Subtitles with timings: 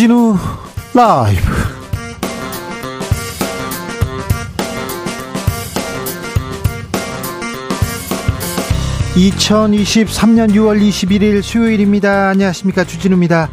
[0.00, 0.34] 주진우
[0.94, 1.42] 라이브.
[9.14, 12.30] (2023년 6월 21일) 수요일입니다.
[12.30, 12.84] 안녕하십니까.
[12.84, 13.50] 주진우입니다.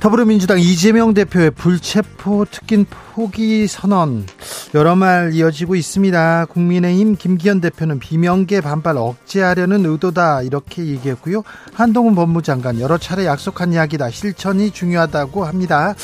[0.00, 4.24] 더불어민주당 이재명 대표의 불체포 특긴 포기 선언
[4.72, 6.46] 여러 말 이어지고 있습니다.
[6.46, 11.42] 국민의힘 김기현 대표는 비명계 반발 억제하려는 의도다 이렇게 얘기했고요.
[11.74, 15.94] 한동훈 법무장관 여러 차례 약속한 이야기다 실천이 중요하다고 합니다.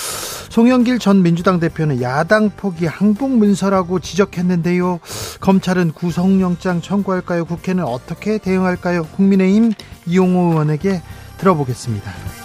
[0.49, 4.99] 송영길 전 민주당 대표는 야당 포기 항복 문서라고 지적했는데요.
[5.41, 7.45] 검찰은 구속영장 청구할까요?
[7.45, 9.05] 국회는 어떻게 대응할까요?
[9.05, 9.73] 국민의힘
[10.07, 11.03] 이용호 의원에게
[11.39, 12.36] 들어보겠습니다.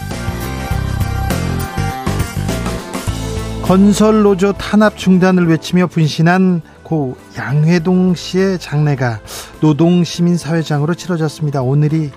[3.71, 9.21] 건설 노조 탄압 중단을 외치며 분신한 고 양회동 씨의 장례가
[9.61, 11.61] 노동 시민 사회장으로 치러졌습니다.
[11.61, 12.09] 오늘이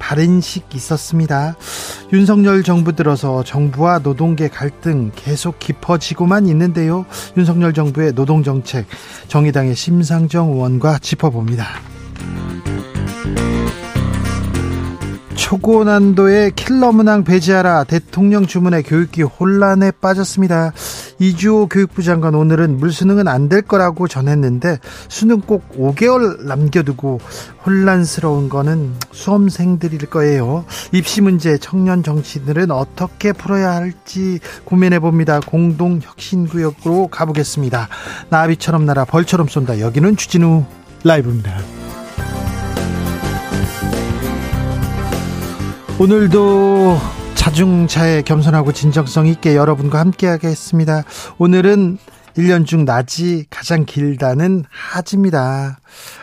[0.00, 1.54] 발인식 있었습니다.
[2.12, 7.06] 윤석열 정부 들어서 정부와 노동계 갈등 계속 깊어지고만 있는데요.
[7.36, 8.86] 윤석열 정부의 노동 정책
[9.28, 11.68] 정의당의 심상정 의원과 짚어봅니다.
[15.46, 20.72] 초고난도의 킬러 문항 배제하라 대통령 주문에 교육기 혼란에 빠졌습니다.
[21.20, 27.20] 이주호 교육부 장관 오늘은 물수능은 안 될 거라고 전했는데 수능 꼭 5개월 남겨두고
[27.64, 30.64] 혼란스러운 거는 수험생들일 거예요.
[30.90, 35.38] 입시 문제 청년 정치들은 어떻게 풀어야 할지 고민해 봅니다.
[35.38, 37.88] 공동 혁신 구역으로 가보겠습니다.
[38.30, 39.78] 나비처럼 날아 벌처럼 쏜다.
[39.78, 40.64] 여기는 주진우
[41.04, 41.75] 라이브입니다.
[45.98, 46.98] 오늘도
[47.36, 51.04] 자중차에 겸손하고 진정성 있게 여러분과 함께 하겠습니다.
[51.38, 51.96] 오늘은
[52.36, 55.78] 1년 중 낮이 가장 길다는 하지입니다.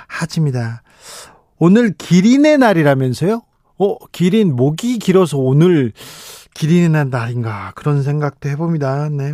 [0.07, 0.83] 하지입니다.
[1.57, 3.41] 오늘 기린의 날이라면서요?
[3.79, 5.91] 어, 기린, 목이 길어서 오늘
[6.53, 7.71] 기린의 날인가.
[7.73, 9.09] 그런 생각도 해봅니다.
[9.09, 9.33] 네.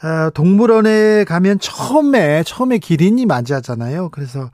[0.00, 4.08] 아, 동물원에 가면 처음에, 처음에 기린이 맞이하잖아요.
[4.08, 4.50] 그래서,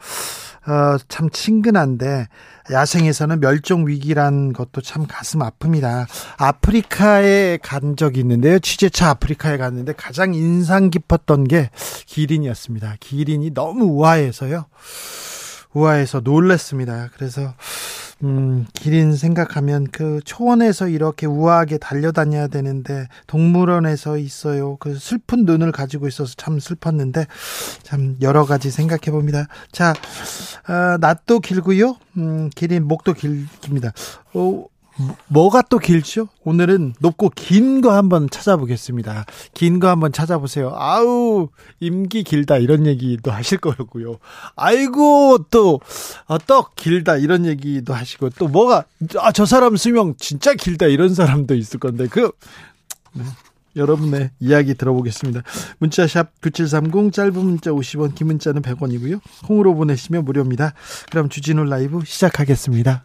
[0.67, 2.27] 어, 참 친근한데
[2.71, 6.07] 야생에서는 멸종 위기란 것도 참 가슴 아픕니다.
[6.37, 8.59] 아프리카에 간 적이 있는데요.
[8.59, 11.71] 취재차 아프리카에 갔는데 가장 인상 깊었던 게
[12.07, 12.97] 기린이었습니다.
[13.01, 14.67] 기린이 너무 우아해서요.
[15.73, 17.11] 우아해서 놀랐습니다.
[17.15, 17.55] 그래서
[18.25, 24.77] 음, 기린 생각하면 그 초원에서 이렇게 우아하게 달려다녀야 되는데 동물원에서 있어요.
[24.77, 27.27] 그 슬픈 눈을 가지고 있어서 참 슬펐는데
[27.83, 29.47] 참 여러 가지 생각해 봅니다.
[29.71, 29.95] 자,
[30.69, 31.97] 어, 낯도 길고요.
[32.17, 33.93] 음, 기린 목도 길 깁니다.
[34.35, 34.65] 어,
[35.29, 36.29] 뭐가 또 길죠?
[36.45, 39.27] 오늘은 높고 긴 거 한번 찾아보겠습니다.
[39.55, 40.73] 긴 거 한번 찾아보세요.
[40.75, 41.49] 아우,
[41.81, 44.19] 임기 길다 이런 얘기도 하실 거고요.
[44.57, 45.81] 아이고, 또,
[46.27, 48.85] 어, 떡 길다 이런 얘기도 하시고, 또 뭐가,
[49.19, 52.33] 아, 저 사람 수명 진짜 길다 이런 사람도 있을 건데, 그,
[53.13, 53.23] 네.
[53.77, 55.43] 여러분의 이야기 들어보겠습니다.
[55.79, 59.21] 문자샵 9730 짧은 문자 50원 긴 문자는 100원이고요.
[59.47, 60.75] 콩으로 보내시면 무료입니다.
[61.11, 63.05] 그럼 주진우 라이브 시작하겠습니다.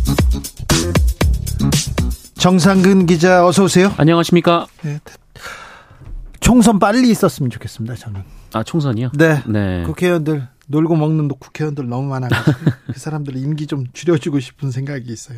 [2.41, 3.93] 정상근 기자 어서 오세요.
[3.97, 4.65] 안녕하십니까?
[4.81, 4.99] 네.
[6.39, 7.93] 총선 빨리 있었으면 좋겠습니다.
[7.93, 8.23] 저는.
[8.53, 9.11] 아 총선이요?
[9.13, 9.43] 네.
[9.45, 9.83] 네.
[9.83, 15.37] 국회의원들 놀고 먹는 국회의원들 너무 많아가지고 그 사람들 임기 좀 줄여주고 싶은 생각이 있어요.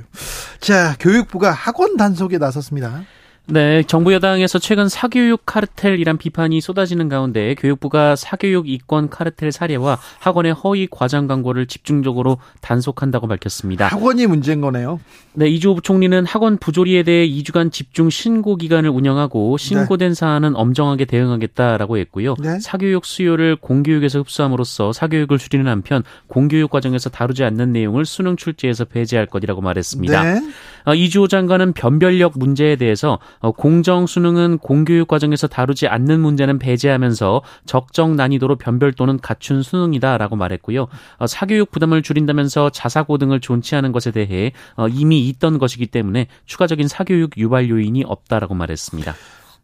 [0.61, 3.03] 자 교육부가 학원 단속에 나섰습니다.
[3.47, 10.53] 네, 정부 여당에서 최근 사교육 카르텔이란 비판이 쏟아지는 가운데 교육부가 사교육 이권 카르텔 사례와 학원의
[10.53, 13.87] 허위 과장 광고를 집중적으로 단속한다고 밝혔습니다.
[13.87, 15.01] 학원이 문제인 거네요.
[15.35, 20.13] 네, 이주호 부총리는 학원 부조리에 대해 2주간 집중 신고 기간을 운영하고 신고된 네.
[20.13, 22.35] 사안은 엄정하게 대응하겠다라고 했고요.
[22.39, 22.59] 네.
[22.59, 29.25] 사교육 수요를 공교육에서 흡수함으로써 사교육을 줄이는 한편 공교육 과정에서 다루지 않는 내용을 수능 출제에서 배제할
[29.25, 30.23] 것이라고 말했습니다.
[30.23, 30.41] 네.
[30.85, 37.41] 어, 이주호 장관은 변별력 문제에 대해서 어, 공정 수능은 공교육 과정에서 다루지 않는 문제는 배제하면서
[37.65, 40.87] 적정 난이도로 변별 또는 갖춘 수능이다라고 말했고요.
[41.17, 44.87] 어, 사교육 부담을 줄인다면서 자사고 등을 존치하는 것에 대해 어,
[45.29, 49.15] 있던 것이기 때문에 추가적인 사교육 유발 요인이 없다라고 말했습니다.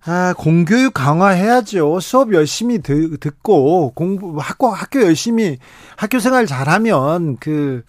[0.06, 2.00] 아, 공교육 강화해야죠.
[2.00, 5.58] 수업 열심히 듣, 듣고 공부 학교 학교 열심히
[5.98, 7.84] 학교 생활 잘하면 그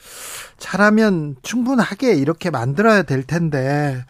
[0.59, 4.05] 잘하면 충분하게 이렇게 만들어야 될 텐데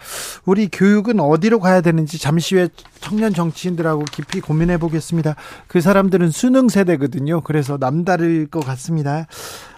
[0.46, 2.68] 우리 교육은 어디로 가야 되는지 잠시 후에
[3.00, 5.36] 청년 정치인들하고 깊이 고민해 보겠습니다.
[5.68, 7.42] 그 사람들은 수능 세대거든요.
[7.42, 9.26] 그래서 남다를 것 같습니다.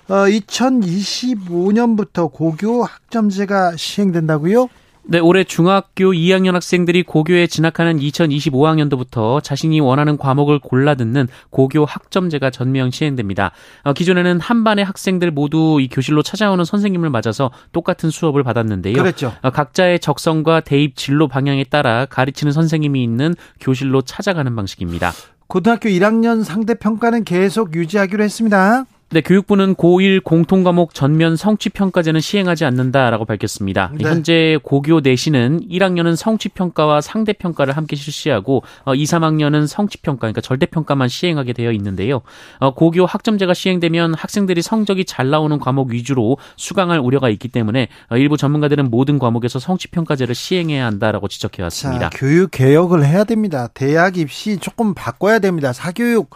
[0.09, 4.69] 어, 2025년부터 고교 학점제가 시행된다고요?
[5.05, 12.51] 네, 올해 중학교 2학년 학생들이 고교에 진학하는 2025학년도부터 자신이 원하는 과목을 골라 듣는 고교 학점제가
[12.51, 13.51] 전면 시행됩니다.
[13.83, 18.95] 어, 기존에는 한 반의 학생들 모두 이 교실로 찾아오는 선생님을 맞아서 똑같은 수업을 받았는데요.
[18.95, 19.33] 그렇죠.
[19.43, 25.13] 어, 각자의 적성과 대입 진로 방향에 따라 가르치는 선생님이 있는 교실로 찾아가는 방식입니다.
[25.49, 28.85] 고등학교 1학년 상대 평가는 계속 유지하기로 했습니다.
[29.13, 33.93] 네, 교육부는 고1 공통과목 전면 성취평가제는 시행하지 않는다라고 밝혔습니다.
[33.95, 34.09] 네.
[34.09, 41.53] 현재 고교 내신은 1학년은 성취평가와 상대평가를 함께 실시하고 어, 2, 3학년은 성취평가, 그러니까 절대평가만 시행하게
[41.53, 42.23] 되어 있는데요.
[42.59, 48.17] 어, 고교 학점제가 시행되면 학생들이 성적이 잘 나오는 과목 위주로 수강할 우려가 있기 때문에 어,
[48.17, 52.09] 일부 전문가들은 모든 과목에서 성취평가제를 시행해야 한다라고 지적해 왔습니다.
[52.09, 53.69] 자, 교육 개혁을 해야 됩니다.
[53.75, 55.75] 대학 입시 조금 바꿔야 됩니다.
[55.75, 56.31] 사교육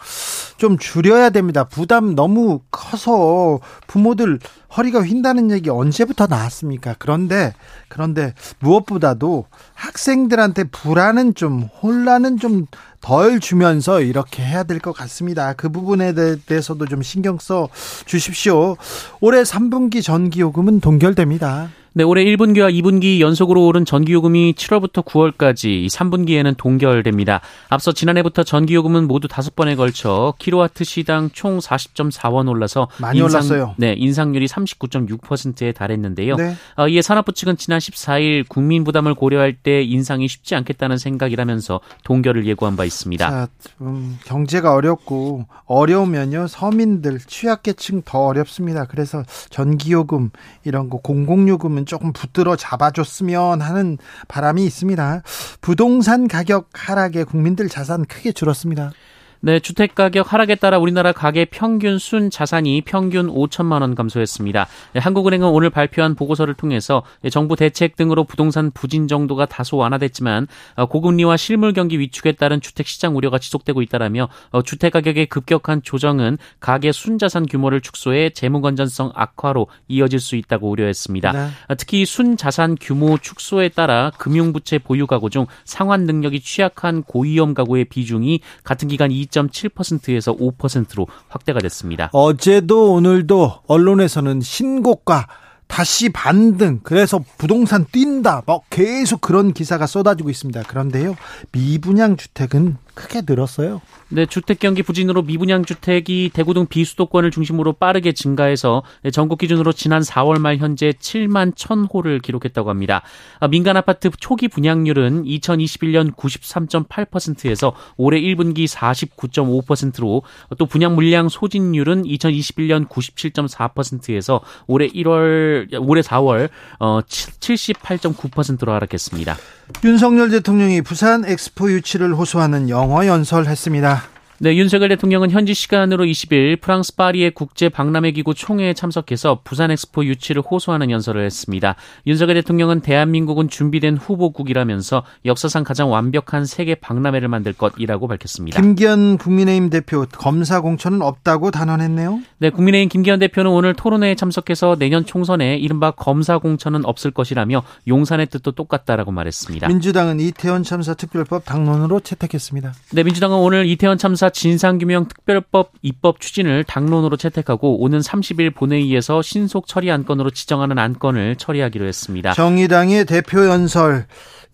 [0.57, 1.63] 좀 줄여야 됩니다.
[1.63, 4.39] 부담 너무 커서 부모들
[4.75, 6.95] 허리가 휜다는 얘기 언제부터 나왔습니까?
[6.99, 7.53] 그런데
[7.87, 12.65] 그런데 무엇보다도 학생들한테 불안은 좀 혼란은 좀
[13.01, 15.53] 덜 주면서 이렇게 해야 될 것 같습니다.
[15.53, 16.13] 그 부분에
[16.45, 17.69] 대해서도 좀 신경 써
[18.05, 18.75] 주십시오.
[19.21, 21.69] 올해 3분기 전기 요금은 동결됩니다.
[21.97, 27.41] 네, 올해 1분기와 2분기 연속으로 오른 전기요금이 7월부터 9월까지 3분기에는 동결됩니다.
[27.69, 33.73] 앞서 지난해부터 전기요금은 모두 5번에 걸쳐 킬로와트 시당 총 40.4원 올라서 많이 인상, 올랐어요.
[33.77, 36.35] 네, 인상률이 39.6%에 달했는데요.
[36.35, 36.55] 네.
[36.75, 42.45] 어, 이에 산업부 측은 지난 14일 국민 부담을 고려할 때 인상이 쉽지 않겠다는 생각이라면서 동결을
[42.45, 43.27] 예고한 바 있습니다.
[43.27, 43.47] 자,
[43.81, 48.85] 음, 경제가 어렵고 어려우면요 서민들 취약계층 더 어렵습니다.
[48.85, 50.29] 그래서 전기요금
[50.63, 53.97] 이런 거 공공요금은 조금 붙들어 잡아줬으면 하는
[54.27, 55.23] 바람이 있습니다.
[55.61, 58.91] 부동산 가격 하락에 국민들 자산 크게 줄었습니다.
[59.39, 64.67] 네, 주택 가격 하락에 따라 우리나라 가계 평균 순 자산이 평균 5천만 원 감소했습니다.
[64.93, 70.85] 네, 한국은행은 오늘 발표한 보고서를 통해서 정부 대책 등으로 부동산 부진 정도가 다소 완화됐지만 어,
[70.87, 76.37] 고금리와 실물 경기 위축에 따른 주택 시장 우려가 지속되고 있다라며 어, 주택 가격의 급격한 조정은
[76.59, 81.31] 가계 순 자산 규모를 축소해 재무 건전성 악화로 이어질 수 있다고 우려했습니다.
[81.31, 81.47] 네.
[81.67, 87.03] 어, 특히 순 자산 규모 축소에 따라 금융 부채 보유 가구 중 상환 능력이 취약한
[87.03, 92.09] 고위험 가구의 비중이 같은 기간 2.7%에서 5%로 확대가 됐습니다.
[92.13, 95.27] 어제도 오늘도 언론에서는 신고가
[95.67, 100.63] 다시 반등 그래서 부동산 뛴다 뭐 계속 그런 기사가 쏟아지고 있습니다.
[100.63, 101.15] 그런데요
[101.51, 103.79] 미분양 주택은 크게 늘었어요.
[104.09, 108.81] 네, 주택 경기 부진으로 미분양 주택이 대구 등 비수도권을 중심으로 빠르게 증가해서
[109.13, 113.03] 전국 기준으로 지난 4월 말 현재 7만 1000호를 기록했다고 합니다.
[113.39, 120.23] 아, 민간 아파트 초기 분양률은 2021년 93.8%에서 올해 1분기 49.5%로
[120.57, 126.49] 또 분양 물량 소진율은 2021년 97.4%에서 올해 1월 올해 4월
[126.79, 129.37] 어 78.9%로 하락했습니다.
[129.83, 134.16] 윤석열 대통령이 부산 엑스포 유치를 호소하는 영어 연설했습니다.
[134.39, 140.05] 네, 윤석열 대통령은 현지 시간으로 20일 프랑스 파리의 국제 박람회 기구 총회에 참석해서 부산 엑스포
[140.05, 141.75] 유치를 호소하는 연설을 했습니다.
[142.05, 148.61] 윤석열 대통령은 대한민국은 준비된 후보국이라면서 역사상 가장 완벽한 세계 박람회를 만들 것이라고 밝혔습니다.
[148.61, 152.19] 김기현 국민의힘 대표 검사 공천은 없다고 단언했네요.
[152.37, 158.27] 네, 국민의힘 김기현 대표는 오늘 토론회에 참석해서 내년 총선에 이른바 검사 공천은 없을 것이라며 용산의
[158.27, 159.67] 뜻도 똑같다라고 말했습니다.
[159.67, 162.73] 민주당은 이태원 참사 특별법 당론으로 채택했습니다.
[162.93, 169.21] 네, 민주당은 오늘 이태원 참사 형사 진상규명 특별법 입법 추진을 당론으로 채택하고 오는 30일 본회의에서
[169.21, 172.33] 신속 처리 안건으로 지정하는 안건을 처리하기로 했습니다.
[172.33, 174.05] 정의당의 대표 연설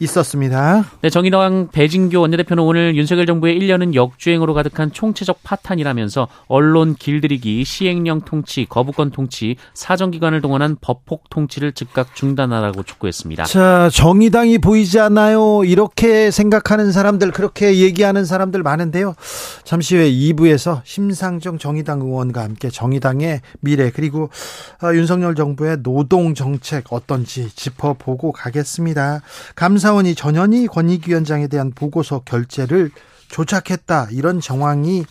[0.04, 0.86] 있었습니다.
[1.02, 8.22] 네, 정의당 배진교 원내대표는 오늘 윤석열 정부의 1년은 역주행으로 가득한 총체적 파탄이라면서 언론 길들이기, 시행령
[8.22, 13.46] 통치, 거부권 통치, 사정기관을 동원한 법폭 통치를 즉각 중단하라고 촉구했습니다.
[13.46, 15.64] 자, 정의당이 보이지 않나요?
[15.64, 19.16] 이렇게 생각하는 사람들, 그렇게 얘기하는 사람들 많은데요.
[19.64, 24.30] 잠시 후에 2부에서 심상정 정의당 의원과 함께 정의당의 미래 그리고
[24.84, 29.22] 어, 윤석열 정부의 노동 정책 어떤지 짚어보고 가겠습니다.
[29.56, 32.90] 감사 감사원이 전현희 권익위원장에 대한 보고서 결재를
[33.30, 35.06] 조작했다 이런 정황이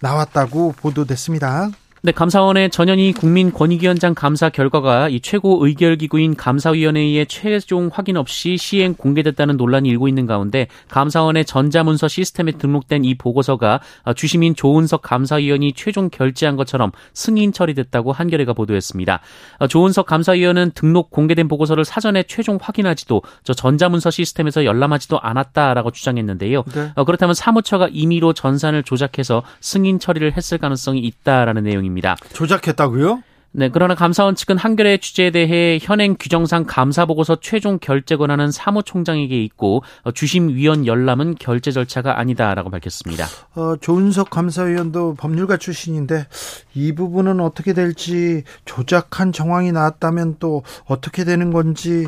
[0.00, 1.70] 나왔다고 보도됐습니다.
[2.04, 9.56] 네, 감사원의 전현희 국민권익위원장 감사 결과가 이 최고 의결기구인 감사위원회의 최종 확인 없이 시행 공개됐다는
[9.56, 13.78] 논란이 일고 있는 가운데 감사원의 전자문서 시스템에 등록된 이 보고서가
[14.16, 19.20] 주심인 조은석 감사위원이 최종 결재한 것처럼 승인 처리됐다고 한겨레가 보도했습니다.
[19.68, 26.64] 조은석 감사위원은 등록 공개된 보고서를 사전에 최종 확인하지도 저 전자문서 시스템에서 열람하지도 않았다라고 주장했는데요.
[26.74, 26.90] 네.
[26.96, 31.91] 어, 그렇다면 사무처가 임의로 전산을 조작해서 승인 처리를 했을 가능성이 있다라는 내용입니다.
[31.92, 32.16] 내용입니다.
[32.32, 33.22] 조작했다고요?
[33.54, 39.44] 네, 그러나 감사원 측은 한겨레 취재에 대해 현행 규정상 감사 보고서 최종 결재 권한은 사무총장에게
[39.44, 43.26] 있고 어, 주심 위원 열람은 결재 절차가 아니다라고 밝혔습니다.
[43.54, 46.28] 어, 조은석 감사위원도 법률가 출신인데
[46.74, 52.06] 이 부분은 어떻게 될지 조작한 정황이 나왔다면 또 어떻게 되는 건지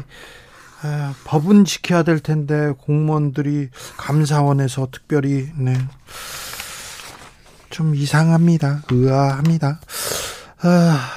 [0.82, 5.74] 아, 법은 지켜야 될 텐데 공무원들이 감사원에서 특별히 네.
[7.74, 8.82] 좀 이상합니다.
[8.88, 9.80] 의아합니다.
[10.62, 11.10] 아,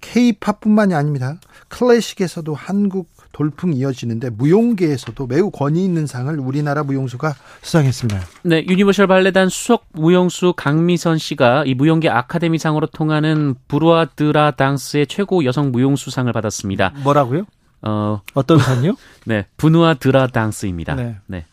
[0.00, 1.36] K-팝뿐만이 아닙니다.
[1.68, 8.20] 클래식에서도 한국 돌풍 이어지는데 무용계에서도 매우 권위 있는 상을 우리나라 무용수가 수상했습니다.
[8.42, 15.06] 네, 유니버셜 발레단 수석 무용수 강미선 씨가 이 무용계 아카데미상으로 통하는 브누아 드 라 당스의
[15.06, 16.94] 최고 여성 무용수상을 받았습니다.
[17.04, 17.44] 뭐라고요?
[17.82, 18.96] 어, 어떤 상이요?
[19.24, 20.96] 네, 브누아 드 라 당스입니다.
[20.96, 21.16] 네.
[21.26, 21.44] 네.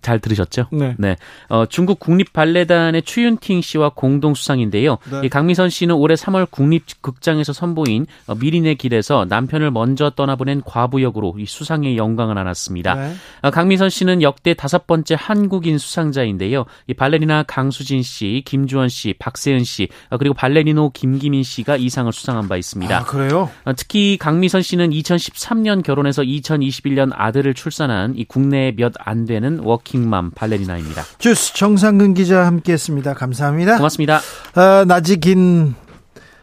[0.00, 0.66] 잘 들으셨죠?
[0.72, 0.94] 네.
[0.98, 1.16] 네.
[1.48, 4.98] 어, 중국 국립 발레단의 추윤팅 씨와 공동 수상인데요.
[5.10, 5.20] 네.
[5.24, 11.34] 이 강미선 씨는 올해 3월 국립 극장에서 선보인 어, 미리내길에서 남편을 먼저 떠나보낸 과부 역으로
[11.38, 12.94] 이 수상의 영광을 안았습니다.
[12.94, 13.14] 네.
[13.42, 16.64] 어, 강미선 씨는 역대 다섯 번째 한국인 수상자인데요.
[16.86, 22.10] 이 발레리나 강수진 씨, 김주원 씨, 박세은 씨, 어, 그리고 발레리노 김기민 씨가 이 상을
[22.12, 22.96] 수상한 바 있습니다.
[22.96, 23.50] 아, 그래요?
[23.64, 29.78] 어, 특히 강미선 씨는 2013년 결혼해서 2021년 아들을 출산한 이 국내에 몇 안 되는 워
[29.82, 31.02] 워킹맘 발레리나입니다.
[31.18, 33.14] 주스 정상근 기자 함께했습니다.
[33.14, 33.76] 감사합니다.
[33.76, 34.20] 고맙습니다.
[34.54, 35.74] 아, 낮이 긴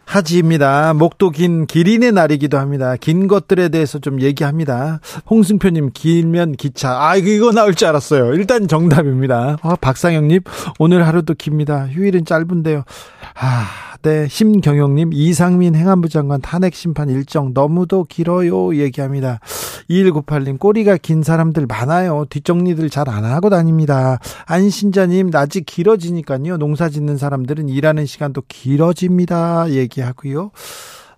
[0.05, 0.93] 하지입니다.
[0.95, 2.95] 목도 긴 기린의 날이기도 합니다.
[2.99, 5.01] 긴 것들에 대해서 좀 얘기합니다.
[5.29, 6.97] 홍승표님 길면 기차.
[6.99, 8.33] 아 이거 이거 나올 줄 알았어요.
[8.33, 9.57] 일단 정답입니다.
[9.61, 10.41] 아, 박상영님
[10.79, 11.87] 오늘 하루도 깁니다.
[11.87, 12.85] 휴일은 짧은데요.
[13.35, 13.67] 아,
[14.01, 14.29] 네.
[14.29, 18.77] 심경영님, 이상민 행안부 장관 탄핵 심판 일정 너무도 길어요.
[18.77, 19.39] 얘기합니다.
[19.89, 22.25] 2198님, 꼬리가 긴 사람들 많아요.
[22.29, 24.19] 뒷정리들 잘 안 하고 다닙니다.
[24.45, 26.57] 안신자님, 낮이 길어지니까요.
[26.57, 29.71] 농사 짓는 사람들은 일하는 시간도 길어집니다.
[29.71, 30.51] 얘기하고요.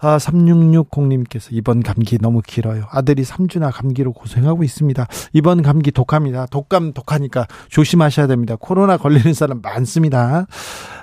[0.02, 2.86] 아, 3660님께서 이번 감기 너무 길어요.
[2.90, 5.06] 아들이 3주나 감기로 고생하고 있습니다.
[5.34, 6.48] 이번 감기 독합니다.
[6.48, 8.56] 독감 독하니까 조심하셔야 됩니다.
[8.60, 10.48] 코로나 걸리는 사람 많습니다.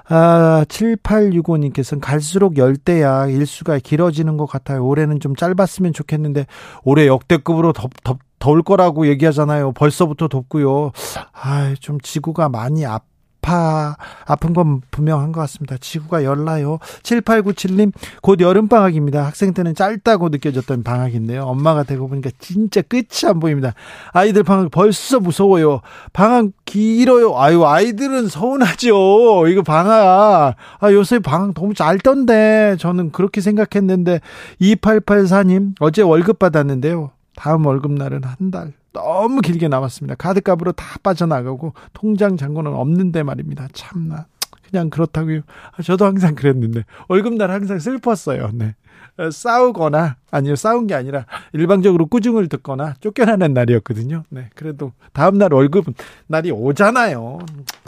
[0.09, 4.85] 아, 7865님께서는 갈수록 열대야 일수가 길어지는 것 같아요.
[4.85, 6.47] 올해는 좀 짧았으면 좋겠는데
[6.83, 9.73] 올해 역대급으로 덥, 덥, 더울 거라고 얘기하잖아요.
[9.73, 10.91] 벌써부터 덥고요.
[11.33, 13.05] 아, 좀 지구가 많이 아파
[13.49, 15.77] 아파, 아픈 건 분명한 것 같습니다.
[15.79, 16.79] 지구가 열나요.
[17.03, 19.25] 7897님, 곧 여름 방학입니다.
[19.25, 21.45] 학생 때는 짧다고 느껴졌던 방학인데요.
[21.45, 23.73] 엄마가 되고 보니까 진짜 끝이 안 보입니다.
[24.13, 25.81] 아이들 방학 벌써 무서워요.
[26.13, 27.39] 방학 길어요.
[27.39, 29.49] 아유, 아이들은 서운하죠.
[29.49, 30.55] 이거 방학.
[30.81, 32.77] 아, 요새 방학 너무 짧던데.
[32.79, 34.21] 저는 그렇게 생각했는데,
[34.61, 37.13] 2884님, 어제 월급 받았는데요.
[37.35, 38.73] 다음 월급날은 한 달.
[38.99, 40.17] 너무 길게 남았습니다.
[40.17, 43.69] 카드값으로 다 빠져나가고 통장 잔고는 없는데 말입니다.
[43.73, 44.27] 참나.
[44.69, 45.43] 그냥 그렇다고요.
[45.77, 48.51] 아, 저도 항상 그랬는데 월급날 항상 슬펐어요.
[48.53, 48.75] 네.
[49.17, 54.25] 어, 싸우거나 아니요 싸운 게 아니라 일방적으로 꾸중을 듣거나 쫓겨나는 날이었거든요.
[54.31, 54.51] 네.
[54.57, 55.87] 그래도 다음 날 월급
[56.27, 57.39] 날이 오잖아요.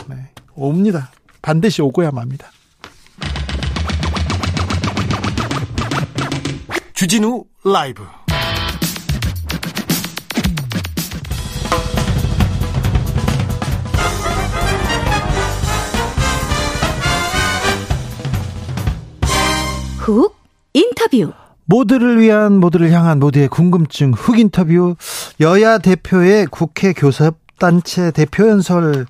[0.09, 0.31] 네.
[0.55, 1.11] 옵니다.
[1.43, 2.49] 반드시 오고야 맙니다.
[6.95, 8.05] 주진우 라이브
[20.00, 20.35] 훅
[20.73, 21.33] 인터뷰.
[21.66, 24.97] 모두를 위한 모두를 향한 모두의 궁금증 훅 인터뷰
[25.40, 29.07] 여야 대표의 국회 교섭 단체 대표 연설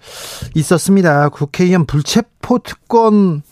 [0.56, 1.28] 있었습니다.
[1.28, 3.42] 국회의원 불체포 특권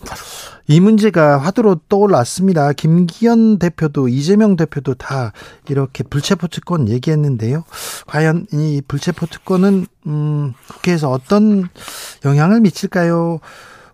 [0.67, 2.73] 이 문제가 화두로 떠올랐습니다.
[2.73, 5.33] 김기현 대표도 이재명 대표도 다
[5.69, 7.63] 이렇게 불체포 특권 얘기했는데요.
[8.09, 11.69] 과연 이 불체포 특권은 음, 국회에서 어떤
[12.25, 13.39] 영향을 미칠까요?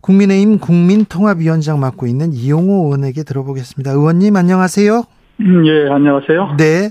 [0.05, 3.93] 국민의힘 국민통합위원장 맡고 있는 이용호 의원에게 들어보겠습니다.
[3.93, 5.03] 의원님 안녕하세요.
[5.41, 6.57] 음, 예, 안녕하세요.
[6.59, 6.91] 네.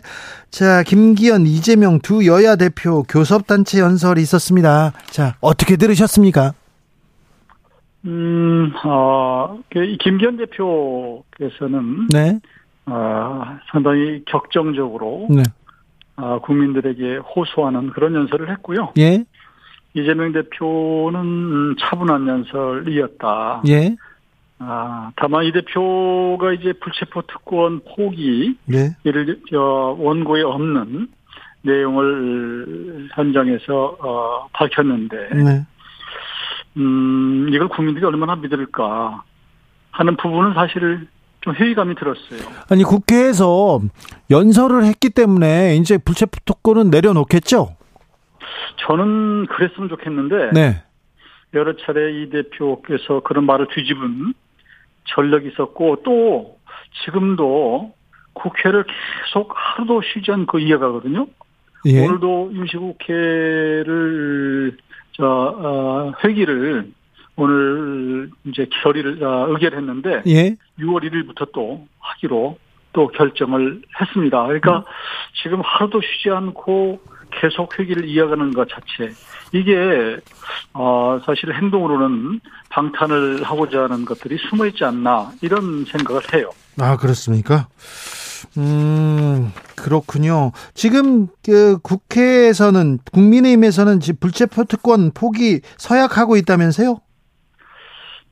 [0.49, 4.93] 자, 김기현, 이재명 두 여야 대표 교섭단체 연설이 있었습니다.
[5.05, 6.53] 자, 어떻게 들으셨습니까?
[8.05, 12.07] 음, 어, 그 김기현 대표께서는.
[12.11, 12.39] 네.
[12.87, 15.27] 어, 상당히 격정적으로.
[15.29, 15.43] 네.
[16.15, 18.93] 어, 국민들에게 호소하는 그런 연설을 했고요.
[18.97, 19.23] 예.
[19.93, 23.63] 이재명 대표는 차분한 연설이었다.
[23.67, 23.95] 예.
[24.59, 28.95] 아, 다만 이 대표가 이제 불체포 특권 포기 네.
[29.03, 29.59] 이를 저
[29.99, 31.09] 원고에 없는
[31.61, 35.65] 내용을 현장에서 어, 밝혔는데 네.
[36.77, 39.23] 음, 이걸 국민들이 얼마나 믿을까
[39.91, 41.07] 하는 부분은 사실
[41.41, 42.39] 좀 회의감이 들었어요.
[42.69, 43.81] 아니 국회에서
[44.31, 47.75] 연설을 했기 때문에 이제 불체포 특권은 내려놓겠죠?
[48.77, 50.83] 저는 그랬으면 좋겠는데 네.
[51.53, 54.33] 여러 차례 이 대표께서 그런 말을 뒤집은
[55.05, 56.57] 전력이 있었고 또
[57.03, 57.93] 지금도
[58.33, 61.27] 국회를 계속 하루도 쉬지 않고 이어가거든요.
[61.85, 61.99] 예.
[62.05, 63.87] 오늘도 임시국회를
[65.11, 66.91] 저 어, 회기를
[67.35, 70.55] 오늘 이제 결의를 어, 의결했는데 예.
[70.79, 72.57] 6월 1일부터 또 하기로
[72.93, 74.43] 또 결정을 했습니다.
[74.45, 74.83] 그러니까 음.
[75.41, 77.01] 지금 하루도 쉬지 않고
[77.39, 79.13] 계속 회기를 이어가는 것 자체
[79.51, 80.17] 이게
[80.73, 86.49] 어 사실 행동으로는 방탄을 하고자 하는 것들이 숨어 있지 않나 이런 생각을 해요.
[86.79, 87.67] 아 그렇습니까?
[88.57, 90.51] 음 그렇군요.
[90.73, 96.99] 지금 그 국회에서는 국민의힘에서는 불체포 특권 포기 서약하고 있다면서요?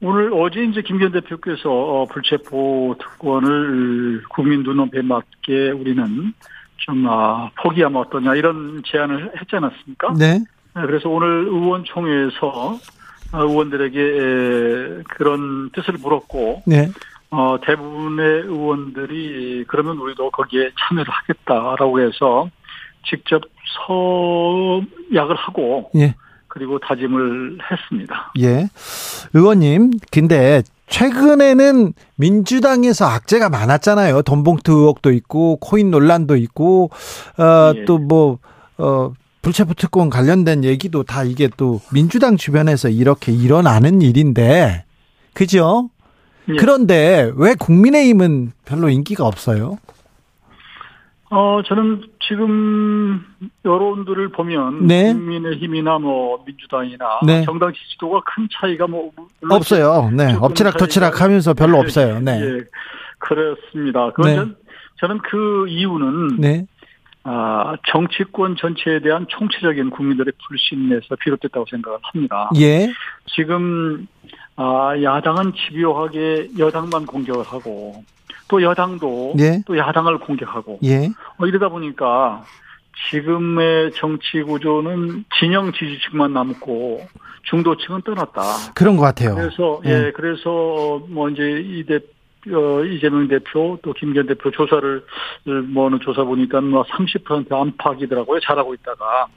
[0.03, 6.34] 오늘 어제 이제 김기현 대표께서 어, 불체포 특권을 국민 눈높이에 맞게 우리는
[6.81, 10.13] 좀 아, 포기하면 어떠냐 이런 제안을 했지 않았습니까?
[10.17, 10.39] 네.
[10.75, 12.79] 네 그래서 오늘 의원총회에서
[13.33, 16.89] 어, 의원들에게 그런 뜻을 물었고 네.
[17.29, 22.50] 어, 대부분의 의원들이 그러면 우리도 거기에 참여를 하겠다라고 해서
[23.07, 23.41] 직접
[23.88, 26.13] 서약을 하고 예.
[26.47, 28.33] 그리고 다짐을 했습니다.
[28.39, 28.67] 예.
[29.33, 30.61] 의원님, 근데
[30.91, 34.21] 최근에는 민주당에서 악재가 많았잖아요.
[34.21, 36.91] 돈봉투 의혹도 있고 코인 논란도 있고
[37.38, 37.86] 어, 예.
[37.86, 38.39] 또뭐
[38.77, 44.83] 어, 불체포 특권 관련된 얘기도 다 이게 또 민주당 주변에서 이렇게 일어나는 일인데
[45.33, 45.89] 그죠?
[46.50, 46.55] 예.
[46.57, 49.77] 그런데 왜 국민의힘은 별로 인기가 없어요?
[51.33, 53.25] 어, 저는 지금
[53.63, 55.13] 여론들을 보면 네.
[55.13, 57.45] 국민의힘이나 뭐 민주당이나 네.
[57.45, 59.11] 정당 지지도가 큰 차이가 뭐
[59.50, 60.11] 없어요.
[60.13, 61.79] 네, 엎치락뒤치락 하면서 별로 네.
[61.79, 62.19] 없어요.
[62.19, 62.60] 네, 예,
[63.19, 64.12] 그렇습니다.
[64.12, 64.56] 그건 네.
[64.99, 66.65] 저는 그 이유는 네.
[67.23, 72.49] 아, 정치권 전체에 대한 총체적인 국민들의 불신에서 비롯됐다고 생각을 합니다.
[72.58, 72.91] 예.
[73.34, 74.06] 지금
[74.58, 78.03] 아, 야당은 집요하게 여당만 공격을 하고
[78.51, 79.63] 또 여당도 예.
[79.65, 81.07] 또 야당을 공격하고 예.
[81.37, 82.43] 어, 이러다 보니까
[83.09, 86.99] 지금의 정치 구조는 진영 지지층만 남고
[87.43, 88.41] 중도층은 떠났다.
[88.75, 89.35] 그런 것 같아요.
[89.35, 91.99] 그래서 예, 예 그래서 뭐 이제 이 대
[92.49, 95.05] 어, 이재명 대표 또 김기현 대표 조사를
[95.73, 98.39] 뭐는 조사 보니까 뭐 30% 안팎이더라고요.
[98.41, 99.27] 잘하고 있다가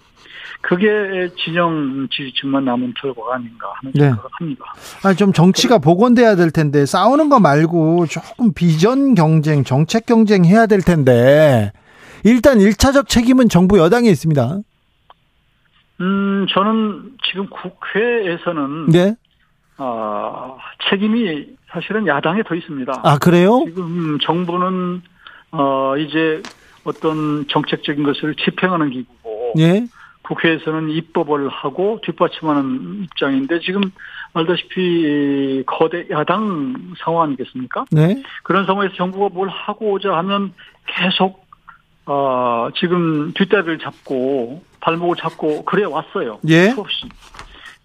[0.66, 4.04] 그게 진영 지지층만 남은 결과가 아닌가 하는 네.
[4.04, 4.64] 생각을 합니다.
[5.04, 10.66] 아, 좀 정치가 복원돼야 될 텐데 싸우는 거 말고 조금 비전 경쟁, 정책 경쟁 해야
[10.66, 11.70] 될 텐데
[12.24, 14.60] 일단 1차적 책임은 정부 여당에 있습니다.
[16.00, 19.14] 음, 저는 지금 국회에서는 네.
[19.76, 20.56] 아,
[20.88, 23.02] 책임이 사실은 야당에 더 있습니다.
[23.04, 23.64] 아, 그래요?
[23.66, 25.02] 지금 정부는
[25.50, 26.42] 어, 이제
[26.84, 29.86] 어떤 정책적인 것을 집행하는 기구고 예.
[30.24, 33.82] 국회에서는 입법을 하고 뒷받침하는 입장인데 지금
[34.32, 37.84] 알다시피 거대 야당 상황 아니겠습니까?
[37.92, 38.22] 네.
[38.42, 40.52] 그런 상황에서 정부가 뭘 하고자 하면
[40.86, 41.44] 계속
[42.06, 46.40] 어 지금 뒷다리를 잡고 발목을 잡고 그래 왔어요.
[46.48, 46.70] 예.
[46.70, 47.06] 수없이.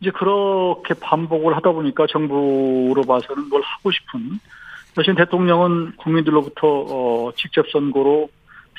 [0.02, 4.40] 이제 그렇게 반복을 하다 보니까 정부로 봐서는 뭘 하고 싶은
[4.96, 8.30] 사실 대통령은 국민들로부터 어 직접 선거로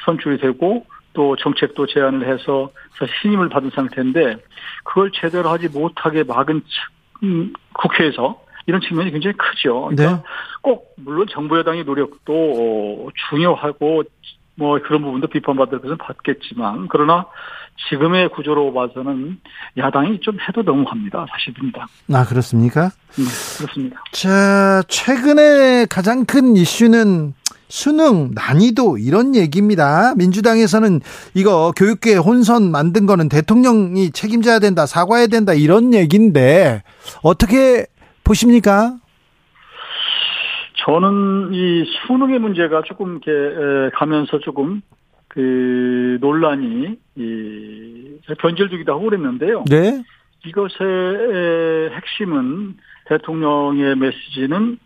[0.05, 4.37] 선출이 되고 또 정책도 제안을 해서 사실 신임을 받은 상태인데
[4.85, 6.62] 그걸 제대로 하지 못하게 막은
[7.23, 9.90] 음, 국회에서 이런 측면이 굉장히 크죠.
[9.90, 10.23] 그러니까 네.
[10.62, 14.05] 꼭 물론 정부 여당의 노력도 어, 중요하고
[14.55, 17.27] 뭐 그런 부분도 비판받을 것은 받겠지만 그러나
[17.88, 19.40] 지금의 구조로 봐서는
[19.79, 21.25] 야당이 좀 해도 너무합니다.
[21.31, 21.87] 사실입니다.
[22.12, 22.90] 아 그렇습니까?
[23.16, 23.25] 네,
[23.59, 24.03] 그렇습니다.
[24.12, 27.33] 자 최근에 가장 큰 이슈는
[27.70, 30.14] 수능 난이도 이런 얘기입니다.
[30.16, 31.00] 민주당에서는
[31.35, 36.83] 이거 교육계 혼선 만든 거는 대통령이 책임져야 된다, 사과해야 된다 이런 얘기인데
[37.22, 37.87] 어떻게
[38.24, 38.96] 보십니까?
[40.85, 44.83] 저는 이 수능의 문제가 조금 이렇게 가면서 조금
[45.28, 49.64] 그 논란이 이 변질되기도 하고 그랬는데요.
[49.70, 50.02] 네.
[50.44, 54.78] 이것의 핵심은 대통령의 메시지는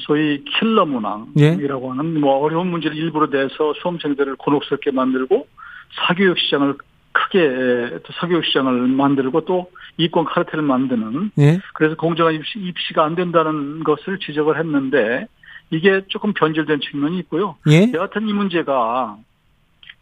[0.00, 1.88] 소위 킬러 문항이라고 예?
[1.88, 5.46] 하는 뭐 어려운 문제를 일부러 내서 수험생들을 곤혹스럽게 만들고
[6.06, 6.76] 사교육 시장을
[7.12, 11.60] 크게 또 사교육 시장을 만들고 또 이권 카르텔을 만드는 예?
[11.74, 15.26] 그래서 공정한 입시, 입시가 안 된다는 것을 지적을 했는데
[15.70, 17.56] 이게 조금 변질된 측면이 있고요.
[17.68, 17.90] 예?
[17.94, 19.16] 여하튼 이 문제가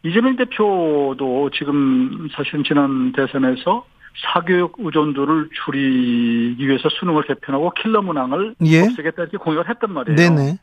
[0.03, 3.85] 이재명 대표도 지금 사실은 지난 대선에서
[4.17, 8.81] 사교육 의존도를 줄이기 위해서 수능을 개편하고 킬러 문항을 예?
[8.83, 10.15] 없애겠다 이렇게 공약을 했단 말이에요.
[10.15, 10.57] 네네.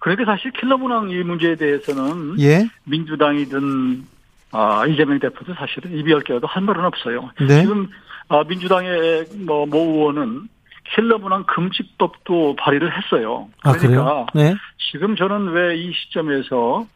[0.00, 2.66] 그런데 사실 킬러 문항 이 문제에 대해서는 예?
[2.84, 4.04] 민주당이든
[4.52, 7.30] 아, 이재명 대표도 사실은 입이 열 개라도 할 말은 없어요.
[7.40, 7.62] 네?
[7.62, 7.88] 지금
[8.28, 10.48] 아, 민주당의 뭐, 모 의원은
[10.94, 13.48] 킬러 문항 금지법도 발의를 했어요.
[13.62, 14.54] 아, 그러니까 아, 네?
[14.90, 16.86] 지금 저는 왜 이 시점에서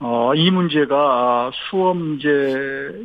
[0.00, 2.28] 어, 이 문제가 수험 이제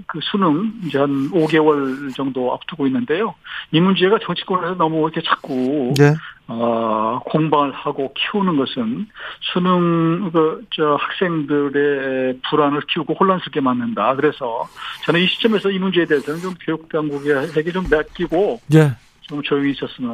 [0.08, 3.36] 그 수능 이제 한 5개월 정도 앞두고 있는데요.
[3.72, 6.14] 이 문제가 정치권에서 너무 이렇게 자꾸 네.
[6.48, 9.08] 어, 공방을 하고 키우는 것은
[9.54, 14.16] 수능 그 저 학생들의 불안을 키우고 혼란스럽게 만든다.
[14.16, 14.68] 그래서
[15.06, 18.92] 저는 이 시점에서 이 문제에 대해서는 좀 교육 당국에게 좀 맡기고 네.
[19.22, 20.12] 좀 조용히 있었으면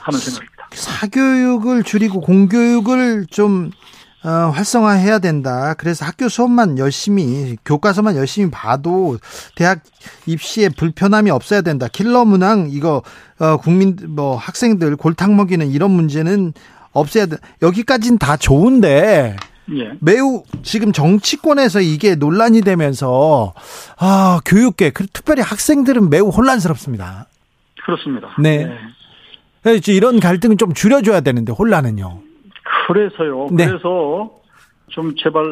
[0.00, 0.68] 하는 생각입니다.
[0.72, 3.70] 사교육을 줄이고 공교육을 좀
[4.24, 5.74] 어, 활성화해야 된다.
[5.74, 9.18] 그래서 학교 수업만 열심히 교과서만 열심히 봐도
[9.54, 9.80] 대학
[10.26, 11.86] 입시에 불편함이 없어야 된다.
[11.86, 13.02] 킬러 문항 이거
[13.38, 16.52] 어, 국민 뭐 학생들 골탕 먹이는 이런 문제는
[16.92, 17.36] 없애야 돼.
[17.62, 19.36] 여기까지는 다 좋은데
[19.70, 19.92] 예.
[20.00, 23.52] 매우 지금 정치권에서 이게 논란이 되면서
[23.98, 27.26] 아 교육계 특별히 학생들은 매우 혼란스럽습니다.
[27.84, 28.28] 그렇습니다.
[28.40, 28.66] 네.
[29.62, 29.80] 네.
[29.88, 32.27] 이런 갈등은 좀 줄여줘야 되는데 혼란은요.
[32.88, 33.48] 그래서요.
[33.52, 33.66] 네.
[33.66, 34.30] 그래서
[34.88, 35.44] 좀 제발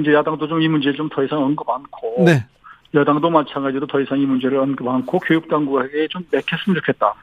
[0.00, 2.46] 이제 야당도 좀 이 문제를 좀더 이상 언급 않고 네.
[2.94, 7.14] 여당도 마찬가지로 더 이상 이 문제를 언급 않고 교육 당국에게 좀 맥혔으면 좋겠다.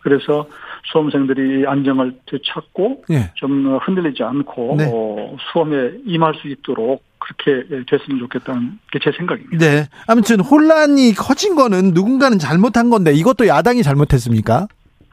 [0.00, 0.46] 그래서
[0.92, 3.32] 수험생들이 안정을 되찾고 네.
[3.34, 4.88] 좀 흔들리지 않고 네.
[4.92, 9.58] 어, 수험에 임할 수 있도록 그렇게 됐으면 좋겠다는 게 제 생각입니다.
[9.58, 9.88] 네.
[10.06, 14.68] 아무튼 혼란이 커진 거는 누군가는 잘못한 건데 이것도 야당이 잘못했습니까?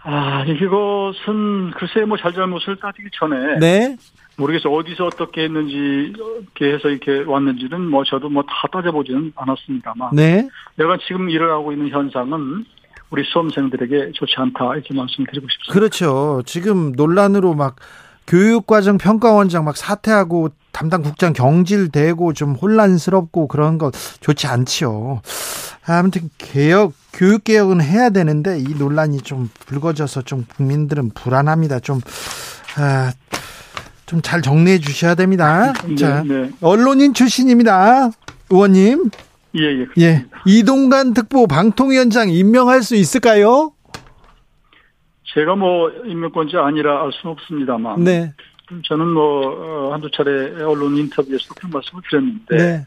[0.05, 3.95] 아, 이것은 글쎄 뭐 잘잘못을 따지기 전에 네.
[4.35, 10.09] 모르겠어 어디서 어떻게 했는지 이렇게 해서 이렇게 왔는지는 뭐 저도 뭐 다 따져보지는 않았습니다만.
[10.13, 10.49] 네.
[10.75, 12.65] 내가 지금 일어나고 있는 현상은
[13.11, 15.73] 우리 수험생들에게 좋지 않다 이렇게 말씀드리고 싶습니다.
[15.73, 16.41] 그렇죠.
[16.45, 17.75] 지금 논란으로 막
[18.27, 25.21] 교육과정 평가원장 막 사퇴하고 담당 국장 경질되고 좀 혼란스럽고 그런 거 좋지 않지요.
[25.85, 31.79] 아무튼 개혁 교육 개혁은 해야 되는데 이 논란이 좀 불거져서 좀 국민들은 불안합니다.
[31.79, 31.99] 좀
[32.77, 33.11] 아,
[34.05, 35.73] 좀 잘 정리해 주셔야 됩니다.
[35.87, 36.49] 네, 자, 네.
[36.61, 38.11] 언론인 출신입니다.
[38.49, 39.09] 의원님.
[39.55, 39.87] 예, 예.
[39.99, 40.25] 예.
[40.45, 43.71] 이동관 특보 방통위원장 임명할 수 있을까요?
[45.33, 48.03] 제가 뭐 임명권자 아니라 알 수는 없습니다만.
[48.03, 48.33] 네.
[48.85, 49.47] 저는 뭐
[49.89, 52.85] 어, 한두 차례 언론 인터뷰에서 그런 말씀을 드렸는데 네.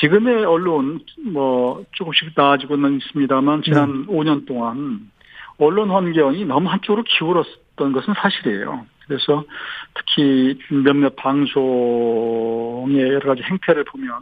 [0.00, 1.00] 지금의 언론
[1.32, 4.12] 뭐 조금씩 나아지고는 있습니다만 지난 네.
[4.12, 5.10] 5년 동안
[5.58, 8.86] 언론 환경이 너무 한쪽으로 기울었던 것은 사실이에요.
[9.06, 9.44] 그래서
[9.94, 14.20] 특히 몇몇 방송의 여러 가지 행태를 보면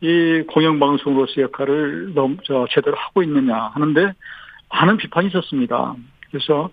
[0.00, 4.12] 이 공영방송으로서 역할을 너무 저 제대로 하고 있느냐 하는데
[4.70, 5.94] 많은 비판이 있었습니다.
[6.34, 6.68] 그래서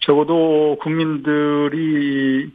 [0.00, 2.50] 적어도 국민들이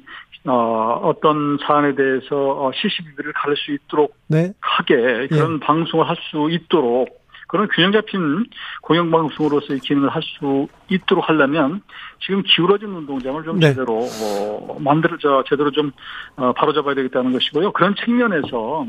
[0.46, 4.52] 어, 어떤 사안에 대해서 어, 시시비비를 가릴 수 있도록 네.
[4.60, 5.60] 하게 그런 예.
[5.66, 7.18] 방송을 할 수 있도록
[7.48, 8.46] 그런 균형 잡힌
[8.82, 11.82] 공영방송으로서의 기능을 할 수 있도록 하려면
[12.20, 13.70] 지금 기울어진 운동장을 좀 네.
[13.70, 15.92] 제대로 어, 만들어져 제대로 좀
[16.36, 17.72] 어, 바로잡아야 되겠다는 것이고요.
[17.72, 18.86] 그런 측면에서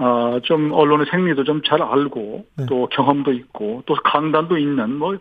[0.00, 2.66] 어, 좀 언론의 생리도 좀 잘 알고 네.
[2.66, 5.14] 또 경험도 있고 또 강단도 있는 뭐,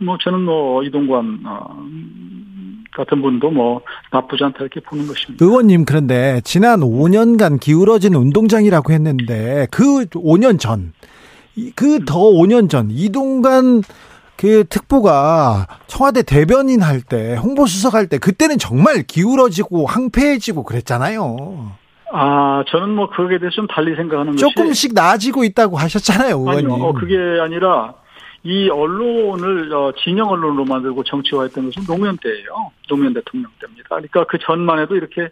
[0.00, 1.84] 뭐 저는 뭐 이동관 어,
[2.96, 5.44] 같은 분도 뭐 나쁘지 않다 이렇게 보는 것입니다.
[5.44, 10.92] 의원님 그런데 지난 5년간 기울어진 운동장이라고 했는데 그 5년 전,
[11.76, 13.82] 그 더 5년 전 이동관
[14.36, 21.72] 그 특보가 청와대 대변인 할 때, 홍보수석 할 때, 그때는 정말 기울어지고 황폐해지고 그랬잖아요.
[22.16, 24.54] 아, 저는 뭐 그거에 대해서 좀 달리 생각하는 조금씩 것이.
[24.54, 26.70] 조금씩 나아지고 있다고 하셨잖아요, 의원님.
[26.70, 27.94] 아니요, 어, 그게 아니라
[28.44, 32.70] 이 언론을 어, 진영 언론으로 만들고 정치화했던 것은 노무현 때예요.
[32.88, 33.88] 노무현 대통령 때입니다.
[33.88, 35.28] 그러니까 그 전만 해도 이렇게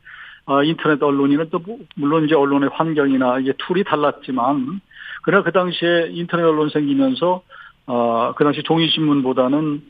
[0.47, 4.81] 어, 인터넷 언론이는 또 뭐, 물론 이제 언론의 환경이나 이게 tool이 달랐지만
[5.23, 7.42] 그러나 그 당시에 인터넷 언론 생기면서
[7.87, 9.83] 어, 그 당시 종이신문보다는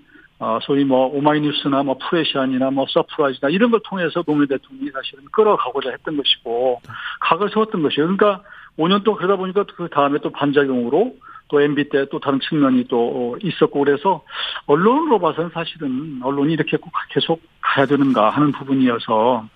[0.43, 5.91] 어, 소위 뭐 오마이뉴스나 뭐 프레시안이나 뭐 서프라이즈나 이런 걸 통해서 노무현 대통령이 사실은 끌어가고자
[5.91, 6.81] 했던 것이고
[7.21, 8.09] 각을 세웠던 것이에요.
[8.09, 8.43] 그러니까
[8.77, 11.15] 5년 동안 그러다 보니까 그 다음에 또 반작용으로
[11.47, 14.25] 또 MB 때 또 다른 측면이 또 있었고 그래서
[14.67, 19.47] 언론으로 봐서는 사실은 언론이 이렇게 꼭 계속 가야 되는가 하는 부분이어서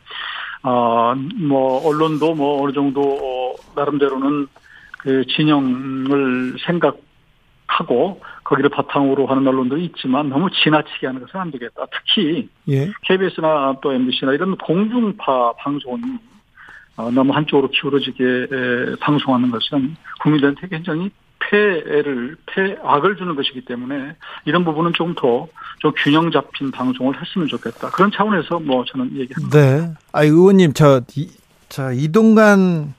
[0.62, 4.46] 어뭐 언론도 뭐 어느 정도 나름대로는
[5.00, 6.96] 그 진영을 생각
[7.66, 11.86] 하고 거기를 바탕으로 하는 언론도 있지만 너무 지나치게 하는 것은 안 되겠다.
[11.92, 12.90] 특히 예.
[13.02, 16.02] KBS나 또 MBC나 이런 공중파 방송이
[16.96, 24.14] 어, 너무 한쪽으로 기울어지게 방송하는 것은 국민들한테 굉장히 폐해를 폐악을 주는 것이기 때문에
[24.46, 27.90] 이런 부분은 조금 더 좀 균형 잡힌 방송을 했으면 좋겠다.
[27.90, 29.58] 그런 차원에서 뭐 저는 얘기합니다.
[29.58, 29.94] 네.
[30.12, 31.30] 아 의원님 저 이,
[31.68, 32.94] 자 이동관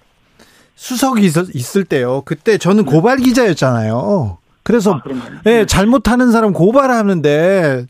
[0.76, 2.22] 수석이 있, 있을 때요.
[2.26, 2.92] 그때 저는 네.
[2.92, 4.38] 고발 기자였잖아요.
[4.68, 5.02] 그래서 아,
[5.46, 7.86] 예, 네, 잘못하는 사람 고발하는데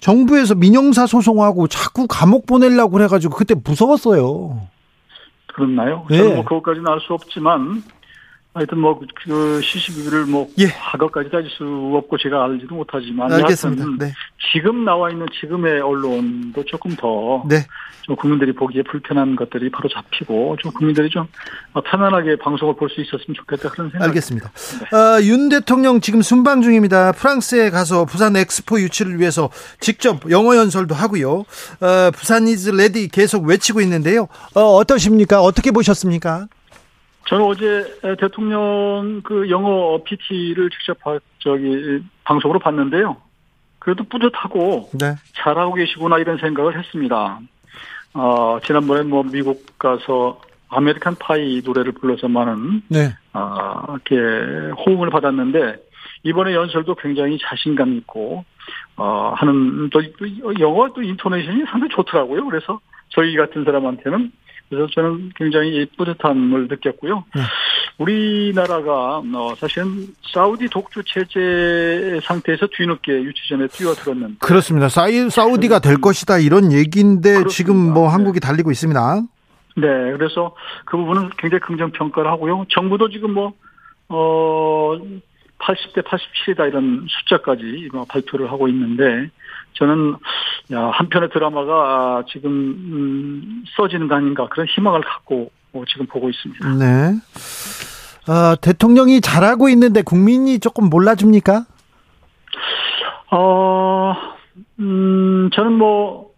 [0.00, 4.60] 정부에서 민영사 소송하고 자꾸 감옥 보내려고 그래가지고 그때 무서웠어요.
[5.54, 6.06] 그렇나요?
[6.10, 6.18] 예.
[6.18, 7.82] 저는 뭐 그것까지는 알 수 없지만
[8.52, 10.66] 하여튼 뭐그 CCTV를 뭐 예.
[10.66, 11.64] 과거까지 따질 수
[11.96, 13.84] 없고 제가 알지도 못하지만 알겠습니다.
[13.98, 14.12] 네.
[14.52, 17.64] 지금 나와 있는 지금의 언론도 조금 더 네.
[18.02, 21.28] 좀 국민들이 보기에 불편한 것들이 바로 잡히고 좀 국민들이 좀
[21.84, 24.08] 편안하게 방송을 볼 수 있었으면 좋겠다 그런 생각.
[24.08, 24.50] 알겠습니다.
[24.50, 24.96] 네.
[24.96, 27.12] 어, 윤 대통령 지금 순방 중입니다.
[27.12, 31.44] 프랑스에 가서 부산 엑스포 유치를 위해서 직접 영어 연설도 하고요.
[31.80, 34.26] 어, Busan is ready 계속 외치고 있는데요.
[34.56, 35.40] 어, 어떠십니까?
[35.40, 36.48] 어떻게 보셨습니까?
[37.26, 40.98] 저는 어제 대통령 그 영어 PT를 직접
[41.38, 43.16] 저기 방송으로 봤는데요.
[43.78, 45.14] 그래도 뿌듯하고 네.
[45.34, 47.40] 잘하고 계시구나 이런 생각을 했습니다.
[48.14, 53.14] 어, 지난번에 뭐 미국 가서 American Pie 노래를 불러서 많은 네.
[53.32, 55.76] 어, 이렇게 호응을 받았는데
[56.22, 58.44] 이번에 연설도 굉장히 자신감 있고
[58.96, 62.44] 어, 하는 또, 또 영어 또 intonation이 상당히 좋더라고요.
[62.46, 64.32] 그래서 저희 같은 사람한테는
[64.70, 67.24] 그래서 저는 굉장히 뿌듯함을 느꼈고요.
[67.34, 67.42] 네.
[67.98, 74.88] 우리나라가 어, 사실은 사우디 독주 체제 상태에서 뒤늦게 유치전에 뛰어들었는데 그렇습니다.
[74.88, 77.50] 사이, 사우디가 될 것이다 이런 얘기인데 그렇습니다.
[77.50, 78.12] 지금 뭐 네.
[78.12, 79.22] 한국이 달리고 있습니다.
[79.76, 80.54] 네, 그래서
[80.84, 82.64] 그 부분은 굉장히 긍정 평가를 하고요.
[82.70, 83.52] 정부도 지금 뭐
[84.08, 84.96] 어.
[85.60, 89.30] 80대 87이다 이런 숫자까지 발표를 하고 있는데
[89.74, 90.16] 저는
[90.72, 96.74] 야, 한편의 드라마가 지금 음, 써지는 거 아닌가 그런 희망을 갖고 어, 지금 보고 있습니다.
[96.74, 97.14] 네.
[98.28, 101.64] 어, 대통령이 잘하고 있는데 국민이 조금 몰라줍니까?
[103.32, 104.14] 어,
[104.78, 106.32] 음, 저는 뭐,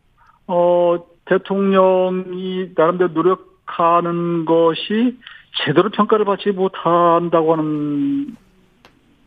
[0.46, 5.18] 어, 대통령이 나름대로 노력하는 것이
[5.64, 8.36] 제대로 평가를 받지 못한다고 하는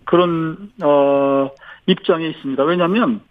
[0.06, 1.50] 그런, 어,
[1.88, 2.64] 입장에 있습니다.
[2.64, 3.22] 왜냐하면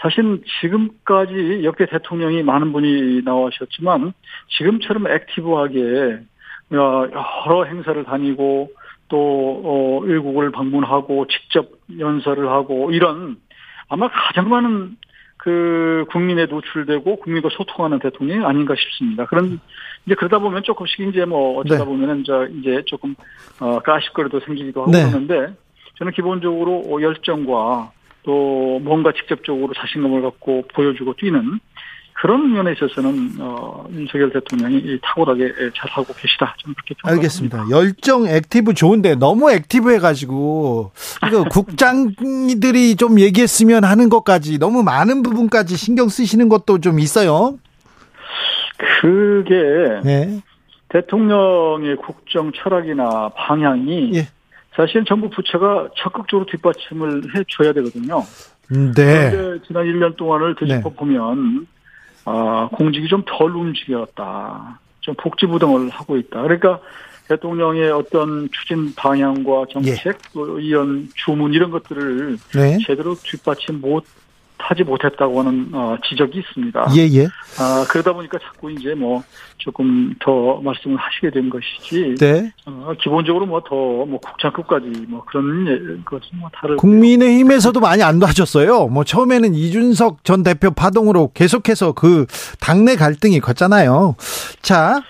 [0.00, 4.12] 사실 지금까지 역대 대통령이 많은 분이 나오셨지만
[4.56, 6.18] 지금처럼 액티브하게
[6.72, 8.70] 어, 여러 행사를 다니고
[9.08, 13.36] 또 어, 외국을 방문하고 직접 연설을 하고 이런
[13.88, 14.96] 아마 가장 많은
[15.36, 19.26] 그 국민에 노출되고 국민과 소통하는 대통령이 아닌가 싶습니다.
[19.26, 19.60] 그런
[20.04, 21.84] 이제 그러다 보면 조금씩 이제 뭐 어쩌다 네.
[21.84, 23.14] 보면은 저 이제 조금
[23.60, 25.04] 어 가십거리도 생기기도 하고 네.
[25.04, 25.54] 그러는데
[25.98, 27.92] 저는 기본적으로 열정과
[28.26, 31.60] 또 뭔가 직접적으로 자신감을 갖고 보여주고 뛰는
[32.12, 36.54] 그런 면에 있어서는 어, 윤석열 대통령이 탁월하게 잘하고 계시다.
[36.58, 37.66] 좀 그렇게 알겠습니다.
[37.70, 40.92] 열정 active 좋은데 너무 active해가지고
[41.28, 47.58] 이거 국장들이 좀 얘기했으면 하는 것까지 너무 많은 부분까지 신경 쓰시는 것도 좀 있어요.
[49.00, 50.40] 그게 네.
[50.88, 54.28] 대통령의 국정 철학이나 방향이 예.
[54.76, 58.22] 사실 정부 부처가 적극적으로 뒷받침을 해줘야 되거든요.
[58.68, 59.30] 네.
[59.30, 60.96] 그런데 지난 1년 동안을 되짚어 네.
[60.96, 61.66] 보면
[62.26, 64.78] 아, 공직이 좀 덜 움직였다.
[65.00, 66.42] 좀 복지부동을 하고 있다.
[66.42, 66.80] 그러니까
[67.28, 70.12] 대통령의 어떤 추진 방향과 정책, 예.
[70.32, 72.78] 또 이런 주문 이런 것들을 네.
[72.86, 74.04] 제대로 뒷받침 못
[74.58, 76.86] 하지 못했다고 하는 어, 지적이 있습니다.
[76.96, 77.26] 예, 예.
[77.58, 79.22] 아, 그러다 보니까 자꾸 이제 뭐
[79.58, 82.16] 조금 더 말씀을 하시게 된 것이지.
[82.18, 82.52] 네.
[82.66, 86.76] 어, 기본적으로 뭐 더뭐 뭐 국장급까지 뭐 그런 예, 것은 뭐 다를.
[86.76, 88.88] 국민의힘에서도 많이 안 도와줬어요.
[88.88, 92.26] 뭐 처음에는 이준석 전 대표 파동으로 계속해서 그
[92.60, 94.16] 당내 갈등이 컸잖아요.
[94.62, 95.02] 자,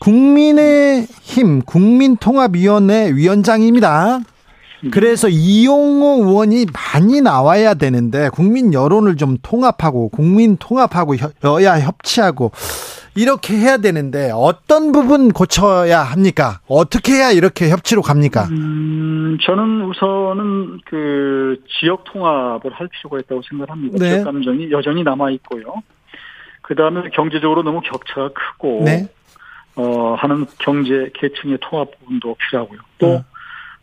[0.00, 4.20] 국민의힘 국민통합위원회 위원장입니다.
[4.90, 11.14] 그래서 이용호 의원이 많이 나와야 되는데 국민 여론을 좀 통합하고 국민 통합하고
[11.44, 12.52] 여야 협치하고
[13.16, 16.60] 이렇게 해야 되는데 어떤 부분 고쳐야 합니까?
[16.68, 18.44] 어떻게 해야 이렇게 협치로 갑니까?
[18.44, 23.98] 음, 저는 우선은 그 지역 통합을 할 필요가 있다고 생각합니다.
[23.98, 24.10] 네.
[24.12, 25.82] 지역 감정이 여전히 남아 있고요.
[26.62, 29.08] 그 다음에 경제적으로 너무 격차가 크고 네.
[29.74, 32.78] 어, 하는 경제 계층의 통합 부분도 필요하고요.
[32.98, 33.22] 또 음.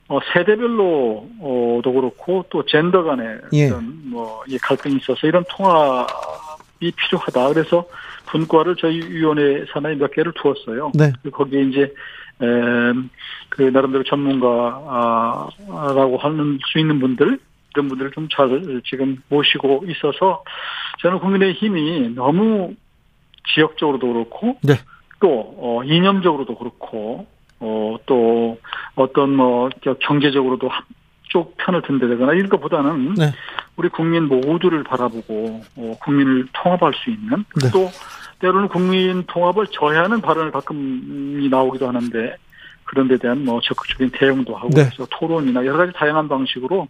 [0.08, 3.68] 어, 세대별로도 그렇고 또 젠더 간의 예.
[3.68, 7.50] 어떤 뭐 갈등이 있어서 이런 통합이 필요하다.
[7.54, 7.88] 그래서
[8.28, 10.92] 분과를 저희 위원회 산하에 몇 개를 두었어요.
[10.94, 11.12] 네.
[11.32, 11.82] 거기에 이제
[12.42, 12.46] 에,
[13.50, 15.50] 그 나름대로 전문가라고
[16.20, 17.40] 하는 수 있는 분들
[17.74, 20.44] 이런 분들을 좀 잘 지금 모시고 있어서
[21.02, 22.74] 저는 국민의 힘이 너무
[23.54, 24.74] 지역적으로도 그렇고 네.
[25.20, 27.28] 또 어, 이념적으로도 그렇고
[27.60, 28.60] 어, 또
[28.96, 29.70] 어떤 뭐
[30.02, 33.32] 경제적으로도 한쪽 편을 든다거나 이런 것보다는 네.
[33.76, 37.70] 우리 국민 모두를 바라보고 어, 국민을 통합할 수 있는 네.
[37.72, 37.90] 또
[38.40, 42.36] 때로는 국민 통합을 저해하는 발언을 가끔 나오기도 하는데
[42.84, 44.86] 그런 데 대한 뭐 적극적인 대응도 하고 네.
[44.86, 46.88] 그래서 토론이나 여러 가지 다양한 방식으로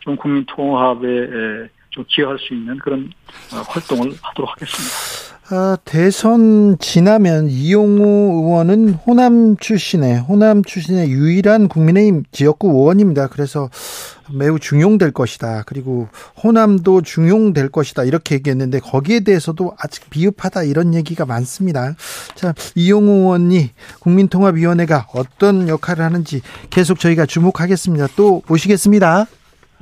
[0.00, 3.10] 좀 국민 통합에 좀 기여할 수 있는 그런
[3.52, 5.33] 어, 활동을 하도록 하겠습니다.
[5.50, 13.28] 아, 대선 지나면 이용우 의원은 호남 출신의 호남 출신의 유일한 국민의힘 지역구 의원입니다.
[13.28, 13.68] 그래서
[14.32, 15.64] 매우 중용될 것이다.
[15.66, 16.08] 그리고
[16.42, 18.04] 호남도 중용될 것이다.
[18.04, 21.94] 이렇게 얘기했는데 거기에 대해서도 아직 비읍하다 이런 얘기가 많습니다.
[22.34, 28.08] 자, 이용우 의원이 국민통합위원회가 어떤 역할을 하는지 계속 저희가 주목하겠습니다.
[28.16, 29.26] 또 모시겠습니다.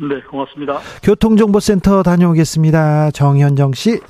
[0.01, 0.81] 네, 고맙습니다.
[1.05, 3.13] 교통정보센터 다녀오겠습니다.
[3.13, 4.01] 정현정 씨.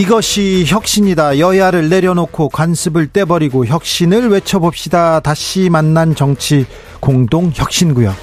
[0.00, 1.38] 이것이 혁신이다.
[1.38, 5.20] 여야를 내려놓고 관습을 떼버리고 혁신을 외쳐봅시다.
[5.20, 6.64] 다시 만난 정치
[7.00, 8.14] 공동 혁신구역.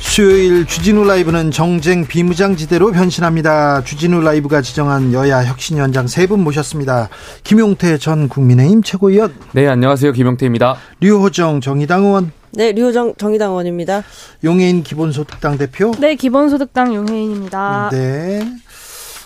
[0.00, 3.84] 수요일 주진우 라이브는 정쟁 비무장지대로 변신합니다.
[3.84, 7.08] 주진우 라이브가 지정한 여야 혁신위원장 세 분 모셨습니다.
[7.42, 9.32] 김용태 전 국민의힘 최고위원.
[9.52, 10.12] 네, 안녕하세요.
[10.12, 10.76] 김용태입니다.
[11.00, 12.32] 류호정 정의당 의원.
[12.52, 14.02] 네, 류호정 정의당 의원입니다.
[14.44, 15.92] 용해인 기본소득당 대표.
[15.98, 17.88] 네, 기본소득당 용해인입니다.
[17.92, 18.46] 네.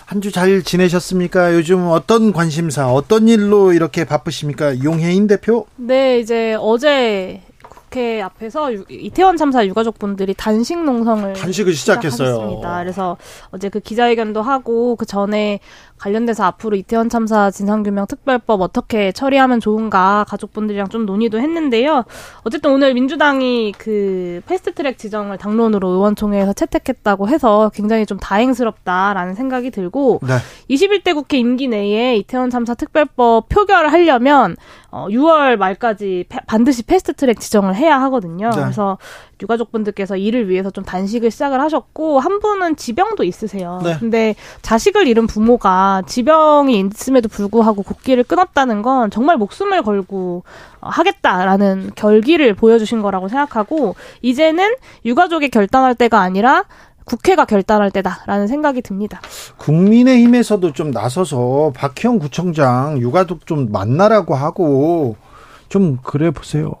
[0.05, 1.53] 한 주 잘 지내셨습니까?
[1.55, 4.83] 요즘 어떤 관심사, 어떤 일로 이렇게 바쁘십니까?
[4.83, 5.65] 용해인 대표?
[5.77, 12.61] 네, 이제 어제 국회 앞에서 이태원 참사 유가족분들이 단식 농성을 단식을 시작했어요.
[12.61, 13.17] 그래서
[13.49, 15.59] 어제 그 기자회견도 하고 그 전에
[15.99, 22.03] 관련돼서 앞으로 이태원 참사 진상규명 특별법 어떻게 처리하면 좋은가 가족분들이랑 좀 논의도 했는데요.
[22.43, 30.19] 어쨌든 오늘 민주당이 그 패스트트랙 지정을 당론으로 의원총회에서 채택했다고 해서 굉장히 좀 다행스럽다라는 생각이 들고
[30.23, 30.35] 네.
[30.69, 34.55] 21대 국회 임기 내에 이태원 참사 특별법 표결을 하려면
[34.91, 38.49] 어 6월 말까지 반드시 패스트트랙 지정을 해야 하거든요.
[38.49, 38.61] 네.
[38.61, 38.97] 그래서
[39.41, 43.81] 유가족분들께서 이를 위해서 좀 단식을 시작을 하셨고 한 분은 지병도 있으세요.
[43.83, 43.97] 네.
[43.99, 50.43] 근데 자식을 잃은 부모가 지병이 있음에도 불구하고 곡기를 끊었다는 건 정말 목숨을 걸고
[50.81, 56.65] 하겠다라는 결기를 보여주신 거라고 생각하고 이제는 유가족이 결단할 때가 아니라
[57.05, 59.21] 국회가 결단할 때다라는 생각이 듭니다.
[59.57, 65.15] 국민의힘에서도 좀 나서서 박희영 구청장 유가족 좀 만나라고 하고
[65.69, 66.73] 좀 그래 보세요.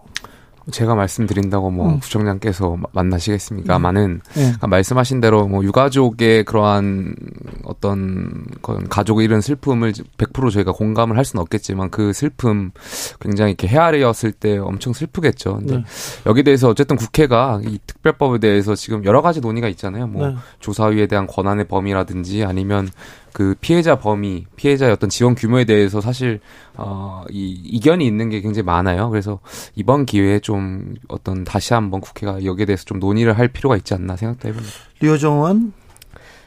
[0.71, 1.99] 제가 말씀드린다고 뭐 음.
[1.99, 4.21] 부총장께서 만나시겠습니까만은 음.
[4.33, 4.41] 네.
[4.41, 7.15] 그러니까 말씀하신 대로 뭐 유가족의 그러한
[7.63, 8.45] 어떤
[8.89, 12.71] 가족의 이런 슬픔을 100% 저희가 공감을 할 수는 없겠지만 그 슬픔
[13.19, 15.57] 굉장히 이렇게 헤아려였을 때 엄청 슬프겠죠.
[15.57, 15.83] 근데 네.
[16.25, 20.07] 여기 대해서 어쨌든 국회가 이 특별법에 대해서 지금 여러 가지 논의가 있잖아요.
[20.07, 20.35] 뭐 네.
[20.59, 22.89] 조사위에 대한 권한의 범위라든지 아니면
[23.35, 26.39] 그 피해자 범위, 피해자의 어떤 지원 규모에 대해서 사실
[26.77, 29.09] 어 이 이견이 있는 게 굉장히 많아요.
[29.09, 29.39] 그래서
[29.75, 34.15] 이번 기회에 좀 어떤 다시 한번 국회가 여기에 대해서 좀 논의를 할 필요가 있지 않나
[34.15, 34.73] 생각도 해봅니다.
[35.01, 35.73] 류정원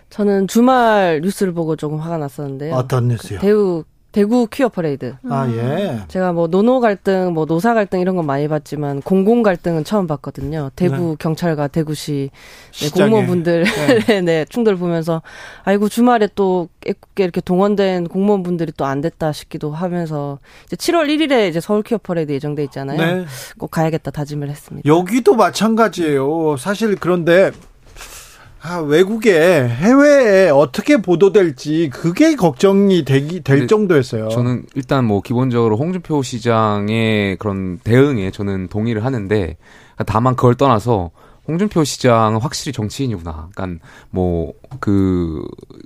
[0.08, 2.74] 저는 주말 뉴스를 보고 조금 화가 났었는데요.
[2.74, 3.40] 어떤 뉴스요?
[3.40, 3.84] 대우
[4.18, 5.14] 대구 퀴어 퍼레이드.
[5.30, 6.00] 아, 예.
[6.08, 10.70] 제가 뭐 노노 갈등, 뭐 노사 갈등 이런 건 많이 봤지만 공공 갈등은 처음 봤거든요.
[10.74, 11.16] 대구 네.
[11.20, 12.30] 경찰과 대구시
[12.80, 13.64] 네, 공무원분들
[14.08, 14.20] 네.
[14.22, 15.22] 네, 충돌 보면서
[15.62, 16.68] 아이고 주말에 또
[17.16, 22.32] 이렇게 동원된 공무원분들이 또 안 됐다 싶기도 하면서 이제 7월 1일에 이제 서울 퀴어 퍼레이드
[22.32, 22.96] 예정돼 있잖아요.
[22.96, 23.24] 네.
[23.56, 24.88] 꼭 가야겠다 다짐을 했습니다.
[24.88, 26.56] 여기도 마찬가지예요.
[26.56, 27.52] 사실 그런데
[28.60, 34.28] 아, 외국에 해외에 어떻게 보도될지 그게 걱정이 되기 될 정도였어요.
[34.28, 39.56] 저는 일단 뭐 기본적으로 홍준표 시장의 그런 대응에 저는 동의를 하는데
[40.06, 41.10] 다만 그걸 떠나서
[41.46, 43.48] 홍준표 시장은 확실히 정치인이구나.
[43.54, 45.42] 그러니까 뭐그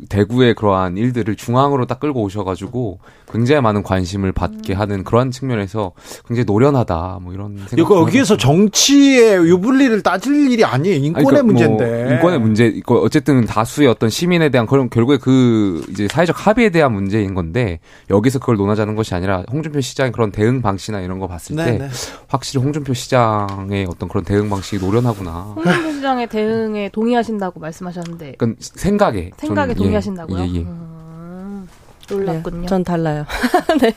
[0.09, 2.99] 대구의 그러한 일들을 중앙으로 딱 끌고 오셔가지고
[3.31, 5.93] 굉장히 많은 관심을 받게 하는 그러한 측면에서
[6.27, 7.21] 굉장히 노련하다.
[7.23, 7.79] 뭐 이런 생각.
[7.79, 10.97] 이거 여기에서 정치의 유불리를 따질 일이 아니에요.
[10.97, 12.05] 인권의 아니, 그러니까 뭐 문제인데.
[12.05, 12.67] 뭐 인권의 문제.
[12.67, 17.81] 이거 어쨌든 다수의 어떤 시민에 대한 그런 결국에 그 이제 사회적 합의에 대한 문제인 건데
[18.11, 21.79] 여기서 그걸 논하자는 것이 아니라 홍준표 시장의 그런 대응 방식이나 이런 거 봤을 네, 때
[21.79, 21.89] 네.
[22.29, 25.55] 확실히 홍준표 시장의 어떤 그런 대응 방식이 노련하구나.
[25.57, 28.33] 홍준표 시장의 대응에 동의하신다고 말씀하셨는데.
[28.33, 29.31] 그건 생각에.
[29.37, 30.39] 생각에 동의하신다고요?
[30.39, 30.55] 예, 예.
[30.55, 30.59] 예.
[30.61, 31.69] 음,
[32.09, 32.61] 놀랍군요.
[32.63, 33.27] 네, 전 달라요.
[33.81, 33.95] 네.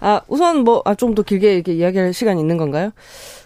[0.00, 2.90] 아, 우선 뭐, 아, 좀더 길게 이렇게 이야기할 시간이 있는 건가요?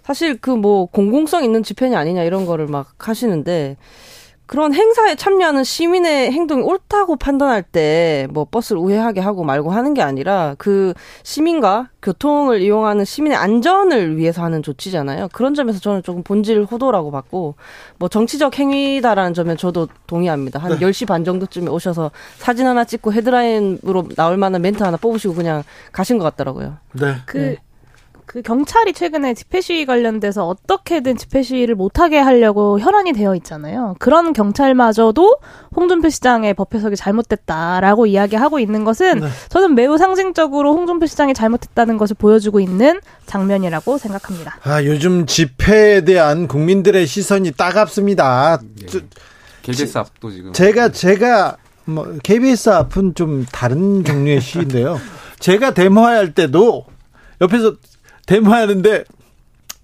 [0.04, 3.76] 사실 그 뭐, 공공성 있는 집회냐 아니냐 이런 거를 막 하시는데,
[4.46, 10.02] 그런 행사에 참여하는 시민의 행동이 옳다고 판단할 때 뭐 버스를 우회하게 하고 말고 하는 게
[10.02, 15.28] 아니라 그 시민과 교통을 이용하는 시민의 안전을 위해서 하는 조치잖아요.
[15.32, 17.54] 그런 점에서 저는 조금 본질 호도라고 봤고
[17.98, 20.60] 뭐 정치적 행위다라는 점에 저도 동의합니다.
[20.60, 20.78] 한 네.
[20.78, 26.18] 10시 반 정도쯤에 오셔서 사진 하나 찍고 헤드라인으로 나올 만한 멘트 하나 뽑으시고 그냥 가신
[26.18, 26.76] 것 같더라고요.
[26.92, 27.14] 네.
[27.26, 27.56] 그 네.
[28.36, 33.96] 그 경찰이 최근에 집회 시위 관련돼서 어떻게든 집회 시위를 못하게 하려고 혈안이 되어 있잖아요.
[33.98, 35.38] 그런 경찰마저도
[35.74, 39.28] 홍준표 시장의 법 해석이 잘못됐다라고 이야기하고 있는 것은 네.
[39.48, 44.58] 저는 매우 상징적으로 홍준표 시장이 잘못했다는 것을 보여주고 있는 장면이라고 생각합니다.
[44.64, 48.60] 아, 요즘 집회에 대한 국민들의 시선이 따갑습니다.
[48.82, 49.00] 네.
[49.62, 51.56] KBS 앞도 지금 제가 제가
[51.86, 55.00] 뭐 KBS 앞은 좀 다른 종류의 시인데요.
[55.40, 56.84] 제가 데모할 때도
[57.40, 57.76] 옆에서
[58.26, 59.04] 데모하는데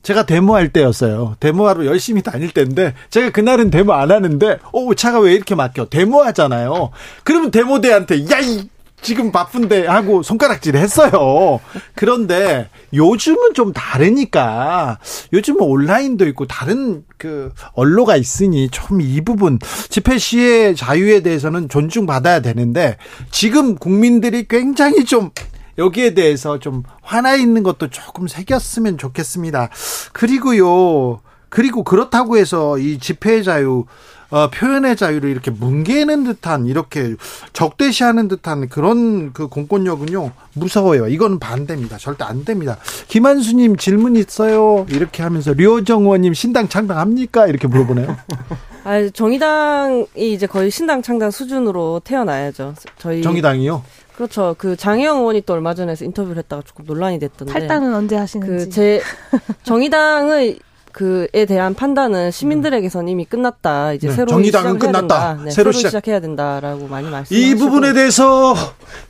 [0.03, 1.37] 제가 데모할 때였어요.
[1.39, 5.87] 데모하러 열심히 다닐 때인데 제가 그날은 데모 안 하는데 어 차가 왜 이렇게 막혀?
[5.87, 6.91] 데모하잖아요.
[7.23, 8.69] 그러면 데모대한테 야이
[9.01, 11.61] 지금 바쁜데 하고 손가락질 했어요.
[11.95, 14.99] 그런데 요즘은 좀 다르니까
[15.33, 22.41] 요즘은 온라인도 있고 다른 그 언로가 있으니 좀 이 부분 집회 시의 자유에 대해서는 존중받아야
[22.41, 22.97] 되는데
[23.31, 25.31] 지금 국민들이 굉장히 좀
[25.79, 29.71] 여기에 대해서 좀 화나 있는 것도 조금 새겼으면 좋겠습니다.
[30.13, 31.21] 그리고요.
[31.49, 33.85] 그리고 그렇다고 해서 이 집회의 자유
[34.31, 37.15] 어, 표현의 자유를 이렇게 뭉개는 듯한 이렇게
[37.53, 41.09] 적대시하는 듯한 그런 그 공권력은요 무서워요.
[41.09, 41.99] 이건 반대입니다.
[41.99, 42.79] 절대 안 됩니다.
[43.09, 44.87] 김한수님 질문 있어요.
[44.89, 47.47] 이렇게 하면서 류정 의원님 신당 창당합니까?
[47.47, 48.17] 이렇게 물어보네요.
[48.85, 52.75] 아 정의당이 이제 거의 신당 창당 수준으로 태어나야죠.
[52.97, 53.85] 저희 정의당이요?
[54.17, 54.55] 그렇죠.
[54.59, 57.53] 그 장혜영 의원이 또 얼마 전에 인터뷰를 했다가 조금 논란이 됐던데.
[57.53, 58.67] 탈당은 언제 하시는지.
[58.67, 59.01] 그 제
[59.65, 60.59] 정의당의
[60.93, 63.95] 그에 대한 판단은 시민들에게선 이미 끝났다.
[63.95, 65.39] 이제 네, 새로 정의당은 끝났다.
[65.45, 65.89] 네, 새로, 시작.
[65.89, 68.55] 시작 해야 된다라고 많이 말씀하시고 이 부분에 대해서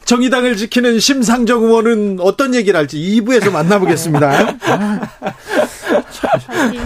[0.04, 4.58] 정의당을 지키는 심상정 의원은 어떤 얘기를 할지 2부에서 만나보겠습니다.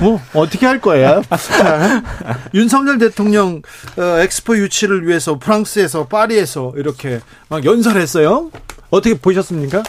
[0.01, 1.23] 뭐 어떻게 할 거예요?
[1.31, 2.03] 자,
[2.55, 3.63] 윤석열 대통령
[3.97, 8.51] 어, 엑스포 유치를 위해서 프랑스에서 파리에서 이렇게 막 연설했어요.
[8.91, 9.83] 어떻게 보셨습니까?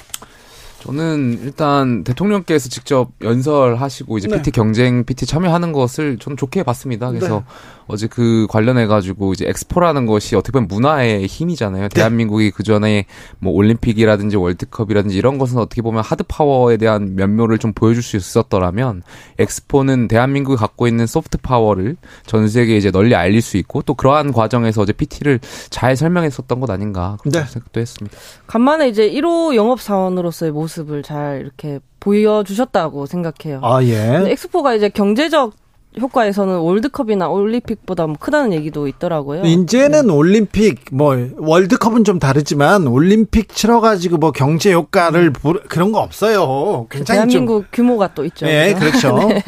[0.80, 4.38] 저는 일단 대통령께서 직접 연설하시고 이제 네.
[4.38, 7.09] PT 경쟁 PT 참여하는 것을 저는 좋게 봤습니다.
[7.09, 7.43] 그래서 네.
[7.88, 11.84] 어제 그 관련해 가지고 이제 엑스포라는 것이 어떻게 보면 문화의 힘이잖아요.
[11.84, 11.90] 네.
[11.90, 13.06] 대한민국이 그 전에
[13.40, 19.04] 뭐 올림픽이라든지 월드컵이라든지 이런 것은 어떻게 보면 하드 파워에 대한 면모를 좀 보여줄 수 있었더라면
[19.40, 24.32] 엑스포는 대한민국이 갖고 있는 소프트 파워를 전 세계에 이제 널리 알릴 수 있고 또 그러한
[24.32, 27.52] 과정에서 어제 PT를 잘 설명했었던 것 아닌가 그런 네.
[27.52, 28.18] 생각도 했습니다.
[28.48, 33.60] 간만에 이제 1호 영업 사원으로서의 모습을 잘 이렇게 보여주셨다고 생각해요.
[33.64, 34.24] 아 예.
[34.28, 35.54] 엑스포가 이제 경제적
[36.00, 39.43] 효과에서는 월드컵이나 올림픽보다 뭐 크다는 얘기도 있더라고요.
[39.43, 40.14] 이제는 네.
[40.14, 45.54] 올림픽 뭐 월드컵은 좀 다르지만 올림픽 치러 가지고 뭐 경제 효과를 음.
[45.68, 46.88] 그런 거 없어요.
[46.89, 47.70] 굉장히 대한민국 좀...
[47.72, 48.45] 규모가 또 있죠.
[48.45, 49.18] 네, 그렇죠.
[49.28, 49.43] 네.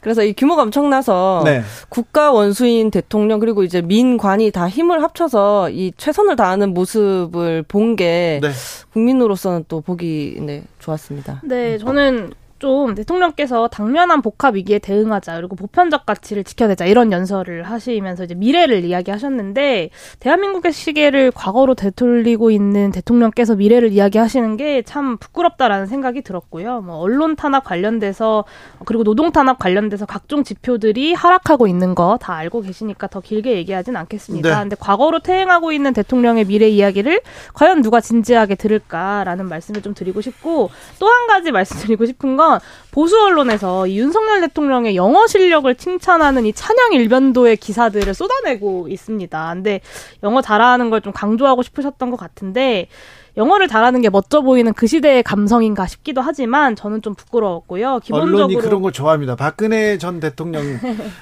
[0.00, 1.62] 그래서 이 규모가 엄청나서 네.
[1.88, 8.50] 국가 원수인 대통령 그리고 이제 민관이 다 힘을 합쳐서 이 최선을 다하는 모습을 본게 네.
[8.92, 11.42] 국민으로서는 또 보기 네, 좋았습니다.
[11.44, 18.24] 네, 저는 좀 대통령께서 당면한 복합 위기에 대응하자 그리고 보편적 가치를 지켜내자 이런 연설을 하시면서
[18.24, 19.90] 이제 미래를 이야기하셨는데
[20.20, 26.80] 대한민국의 시계를 과거로 되돌리고 있는 대통령께서 미래를 이야기하시는 게 참 부끄럽다라는 생각이 들었고요.
[26.82, 28.44] 뭐 언론 탄압 관련돼서
[28.84, 33.96] 그리고 노동 탄압 관련돼서 각종 지표들이 하락하고 있는 거 다 알고 계시니까 더 길게 얘기하진
[33.96, 34.48] 않겠습니다.
[34.48, 34.60] 네.
[34.62, 37.20] 근데 과거로 퇴행하고 있는 대통령의 미래 이야기를
[37.54, 42.49] 과연 누가 진지하게 들을까라는 말씀을 좀 드리고 싶고 또 한 가지 말씀드리고 싶은 건
[42.90, 49.50] 보수 언론에서 이 윤석열 대통령의 영어 실력을 칭찬하는 이 찬양 일변도의 기사들을 쏟아내고 있습니다.
[49.54, 49.80] 근데
[50.22, 52.88] 영어 잘하는 걸 좀 강조하고 싶으셨던 것 같은데
[53.36, 58.00] 영어를 잘하는 게 멋져 보이는 그 시대의 감성인가 싶기도 하지만 저는 좀 부끄러웠고요.
[58.02, 59.36] 기본적으로 언론이 그런 거 좋아합니다.
[59.36, 60.62] 박근혜 전 대통령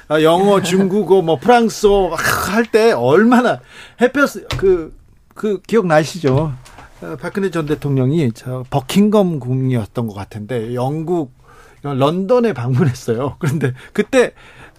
[0.09, 3.61] 아, 영어, 중국어, 뭐 프랑스어 할 때 얼마나
[4.01, 4.27] 햇볕
[4.57, 4.97] 그그
[5.35, 6.53] 그 기억 나시죠?
[7.01, 11.33] 어, 박근혜 전 대통령이 저 버킹엄 궁이었던 것 같은데 영국
[11.83, 13.37] 런던에 방문했어요.
[13.41, 14.33] 그런데 그때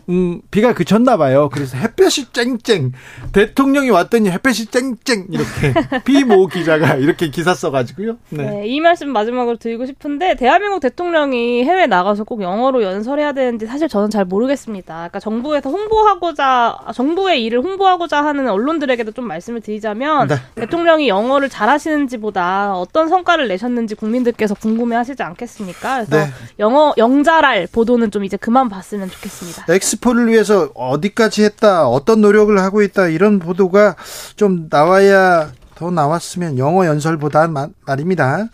[0.09, 1.49] 음, 비가 그쳤나 봐요.
[1.51, 2.93] 그래서 햇볕이 쨍쨍.
[3.31, 5.27] 대통령이 왔더니 햇볕이 쨍쨍.
[5.29, 5.73] 이렇게.
[6.03, 8.17] 비모 기자가 이렇게 기사 써가지고요.
[8.29, 8.43] 네.
[8.43, 8.67] 네.
[8.67, 14.09] 이 말씀 마지막으로 드리고 싶은데, 대한민국 대통령이 해외 나가서 꼭 영어로 연설해야 되는지 사실 저는
[14.09, 14.95] 잘 모르겠습니다.
[14.95, 20.35] 그러니까 정부에서 홍보하고자, 정부의 일을 홍보하고자 하는 언론들에게도 좀 말씀을 드리자면, 네.
[20.55, 26.05] 대통령이 영어를 잘하시는지보다 어떤 성과를 내셨는지 국민들께서 궁금해 하시지 않겠습니까?
[26.05, 26.31] 그래서 네.
[26.57, 29.65] 영어, 영자랄 보도는 좀 이제 그만 봤으면 좋겠습니다.
[29.69, 33.95] 엑스 엑스포를 위해서 어디까지 했다, 어떤 노력을 하고 있다 이런 보도가
[34.35, 37.47] 좀 나와야 더 나왔으면 영어 연설보다
[37.85, 38.49] 말입니다.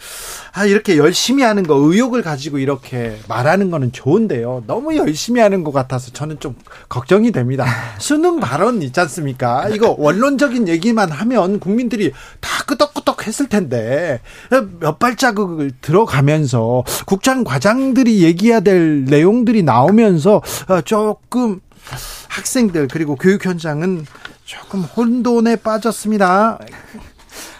[0.53, 4.63] 아, 이렇게 열심히 하는 거, 의욕을 가지고 이렇게 말하는 거는 좋은데요.
[4.67, 6.55] 너무 열심히 하는 것 같아서 저는 좀
[6.87, 7.65] 걱정이 됩니다.
[7.97, 9.69] 수능 발언 있지 않습니까?
[9.69, 14.21] 이거 원론적인 얘기만 하면 국민들이 다 끄덕끄덕 했을 텐데,
[14.79, 21.59] 몇 발자국을 들어가면서 국장 과장들이 얘기해야 될 내용들이 나오면서 어, 조금
[22.29, 24.05] 학생들 그리고 교육 현장은
[24.43, 26.59] 조금 혼돈에 빠졌습니다.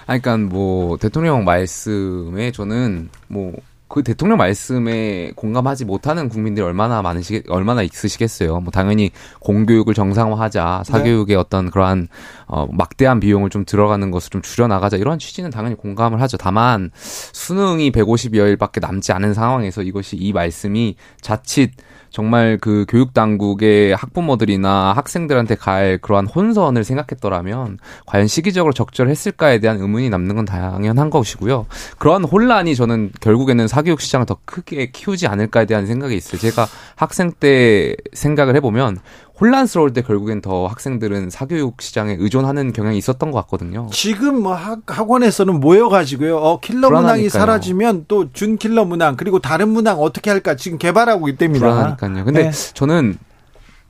[0.06, 3.54] 그러니까 뭐 대통령 말씀에 저는 뭐
[3.96, 8.60] 그 대통령 말씀에 공감하지 못하는 국민들이 얼마나 많으시 얼마나 있으시겠어요.
[8.60, 11.36] 뭐 당연히 공교육을 정상화하자, 사교육의 네.
[11.36, 12.10] 어떤 그러한
[12.46, 16.36] 어 막대한 비용을 좀 들어가는 것을 좀 줄여 나가자 이러한 취지는 당연히 공감을 하죠.
[16.36, 21.72] 다만 수능이 150여일밖에 남지 않은 상황에서 이것이 이 말씀이 자칫
[22.16, 30.10] 정말 그 교육 당국의 학부모들이나 학생들한테 갈 그러한 혼선을 생각했더라면 과연 시기적으로 적절했을까에 대한 의문이
[30.10, 31.66] 남는 건 당연한 것이고요.
[31.98, 36.40] 그러한 혼란이 저는 결국에는 사교육 시장을 더 크게 키우지 않을까에 대한 생각이 있어요.
[36.40, 39.00] 제가 학생 때 생각을 해보면
[39.40, 43.88] 혼란스러울 때 결국엔 더 학생들은 사교육 시장에 의존하는 경향이 있었던 것 같거든요.
[43.92, 46.38] 지금 뭐 학, 학원에서는 모여가지고요.
[46.38, 47.02] 어, 킬러 불안하니까요.
[47.02, 51.66] 문항이 사라지면 또 준 킬러 문항 그리고 다른 문항 어떻게 할까 지금 개발하고 있답니다.
[51.68, 52.26] 불안하니까요.
[52.26, 52.74] 근데 네.
[52.74, 53.18] 저는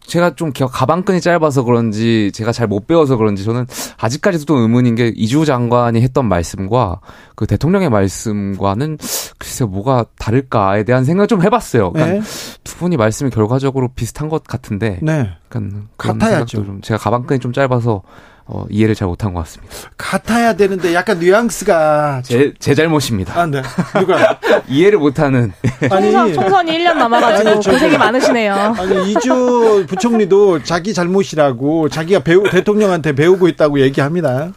[0.08, 5.46] 제가 좀 가방끈이 짧아서 그런지 제가 잘 못 배워서 그런지 저는 아직까지도 의문인 게 이주
[5.46, 7.00] 장관이 했던 말씀과
[7.36, 8.98] 그 대통령의 말씀과는
[9.38, 11.92] 글쎄 뭐가 다를까에 대한 생각 좀 해봤어요.
[11.92, 12.22] 그러니까 네.
[12.64, 15.30] 두 분이 말씀이 결과적으로 비슷한 것 같은데, 네.
[15.50, 16.66] 그러니까 같아야죠.
[16.66, 18.02] 좀 제가 가방끈이 좀 짧아서
[18.48, 19.74] 어, 이해를 잘 못한 것 같습니다.
[19.98, 23.40] 같아야 되는데 약간 뉘앙스가 제, 제 잘못입니다.
[23.40, 23.64] 아, 네.
[23.98, 24.40] 누가
[24.70, 25.52] 이해를 못하는
[25.90, 28.54] 아니 총선, 총선 이 1년 남아가지고 아니, 고생이 많으시네요.
[28.54, 34.52] 아니 이주 부총리도 자기 잘못이라고 자기가 배우 대통령한테 배우고 있다고 얘기합니다.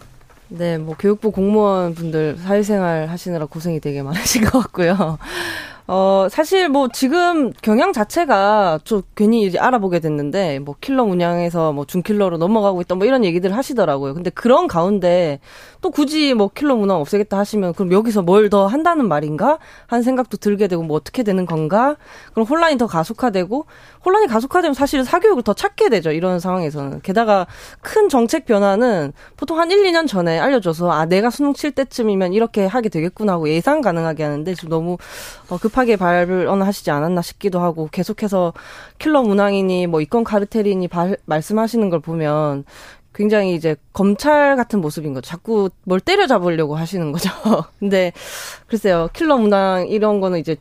[0.49, 5.19] 네, 뭐 교육부 공무원 분들 사회생활 하시느라 고생이 되게 많으신 것 같고요.
[5.91, 11.87] 어, 사실 뭐 지금 경향 자체가 좀 괜히 이제 알아보게 됐는데 뭐 킬러 운영에서 뭐
[11.87, 14.13] 중킬러로 넘어가고 있다 뭐 이런 얘기들 하시더라고요.
[14.13, 15.41] 근데 그런 가운데
[15.81, 19.59] 또 굳이 뭐 킬러 문화 없애겠다 하시면 그럼 여기서 뭘 더 한다는 말인가?
[19.87, 21.97] 한 생각도 들게 되고 뭐 어떻게 되는 건가?
[22.33, 23.67] 그럼 혼란이 더 가속화되고
[24.07, 26.13] 혼란이 가속화되면 사실 사교육을 더 찾게 되죠.
[26.13, 27.01] 이런 상황에서는.
[27.03, 27.47] 게다가
[27.83, 32.65] 큰 정책 변화는 보통 한 1, 2년 전에 알려줘서 아 내가 수능 칠 때쯤이면 이렇게
[32.65, 34.97] 하게 되겠구나 하고 예상 가능하게 하는데 지금 너무
[35.51, 38.55] 어, 급하게 발언하시지 않았나 싶기도 하고 계속해서
[38.99, 42.65] 킬러 문항이니 뭐 이권 카르텔이니 발, 말씀하시는 걸 보면
[43.19, 45.29] 굉장히 이제 검찰 같은 모습인 거죠.
[45.29, 47.29] 자꾸 뭘 때려잡으려고 하시는 거죠.
[47.81, 48.13] 근데
[48.69, 50.57] 글쎄요, 킬러 문항 이런 거는 이제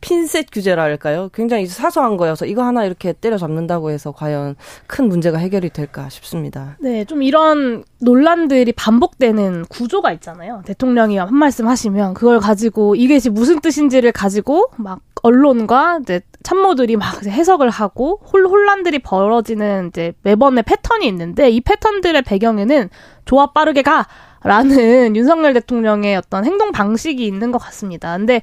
[0.00, 1.30] 핀셋 규제랄까요?
[1.32, 4.56] 굉장히 사소한 거여서 이거 하나 이렇게 때려잡는다고 해서 과연
[4.86, 6.76] 큰 문제가 해결이 될까 싶습니다.
[6.80, 10.62] 네, 좀 이런 논란들이 반복되는 구조가 있잖아요.
[10.66, 17.24] 대통령이 한 말씀 하시면 그걸 가지고 이게 무슨 뜻인지를 가지고 막 언론과 이제 참모들이 막
[17.24, 22.88] 해석을 하고 혼란들이 벌어지는 이제 매번의 패턴이 있는데 이 패턴들의 배경에는
[23.26, 24.06] 조합 빠르게 가
[24.42, 28.16] 라는 윤석열 대통령의 어떤 행동 방식이 있는 것 같습니다.
[28.16, 28.40] 근데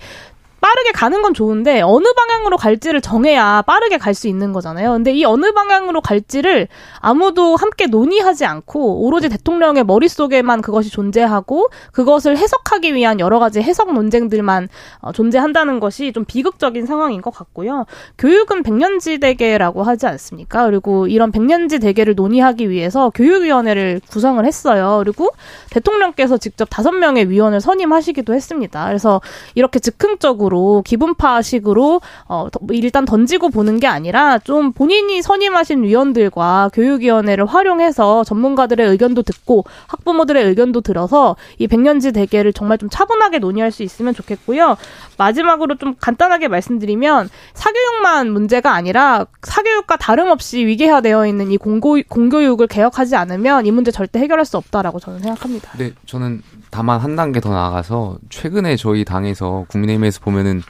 [0.59, 4.93] 빠르게 가는 건 좋은데 어느 방향으로 갈지를 정해야 빠르게 갈 수 있는 거잖아요.
[4.93, 6.67] 근데 이 어느 방향으로 갈지를
[6.99, 13.93] 아무도 함께 논의하지 않고 오로지 대통령의 머릿속에만 그것이 존재하고 그것을 해석하기 위한 여러 가지 해석
[13.93, 14.69] 논쟁들만
[15.01, 17.85] 어, 존재한다는 것이 좀 비극적인 상황인 것 같고요.
[18.17, 20.65] 교육은 백년지 대계라고 하지 않습니까?
[20.65, 25.01] 그리고 이런 백년지 대계를 논의하기 위해서 교육위원회를 구성을 했어요.
[25.03, 25.29] 그리고
[25.69, 28.87] 대통령께서 직접 다섯 명의 위원을 선임하시기도 했습니다.
[28.87, 29.21] 그래서
[29.53, 37.45] 이렇게 즉흥적으로 식으로 기분파식으로 어 일단 던지고 보는 게 아니라 좀 본인이 선임하신 위원들과 교육위원회를
[37.45, 43.83] 활용해서 전문가들의 의견도 듣고 학부모들의 의견도 들어서 이 백년지 대계를 정말 좀 차분하게 논의할 수
[43.83, 44.77] 있으면 좋겠고요.
[45.17, 53.15] 마지막으로 좀 간단하게 말씀드리면 사교육만 문제가 아니라 사교육과 다름없이 위계화되어 있는 이 공고, 공교육을 개혁하지
[53.15, 55.71] 않으면 이 문제 절대 해결할 수 없다라고 저는 생각합니다.
[55.77, 60.61] 네, 저는 다만 한 단계 더 나아가서 최근에 저희 당에서 국민의힘에서 보면은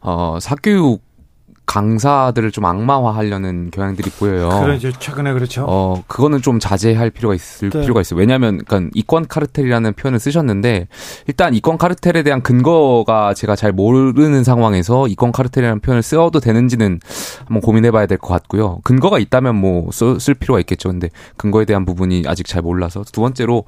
[0.00, 1.02] 어 사교육
[1.68, 4.48] 강사들을 좀 악마화하려는 경향들이 보여요.
[4.48, 4.90] 그렇죠.
[4.90, 5.66] 최근에 그렇죠.
[5.68, 7.82] 어, 그거는 좀 자제할 필요가 있을 네.
[7.82, 8.18] 필요가 있어요.
[8.18, 10.88] 왜냐하면, 그러니까 이권 카르텔이라는 표현을 쓰셨는데
[11.26, 17.00] 일단 이권 카르텔에 대한 근거가 제가 잘 모르는 상황에서 이권 카르텔이라는 표현을 써도 되는지는
[17.44, 18.78] 한번 고민해봐야 될 것 같고요.
[18.82, 20.88] 근거가 있다면 뭐 쓸 필요가 있겠죠.
[20.88, 23.64] 근데 근거에 대한 부분이 아직 잘 몰라서 두 번째로,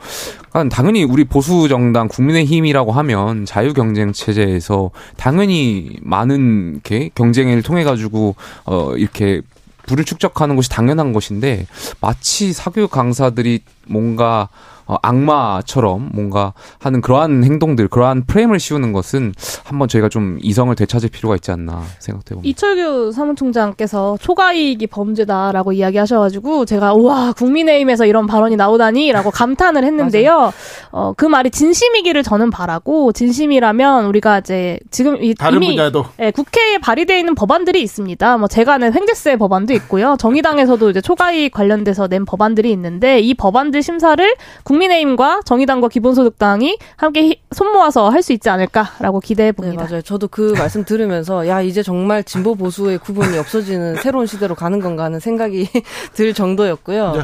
[0.48, 7.84] 그러니까 당연히 우리 보수 정당 국민의힘이라고 하면 자유 경쟁 체제에서 당연히 많은 게 경쟁을 통해
[7.84, 9.42] 가 지고 어 이렇게
[9.86, 11.66] 불을 축적하는 것이 당연한 것인데
[12.00, 14.48] 마치 사교육 강사들이 뭔가
[14.90, 19.32] 어, 악마처럼 뭔가 하는 그러한 행동들, 그러한 프레임을 씌우는 것은
[19.62, 22.48] 한번 저희가 좀 이성을 되찾을 필요가 있지 않나 생각해봅니다.
[22.48, 30.52] 이철규 사무총장께서 초과이익이 범죄다라고 이야기하셔가지고 제가 우와 국민의힘에서 이런 발언이 나오다니라고 감탄을 했는데요.
[30.90, 36.32] 어, 그 말이 진심이기를 저는 바라고 진심이라면 우리가 이제 지금 이, 다른 이미 분야도 예,
[36.32, 38.38] 국회에 발의되어 있는 법안들이 있습니다.
[38.38, 40.16] 뭐 제가 아는 횡재세 법안도 있고요.
[40.18, 44.34] 정의당에서도 이제 초과이익 관련돼서 낸 법안들이 있는데 이 법안들 심사를
[44.64, 49.84] 국 국민의힘과 정의당과 기본소득당이 함께 손 모아서 할 수 있지 않을까라고 기대해 봅니다.
[49.84, 50.02] 네, 맞아요.
[50.02, 55.04] 저도 그 말씀 들으면서 야 이제 정말 진보 보수의 구분이 없어지는 새로운 시대로 가는 건가
[55.04, 55.66] 하는 생각이
[56.12, 57.12] 들 정도였고요.
[57.12, 57.20] 네.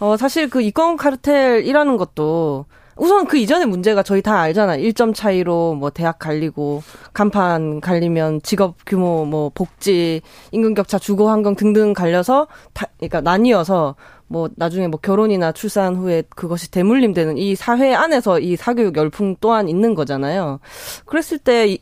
[0.00, 2.66] 어, 사실 그 이권 카르텔이라는 것도
[2.96, 4.82] 우선 그 이전의 문제가 저희 다 알잖아요.
[4.88, 6.82] 1점 차이로 뭐 대학 갈리고
[7.12, 10.20] 간판 갈리면 직업 규모 뭐 복지
[10.52, 13.94] 임금 격차 주거 환경 등등 갈려서 다 그러니까 나뉘어서
[14.26, 19.68] 뭐 나중에 뭐 결혼이나 출산 후에 그것이 대물림되는 이 사회 안에서 이 사교육 열풍 또한
[19.68, 20.60] 있는 거잖아요.
[21.04, 21.78] 그랬을 때 이,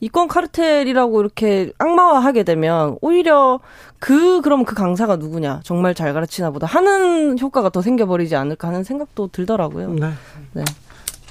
[0.00, 3.60] 이권 카르텔이라고 이렇게 악마화하게 되면 오히려
[3.98, 8.84] 그 그럼 그 강사가 누구냐 정말 잘 가르치나 보다 하는 효과가 더 생겨버리지 않을까 하는
[8.84, 9.90] 생각도 들더라고요.
[9.90, 10.12] 네.
[10.52, 10.64] 네.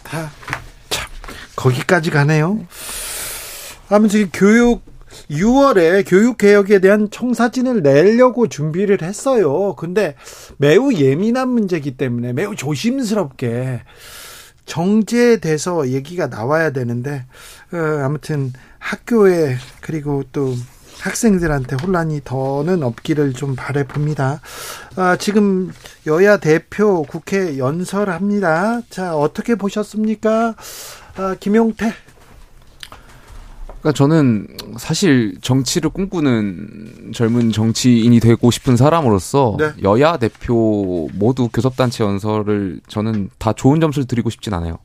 [0.04, 0.30] 다
[0.90, 1.08] 참
[1.56, 2.60] 거기까지 가네요.
[3.90, 4.82] 아무튼 교육
[5.32, 9.76] 6월에 교육개혁에 대한 청사진을 내려고 준비를 했어요.
[9.76, 10.16] 근데
[10.58, 13.82] 매우 예민한 문제이기 때문에 매우 조심스럽게
[14.66, 17.26] 정제돼서 얘기가 나와야 되는데,
[17.72, 20.54] 어, 아무튼 학교에 그리고 또
[21.00, 24.42] 학생들한테 혼란이 더는 없기를 좀 바래봅니다.
[24.96, 25.72] 아, 지금
[26.06, 28.82] 여야 대표 국회 연설합니다.
[28.90, 30.56] 자, 어떻게 보셨습니까?
[31.16, 31.94] 아, 김용태
[33.88, 39.72] 그러니까 저는 사실 정치를 꿈꾸는 젊은 정치인이 되고 싶은 사람으로서 네.
[39.84, 44.80] 여야 대표 모두 교섭단체 연설을 저는 다 좋은 점수를 드리고 싶진 않아요.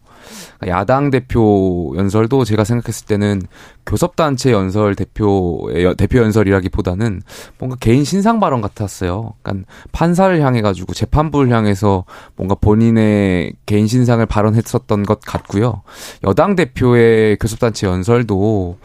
[0.58, 3.42] 그러니까 야당 대표 연설도 제가 생각했을 때는
[3.86, 7.22] 교섭단체 연설 대표의 대표 연설이라기보다는
[7.58, 9.34] 뭔가 개인 신상 발언 같았어요.
[9.42, 12.04] 그러니까 판사를 향해 가지고 재판부를 향해서
[12.36, 15.82] 뭔가 본인의 개인 신상을 발언했었던 것 같고요.
[16.24, 18.78] 여당 대표의 교섭단체 연설도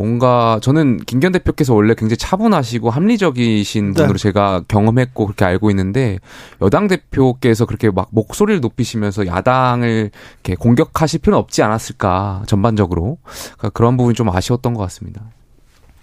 [0.00, 4.00] 뭔가 저는 김기현 대표께서 원래 굉장히 차분하시고 합리적이신 네.
[4.00, 6.18] 분으로 제가 경험했고 그렇게 알고 있는데
[6.62, 13.18] 여당 대표께서 그렇게 막 목소리를 높이시면서 야당을 이렇게 공격하실 필요는 없지 않았을까 전반적으로
[13.58, 15.20] 그러니까 그런 부분이 좀 아쉬웠던 것 같습니다.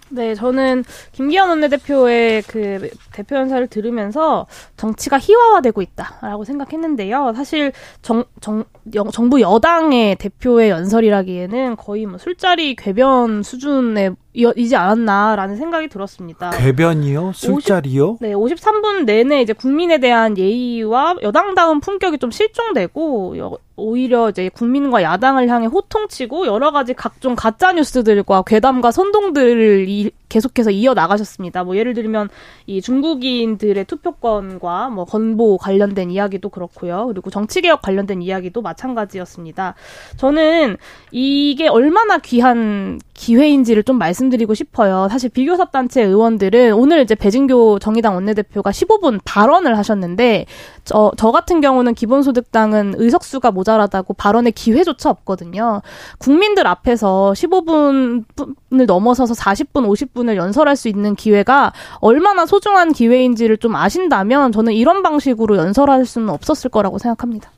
[0.10, 4.48] 네, 저는 김기현 원내대표의 그 대표 연설을 들으면서
[4.78, 7.34] 정치가 희화화되고 있다라고 생각했는데요.
[7.36, 8.64] 사실 정, 정,
[9.12, 16.52] 정부 여당의 대표의 연설이라기에는 거의 뭐 술자리 궤변 수준의 이지 않았나라는 생각이 들었습니다.
[16.52, 17.32] 궤변이요?
[17.34, 18.12] 술자리요?
[18.12, 24.50] 50, 네, 53분 내내 이제 국민에 대한 예의와 여당다운 품격이 좀 실종되고 여, 오히려 이제
[24.50, 31.64] 국민과 야당을 향해 호통치고 여러 가지 각종 가짜 뉴스들과 괴담과 선동들을 이, 계속해서 이어 나가셨습니다.
[31.64, 32.30] 뭐 예를 들면
[32.66, 37.06] 이 중국인들의 투표권과 뭐 건보 관련된 이야기도 그렇고요.
[37.08, 39.76] 그리고 정치 개혁 관련된 이야기도 마찬가지였습니다.
[40.18, 40.78] 저는
[41.12, 45.08] 이게 얼마나 귀한 기회인지를 좀 말씀 드리고 싶어요.
[45.10, 50.46] 사실 비교섭 단체 의원들은 오늘 이제 배진교 정의당 원내대표가 15분 발언을 하셨는데
[50.84, 55.82] 저, 저 같은 경우는 기본소득당은 의석수가 모자라다고 발언의 기회조차 없거든요.
[56.18, 64.52] 국민들 앞에서 15분을 넘어서서 40분, 50분을 연설할 수 있는 기회가 얼마나 소중한 기회인지를 좀 아신다면
[64.52, 67.52] 저는 이런 방식으로 연설할 수는 없었을 거라고 생각합니다.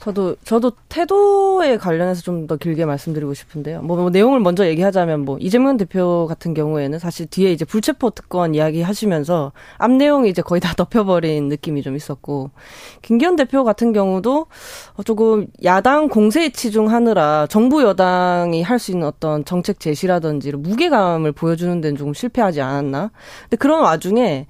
[0.00, 3.82] 저도 저도 태도에 관련해서 좀 더 길게 말씀드리고 싶은데요.
[3.82, 8.54] 뭐, 뭐, 내용을 먼저 얘기하자면 뭐 이재명 대표 같은 경우에는 사실 뒤에 이제 불체포 특권
[8.54, 12.50] 이야기 하시면서 앞 내용이 이제 거의 다 덮여버린 느낌이 좀 있었고
[13.02, 14.46] 김기현 대표 같은 경우도
[15.04, 21.96] 조금 야당 공세에 치중하느라 정부 여당이 할 수 있는 어떤 정책 제시라든지 무게감을 보여주는 데는
[21.96, 23.10] 조금 실패하지 않았나.
[23.42, 24.46] 근데 그런 와중에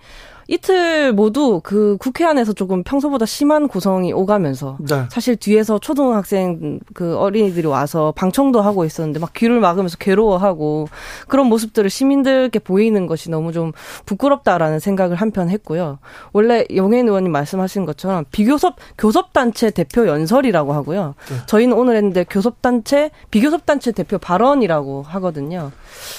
[0.50, 5.04] 이틀 모두 그 국회 안에서 조금 평소보다 심한 고성이 오가면서 네.
[5.10, 10.88] 사실 뒤에서 초등학생 그 어린이들이 와서 방청도 하고 있었는데 막 귀를 막으면서 괴로워하고
[11.28, 13.72] 그런 모습들을 시민들께 보이는 것이 너무 좀
[14.06, 15.98] 부끄럽다라는 생각을 한편 했고요.
[16.32, 21.14] 원래 용해인 의원님 말씀하신 것처럼 비교섭 교섭단체 대표 연설이라고 하고요.
[21.28, 21.36] 네.
[21.44, 25.72] 저희는 오늘 했는데 교섭단체 비교섭단체 대표 발언이라고 하거든요.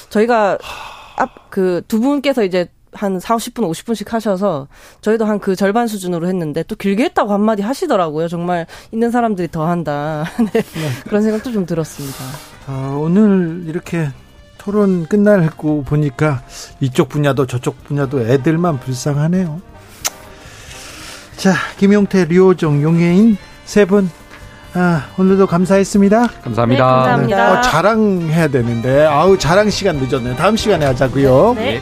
[0.09, 0.59] 저희가
[1.17, 4.67] 앞 그 두 분께서 이제 한 4, 50분, 50분씩 하셔서
[5.01, 8.27] 저희도 한 그 절반 수준으로 했는데 또 길게 했다고 한마디 하시더라고요.
[8.27, 10.25] 정말 있는 사람들이 더 한다.
[10.53, 10.61] 네.
[10.61, 10.89] 네.
[11.05, 12.17] 그런 생각도 좀 들었습니다.
[12.67, 14.09] 아, 오늘 이렇게
[14.57, 16.41] 토론 끝날고 보니까
[16.81, 19.61] 이쪽 분야도 저쪽 분야도 애들만 불쌍하네요.
[21.37, 24.09] 자, 김용태, 류호정, 용혜인 세 분,
[24.73, 26.27] 아, 오늘도 감사했습니다.
[26.43, 26.85] 감사합니다.
[26.85, 27.51] 네, 감사합니다.
[27.53, 27.57] 네.
[27.57, 30.35] 어, 자랑해야 되는데, 아우, 자랑 시간 늦었네요.
[30.35, 31.81] 다음 시간에 하자고요 네.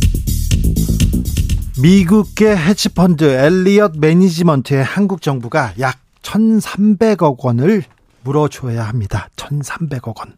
[1.81, 7.83] 미국의 헤지펀드 엘리엇 매니지먼트의 한국 정부가 약 1,300억 원을
[8.23, 9.29] 물어줘야 합니다.
[9.35, 10.35] 1,300억 원.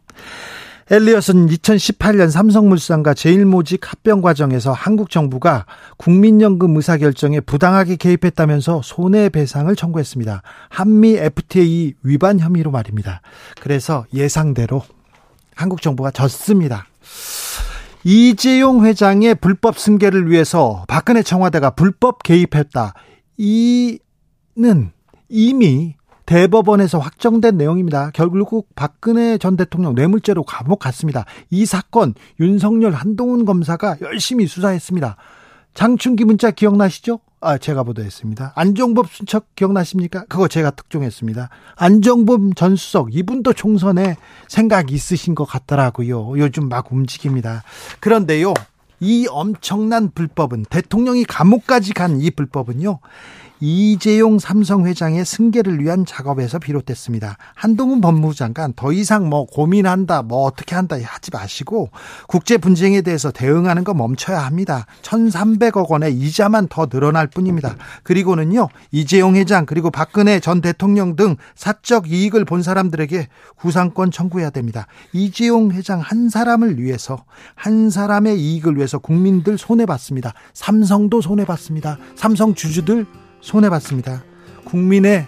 [0.90, 5.66] 엘리엇은 2018년 삼성물산과 제일모직 합병 과정에서 한국 정부가
[5.98, 10.44] 국민연금 의사결정에 부당하게 개입했다면서 손해배상을 청구했습니다.
[10.70, 13.22] 한미 FTA 위반 혐의로 말입니다.
[13.60, 14.82] 그래서 예상대로
[15.56, 16.88] 한국 정부가 졌습니다.
[18.06, 22.94] 이재용 회장의 불법 승계를 위해서 박근혜 청와대가 불법 개입했다.
[23.38, 24.92] 이는
[25.30, 25.96] 이미
[26.26, 28.12] 대법원에서 확정된 내용입니다.
[28.14, 31.26] 결국 박근혜 전 대통령 뇌물죄로 감옥 갔습니다.
[31.50, 35.16] 이 사건 윤석열 한동훈 검사가 열심히 수사했습니다.
[35.74, 37.20] 장충기 문자 기억나시죠?
[37.44, 38.54] 아, 제가 보도했습니다.
[38.56, 40.26] 안종범 순척 기억나십니까?
[40.30, 41.50] 그거 제가 특종했습니다.
[41.76, 44.16] 안종범 전 수석, 이분도 총선에
[44.48, 46.40] 생각이 있으신 것 같더라고요.
[46.40, 47.64] 요즘 막 움직입니다.
[48.00, 48.54] 그런데요,
[49.00, 53.00] 이 엄청난 불법은, 대통령이 감옥까지 간 이 불법은요,
[53.60, 57.38] 이재용 삼성 회장의 승계를 위한 작업에서 비롯됐습니다.
[57.56, 61.90] 한동훈 법무부 장관 더 이상 뭐 고민한다, 뭐 어떻게 한다 하지 마시고
[62.28, 64.86] 국제 분쟁에 대해서 대응하는 거 멈춰야 합니다.
[65.04, 67.76] 1,300억 원의 이자만 더 늘어날 뿐입니다.
[68.04, 74.88] 그리고는요, 이재용 회장 그리고 박근혜 전 대통령 등 사적 이익을 본 사람들에게 구상권 청구해야 됩니다.
[75.14, 77.24] 이재용 회장 한 사람을 위해서
[77.56, 80.34] 한 사람의 이익을 위해서 국민들 손해 봤습니다.
[80.54, 81.98] 삼성도 손해 봤습니다.
[82.16, 83.06] 삼성 주주들
[83.44, 84.24] 손해봤습니다.
[84.64, 85.28] 국민의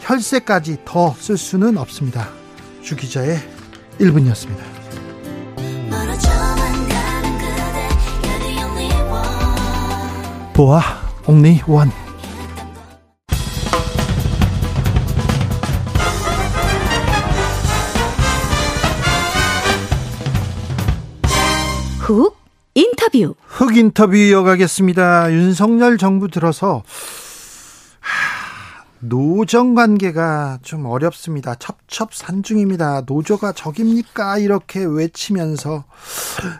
[0.00, 2.28] 혈세까지 더 쓸 수는 없습니다.
[2.82, 3.38] 주 기자의
[4.00, 4.58] 1분이었습니다.
[10.54, 10.80] 보아
[11.26, 11.94] 옥니 원훅
[22.74, 25.32] 인터뷰 흑 인터뷰 이어가겠습니다.
[25.32, 26.82] 윤석열 정부 들어서
[29.00, 31.54] 노정 관계가 좀 어렵습니다.
[31.56, 33.02] 첩첩산중입니다.
[33.06, 34.38] 노조가 적입니까?
[34.38, 35.84] 이렇게 외치면서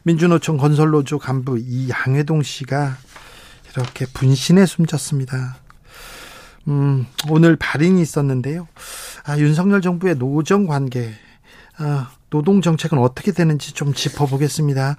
[0.03, 2.97] 민주노총 건설노조 간부 이 양회동 씨가
[3.73, 5.57] 이렇게 분신에 숨졌습니다.
[6.69, 8.69] 음, 오늘 발인이 있었는데요.
[9.25, 11.13] 아, 윤석열 정부의 노정 관계,
[11.79, 14.97] 아, 노동 정책은 어떻게 되는지 좀 짚어보겠습니다.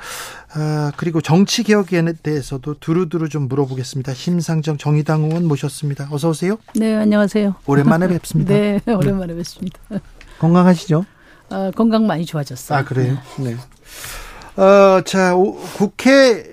[0.53, 4.13] 아, 그리고 정치 개혁에 대해서도 두루두루 좀 물어보겠습니다.
[4.13, 6.07] 심상정 정의당 의원 모셨습니다.
[6.11, 6.57] 어서 오세요.
[6.75, 7.55] 네, 안녕하세요.
[7.65, 8.53] 오랜만에 뵙습니다.
[8.55, 9.39] 네, 오랜만에 네.
[9.39, 9.77] 뵙습니다.
[10.39, 11.03] 건강하시죠?
[11.49, 12.79] 아, 건강 많이 좋아졌어요.
[12.79, 13.17] 아, 그래요?
[13.37, 13.57] 네.
[14.55, 15.35] 어, 자,
[15.75, 16.45] 국회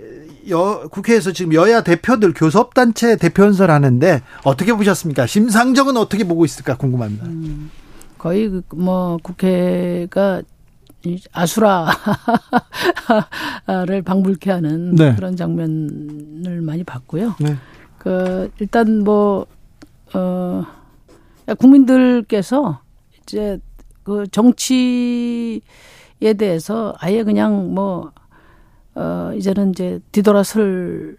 [0.49, 5.29] 여, 국회에서 지금 여야 대표들 교섭단체 대표 연설 하는데 어떻게 보셨습니까?
[5.29, 7.27] 심상정은 어떻게 보고 있을까 궁금합니다.
[7.27, 7.71] 음,
[8.19, 10.43] 거의 그뭐 국회가
[11.33, 11.93] 아수라를
[14.05, 15.15] 방불케 하는 네.
[15.15, 17.35] 그런 장면을 많이 봤고요.
[17.41, 17.57] 네.
[17.99, 19.47] 그 일단 뭐
[20.15, 20.65] 어,
[21.59, 22.81] 국민들께서
[23.23, 23.59] 이제
[24.03, 25.61] 그 정치에
[26.37, 28.13] 대해서 아예 그냥 뭐
[28.95, 31.17] 어, 이제는 이제 뒤돌아설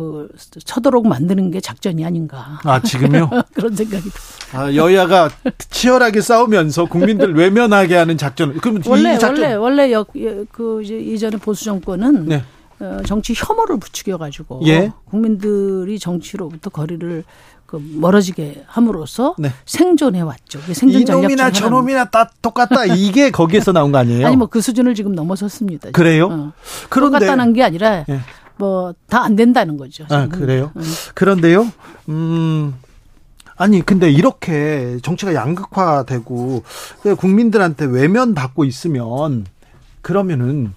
[0.00, 0.28] 그
[0.64, 2.58] 쳐도록 만드는 게 작전이 아닌가.
[2.64, 3.28] 아 지금요?
[3.52, 4.08] 그런 생각이.
[4.54, 5.28] 아 여야가
[5.68, 8.56] 치열하게 싸우면서 국민들 외면하게 하는 작전.
[8.56, 9.42] 그럼 원래 작전...
[9.42, 10.08] 원래 원래 역,
[10.52, 12.42] 그 이제 이전에 보수 정권은 네.
[12.80, 14.90] 어, 정치 혐오를 부추겨 가지고 예?
[15.04, 17.22] 국민들이 정치로부터 거리를
[17.66, 19.52] 그 멀어지게 함으로써 네.
[19.66, 20.60] 생존해 왔죠.
[20.72, 22.86] 생존 이놈이나 저놈이나 다 똑같다.
[22.86, 24.26] 이게 거기에서 나온 거 아니에요?
[24.26, 25.90] 아니 뭐 그 수준을 지금 넘어섰습니다.
[25.90, 26.28] 그래요?
[26.32, 26.52] 어.
[26.88, 28.20] 그런데 똑같다는 게 아니라 예.
[28.60, 30.04] 뭐 다 안 된다는 거죠.
[30.10, 30.70] 아, 그래요?
[30.76, 30.82] 음.
[31.14, 31.66] 그런데요.
[32.08, 32.74] 음.
[33.56, 36.62] 아니 근데 이렇게 정치가 양극화되고
[37.18, 39.44] 국민들한테 외면 받고 있으면
[40.00, 40.72] 그러면은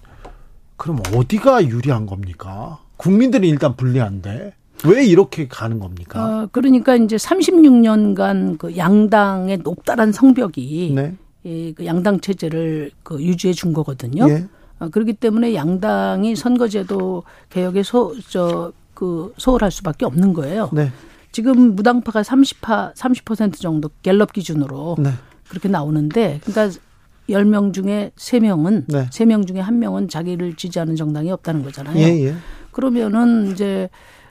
[0.75, 2.79] 그럼 어디가 유리한 겁니까?
[2.97, 4.53] 국민들이 일단 불리한데.
[4.85, 6.43] 왜 이렇게 가는 겁니까?
[6.43, 11.15] 어, 그러니까 이제 36년간 그 양당의 높다란 성벽이 네.
[11.45, 14.27] 이, 그 양당 체제를 그 유지해 준 거거든요.
[14.29, 14.45] 예.
[14.79, 20.69] 어, 그렇기 때문에 양당이 선거제도 개혁에 소, 저, 그, 소홀할 수밖에 없는 거예요.
[20.73, 20.91] 네.
[21.31, 25.11] 지금 무당파가 30파, 30% 정도 갤럽 기준으로 네.
[25.49, 26.77] 그렇게 나오는데, 그러니까
[27.29, 29.09] 10명 중에 3명은, 네.
[29.09, 31.97] 3명 중에 1명은 자기를 지지하는 정당이 없다는 거잖아요.
[31.97, 32.35] 예, 예.
[32.71, 33.89] 그러면은 이제,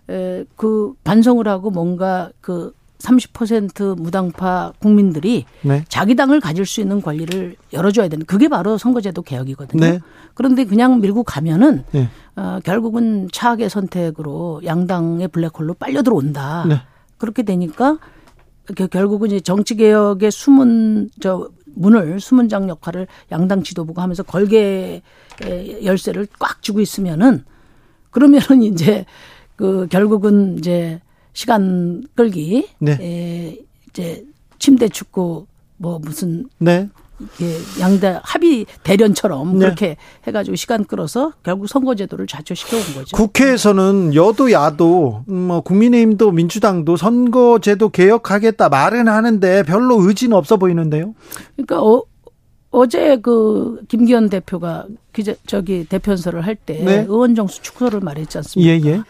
[0.09, 2.72] 에, 그 반성을 하고 뭔가 그
[3.03, 5.84] 30% 무당파 국민들이 네.
[5.88, 9.80] 자기 당을 가질 수 있는 권리를 열어줘야 되는 그게 바로 선거제도 개혁이거든요.
[9.80, 10.00] 네.
[10.34, 12.09] 그런데 그냥 밀고 가면은 네.
[12.36, 16.64] 어, 결국은 차악의 선택으로 양당의 블랙홀로 빨려 들어온다.
[16.66, 16.80] 네.
[17.18, 17.98] 그렇게 되니까
[18.90, 25.03] 결국은 이제 정치 개혁의 숨은 저 문을 수문장 역할을 양당 지도부가 하면서 걸개
[25.84, 27.44] 열쇠를 꽉 쥐고 있으면은
[28.11, 29.07] 그러면은 이제
[29.57, 31.00] 그 결국은 이제
[31.33, 32.99] 시간 끌기, 네.
[33.01, 33.59] 에,
[33.89, 34.24] 이제
[34.59, 36.89] 침대 축구 뭐 무슨 네.
[37.41, 39.66] 예, 양대 합의 대련처럼 네.
[39.66, 43.16] 그렇게 해가지고 시간 끌어서 결국 선거제도를 좌초시켜 온 거죠.
[43.16, 51.14] 국회에서는 여도 야도 음, 뭐 국민의힘도 민주당도 선거제도 개혁하겠다 말은 하는데 별로 의지는 없어 보이는데요.
[51.57, 52.03] 그러니까 어,
[52.70, 57.05] 어제 그 김기현 대표가 기자 저기 대편서를 할때 네.
[57.09, 58.72] 의원 정수 축소를 말했지 않습니까?
[58.72, 59.03] 예, 예.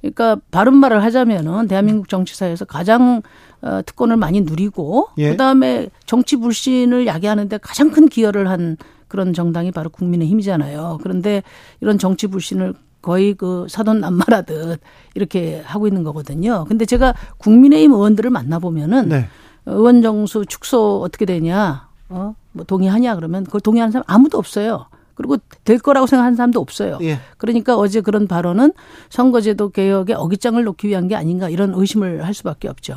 [0.00, 3.22] 그러니까 바른 말을 하자면은 대한민국 정치사에서 가장
[3.62, 5.30] 어, 특권을 많이 누리고 예.
[5.30, 8.76] 그다음에 정치 불신을 야기하는데 가장 큰 기여를 한
[9.08, 11.00] 그런 정당이 바로 국민의힘이잖아요.
[11.02, 11.42] 그런데
[11.80, 14.80] 이런 정치 불신을 거의 그 사돈 남말하듯
[15.14, 16.64] 이렇게 하고 있는 거거든요.
[16.68, 19.26] 근데 제가 국민의힘 의원들을 만나보면은 네.
[19.66, 24.86] 의원 정수 축소 어떻게 되냐, 어, 뭐 동의하냐 그러면 그걸 동의하는 사람 아무도 없어요.
[25.20, 26.98] 그리고 될 거라고 생각하는 사람도 없어요.
[27.02, 27.18] 예.
[27.36, 28.72] 그러니까 어제 그런 발언은
[29.10, 32.96] 선거제도 개혁에 어깃장을 놓기 위한 게 아닌가 이런 의심을 할 수밖에 없죠.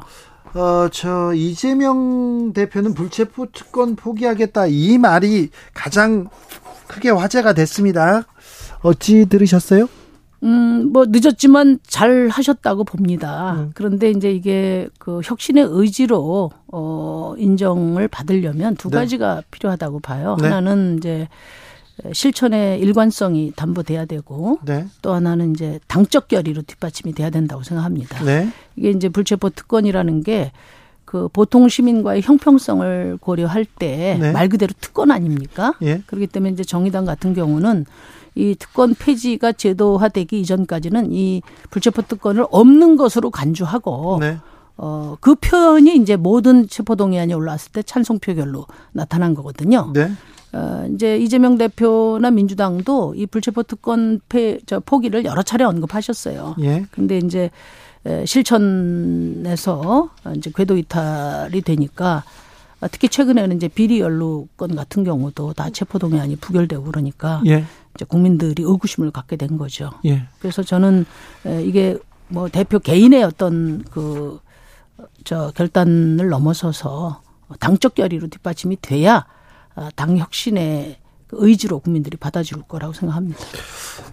[0.53, 6.30] 어, 저 이재명 대표는 불체포 특권 포기하겠다 이 말이 가장
[6.88, 8.24] 크게 화제가 됐습니다.
[8.84, 9.89] 어찌 들으셨어요?
[10.43, 13.53] 음, 뭐 늦었지만 잘 하셨다고 봅니다.
[13.59, 13.71] 음.
[13.74, 18.97] 그런데 이제 이게 그 혁신의 의지로 어 인정을 받으려면 두 네.
[18.97, 20.38] 가지가 필요하다고 봐요.
[20.41, 20.49] 네.
[20.49, 21.30] 하나는 이제
[22.12, 24.88] 실천의 일관성이 담보돼야 되고 네.
[25.02, 28.24] 또 하나는 이제 당적 결의로 뒷받침이 돼야 된다고 생각합니다.
[28.24, 28.50] 네.
[28.76, 30.52] 이게 이제 불체포 특권이라는 게
[31.14, 34.48] 그 보통 시민과의 형평성을 고려할 때말 네.
[34.48, 35.76] 그대로 특권 아닙니까?
[35.84, 36.02] 예.
[36.08, 37.86] 그렇기 때문에 이제 정의당 같은 경우는
[38.34, 44.39] 이 특권 폐지가 제도화되기 이전까지는 이 불체포 특권을 없는 것으로 간주하고 네.
[44.76, 49.91] 어, 그 표현이 이제 모든 체포동의안이 올라왔을 때 찬성 표결로 나타난 거거든요.
[49.94, 50.12] 네.
[50.54, 56.56] 어, 이제 이재명 대표나 민주당도 이 불체포 특권 폐, 저 포기를 여러 차례 언급하셨어요.
[56.62, 56.86] 예.
[56.91, 57.49] 근데 이제
[58.26, 62.24] 실천에서 이제 궤도 이탈이 되니까
[62.91, 67.64] 특히 최근에는 이제 비리 연루건 같은 경우도 다 체포동의안이 부결되고 그러니까 예.
[67.95, 69.89] 이제 국민들이 의구심을 갖게 된 거죠.
[70.06, 70.24] 예.
[70.39, 71.06] 그래서 저는
[71.64, 71.97] 이게
[72.28, 74.39] 뭐 대표 개인의 어떤 그
[75.24, 77.22] 저 결단을 넘어서서
[77.60, 79.24] 당적 결의로 뒷받침이 돼야 어,
[79.95, 80.97] 당 혁신의
[81.28, 83.39] 그 의지로 국민들이 받아줄 거라고 생각합니다.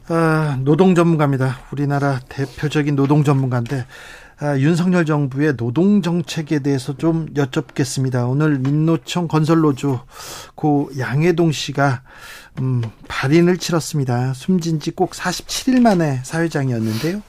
[0.08, 1.58] 아, 노동 전문가입니다.
[1.72, 3.86] 우리나라 대표적인 노동 전문가인데
[4.42, 8.26] 아, 윤석열 정부의 노동 정책에 대해서 좀 여쭙겠습니다.
[8.26, 10.00] 오늘 민노총 건설노조
[10.54, 12.02] 고 양해동 씨가
[12.61, 14.32] 음, 발인을 치렀습니다.
[14.34, 17.22] 숨진 지 꼭 47일 만에 사회장이었는데요.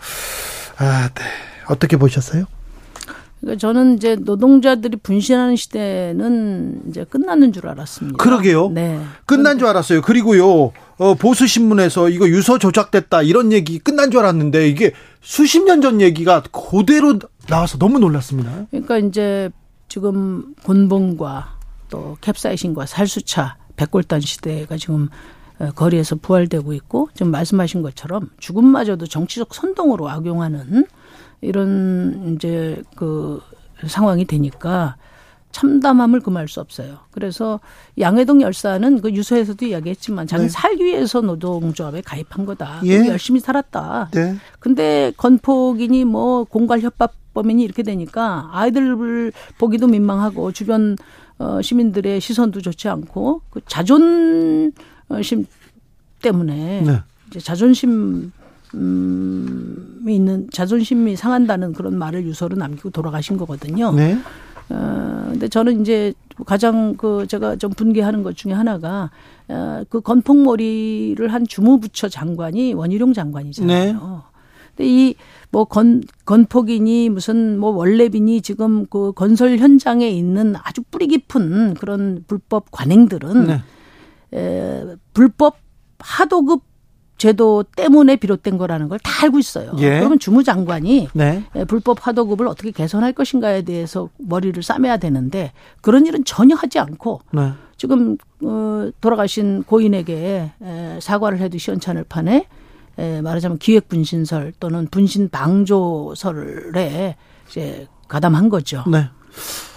[0.78, 1.24] 아, 네.
[1.68, 2.46] 어떻게 보셨어요?
[3.42, 8.18] 그러니까 저는 이제 노동자들이 분신하는 시대는 이제 끝나는 줄 알았습니다.
[8.18, 8.70] 그러게요.
[8.70, 9.02] 네.
[9.26, 10.02] 끝난 줄 알았어요.
[10.02, 15.82] 그리고요, 어, 보수 신문에서 이거 유서 조작됐다 이런 얘기 끝난 줄 알았는데 이게 수십 년
[15.82, 17.18] 전 얘기가 그대로
[17.48, 18.68] 나와서 너무 놀랐습니다.
[18.70, 19.50] 그러니까 이제
[19.88, 21.58] 지금 곤봉과
[21.90, 25.10] 또 캡사이신과 살수차, 백골단 시대가 지금
[25.58, 30.86] 어, 거리에서 부활되고 있고 지금 말씀하신 것처럼 죽음마저도 정치적 선동으로 악용하는
[31.42, 33.42] 이런 이제 그
[33.88, 34.96] 상황이 되니까
[35.52, 37.00] 참담함을 금할 수 없어요.
[37.12, 37.60] 그래서
[38.00, 40.50] 양해동 열사는 그 유서에서도 이야기했지만 자기 네.
[40.50, 42.82] 살기 위해서 노동조합에 가입한 거다.
[42.86, 43.08] 예.
[43.08, 44.10] 열심히 살았다.
[44.14, 44.36] 네.
[44.60, 50.96] 근데 건폭이니 뭐 공갈 협박범이니 이렇게 되니까 아이들 보기도 민망하고 주변
[51.38, 54.72] 어 시민들의 시선도 좋지 않고 그 자존심
[56.22, 57.00] 때문에 네.
[57.28, 58.32] 이제 자존심
[58.74, 63.92] 음, 있는 자존심이 상한다는 그런 말을 유서로 남기고 돌아가신 거거든요.
[63.92, 64.18] 네.
[64.70, 66.14] 어, 근데 저는 이제
[66.46, 69.12] 가장 그 제가 좀 분개하는 것 중에 하나가
[69.48, 73.94] 어, 그 건폭머리를 한 주무부처 장관이 원희룡 장관이잖아요.
[73.94, 74.00] 네.
[74.76, 75.16] 근데 이
[75.54, 82.24] 뭐 건 건폭이니 무슨 뭐 원래비니 지금 그 건설 현장에 있는 아주 뿌리 깊은 그런
[82.26, 83.62] 불법 관행들은 네.
[84.34, 85.58] 에, 불법
[86.00, 86.64] 하도급
[87.22, 89.74] 제도 때문에 비롯된 거라는 걸 다 알고 있어요.
[89.78, 90.00] 예.
[90.00, 91.44] 그러면 주무장관이 네.
[91.68, 95.52] 불법 하도급을 어떻게 개선할 것인가에 대해서 머리를 싸매야 되는데
[95.82, 97.52] 그런 일은 전혀 하지 않고 네.
[97.78, 100.52] 지금 어 돌아가신 고인에게
[101.00, 102.48] 사과를 해도 시원찮을 판에
[102.98, 107.16] 말하자면 기획 분신설 또는 분신 방조설에
[107.48, 108.84] 이제 가담한 거죠.
[108.88, 109.10] 네.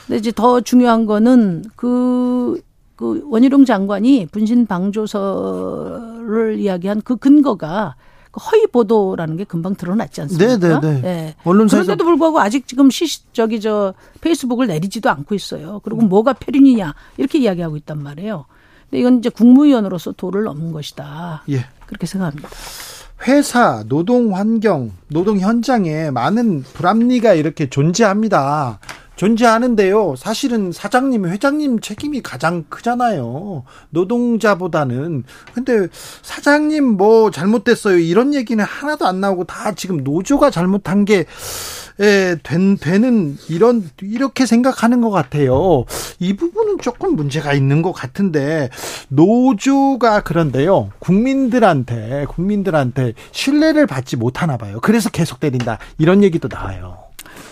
[0.07, 2.61] 근데 이제 더 중요한 거는 그
[3.05, 7.97] 그 원희룡 장관이 분신 방조서를 이야기한 그 근거가
[8.31, 10.57] 그 허위 보도라는 게 금방 드러났지 않습니까?
[10.57, 11.01] 네, 네, 네.
[11.03, 11.35] 네.
[11.45, 13.93] 언론사에서 그런데도 불구하고 아직 지금 시 저기 저
[14.23, 15.83] 페이스북을 내리지도 않고 있어요.
[15.85, 16.09] 그리고 음.
[16.09, 18.47] 뭐가 표륜이냐 이렇게 이야기하고 있단 말이에요.
[18.89, 21.43] 근데 이건 이제 국무위원으로서 도를 넘은 것이다.
[21.51, 21.67] 예.
[21.85, 22.49] 그렇게 생각합니다.
[23.29, 28.79] 회사, 노동 환경, 노동 현장에 많은 불합리가 이렇게 존재합니다.
[29.17, 30.15] 존재하는데요.
[30.17, 33.65] 사실은 사장님, 회장님 책임이 가장 크잖아요.
[33.91, 35.25] 노동자보다는.
[35.55, 35.89] 근데
[36.23, 37.99] 사장님 뭐 잘못됐어요.
[37.99, 41.27] 이런 얘기는 하나도 안 나오고 다 지금 노조가 잘못한 게
[42.01, 45.85] 에, 된, 되는, 이런, 이렇게 생각하는 것 같아요.
[46.19, 48.69] 이 부분은 조금 문제가 있는 것 같은데,
[49.11, 54.81] 노조가 그런데요, 국민들한테, 국민들한테 신뢰를 받지 못하나 봐요.
[54.83, 55.79] 그래서 계속 때린다.
[55.99, 56.99] 이런 얘기도 나와요.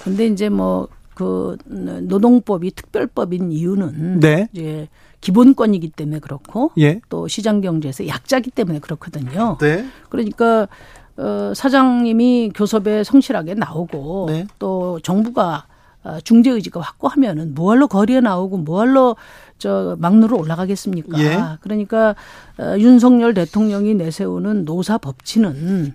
[0.02, 4.48] 근데 이제 뭐, 그 노동법이 특별법인 이유는 네.
[4.52, 4.88] 이제
[5.20, 7.00] 기본권이기 때문에 그렇고 예.
[7.08, 9.58] 또 시장 경제에서 약자기 때문에 그렇거든요.
[9.60, 9.86] 네.
[10.08, 10.68] 그러니까
[11.16, 14.46] 어 사장님이 교섭에 성실하게 나오고 네.
[14.58, 15.66] 또 정부가
[16.04, 19.16] 어, 중재 의지가 확고하면은 뭐할로 거리에 나오고 뭐할로
[19.58, 21.22] 저 막루로 올라가겠습니까?
[21.22, 21.38] 예.
[21.60, 22.16] 그러니까
[22.58, 25.94] 어, 윤석열 대통령이 내세우는 노사 법치는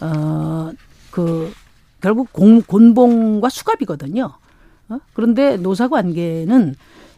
[0.00, 1.52] 어그
[2.02, 4.32] 결국 공, 곤봉과 수갑이거든요.
[4.88, 4.98] 어?
[5.14, 6.74] 그런데 노사 관계는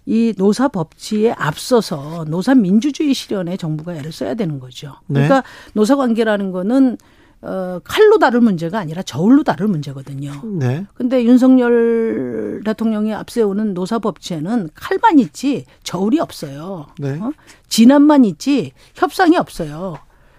[0.07, 4.95] 이 노사 법치에 앞서서 노사 민주주의 실현에 정부가 애를 써야 되는 거죠.
[5.07, 5.27] 네.
[5.27, 5.45] 그러니까
[5.75, 6.97] 노사 관계라는 거는
[7.41, 10.33] 어, 칼로 다룰 문제가 아니라 저울로 다룰 문제거든요.
[10.59, 10.87] 네.
[10.95, 16.87] 근데 윤석열 대통령이 앞세우는 노사 법치에는 칼만 있지 저울이 없어요.
[16.99, 17.19] 네.
[17.21, 17.33] 어?
[17.69, 19.99] 진압만 있지 협상이 없어요.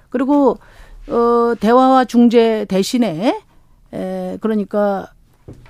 [0.09, 0.57] 그리고
[1.07, 3.39] 어, 대화와 중재 대신에
[3.93, 5.11] 에, 그러니까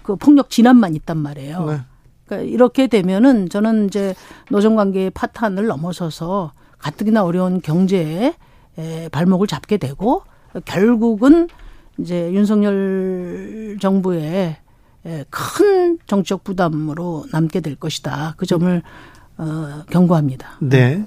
[0.10, 1.66] 그 폭력 진압만 있단 말이에요.
[1.66, 1.82] 네.
[2.26, 4.16] 그러니까 이렇게 되면은 저는 이제
[4.49, 8.34] 노정 관계의 파탄을 넘어서서 가뜩이나 어려운 경제에
[9.12, 10.24] 발목을 잡게 되고
[10.66, 11.47] 결국은
[11.99, 14.57] 이제 윤석열 정부의
[15.30, 18.34] 큰 정치적 부담으로 남게 될 것이다.
[18.36, 18.82] 그 점을
[19.40, 20.58] 어, 경고합니다.
[20.60, 21.04] 네.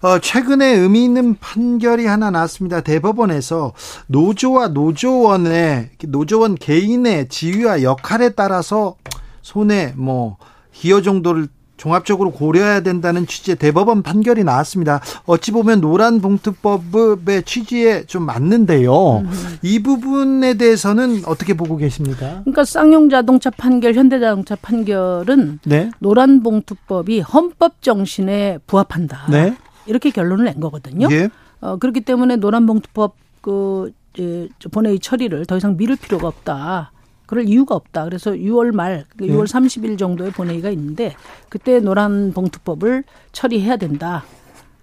[0.00, 2.80] 어, 최근에 의미 있는 판결이 하나 나왔습니다.
[2.80, 3.74] 대법원에서
[4.06, 8.96] 노조와 노조원의 노조원 개인의 지위와 역할에 따라서
[9.42, 10.38] 손해 뭐
[10.72, 11.48] 기여 정도를
[11.80, 15.00] 종합적으로 고려해야 된다는 취지의 대법원 판결이 나왔습니다.
[15.24, 19.20] 어찌 보면 노란 봉투법의 취지에 좀 맞는데요.
[19.20, 19.30] 음.
[19.62, 22.42] 이 부분에 대해서는 어떻게 보고 계십니까?
[22.44, 25.90] 그러니까 쌍용 자동차 판결, 현대자동차 판결은 네?
[26.00, 29.28] 노란 봉투법이 헌법 정신에 부합한다.
[29.30, 29.56] 네?
[29.86, 31.08] 이렇게 결론을 낸 거거든요.
[31.10, 31.30] 예.
[31.62, 36.92] 어, 그렇기 때문에 노란 봉투법 그 이제 본회의 처리를 더 이상 미룰 필요가 없다.
[37.30, 38.06] 그럴 이유가 없다.
[38.06, 39.32] 그래서 6월 말, 6월 그 예.
[39.32, 41.14] 30일 정도의 본회의가 있는데
[41.48, 44.24] 그때 노란 봉투법을 처리해야 된다.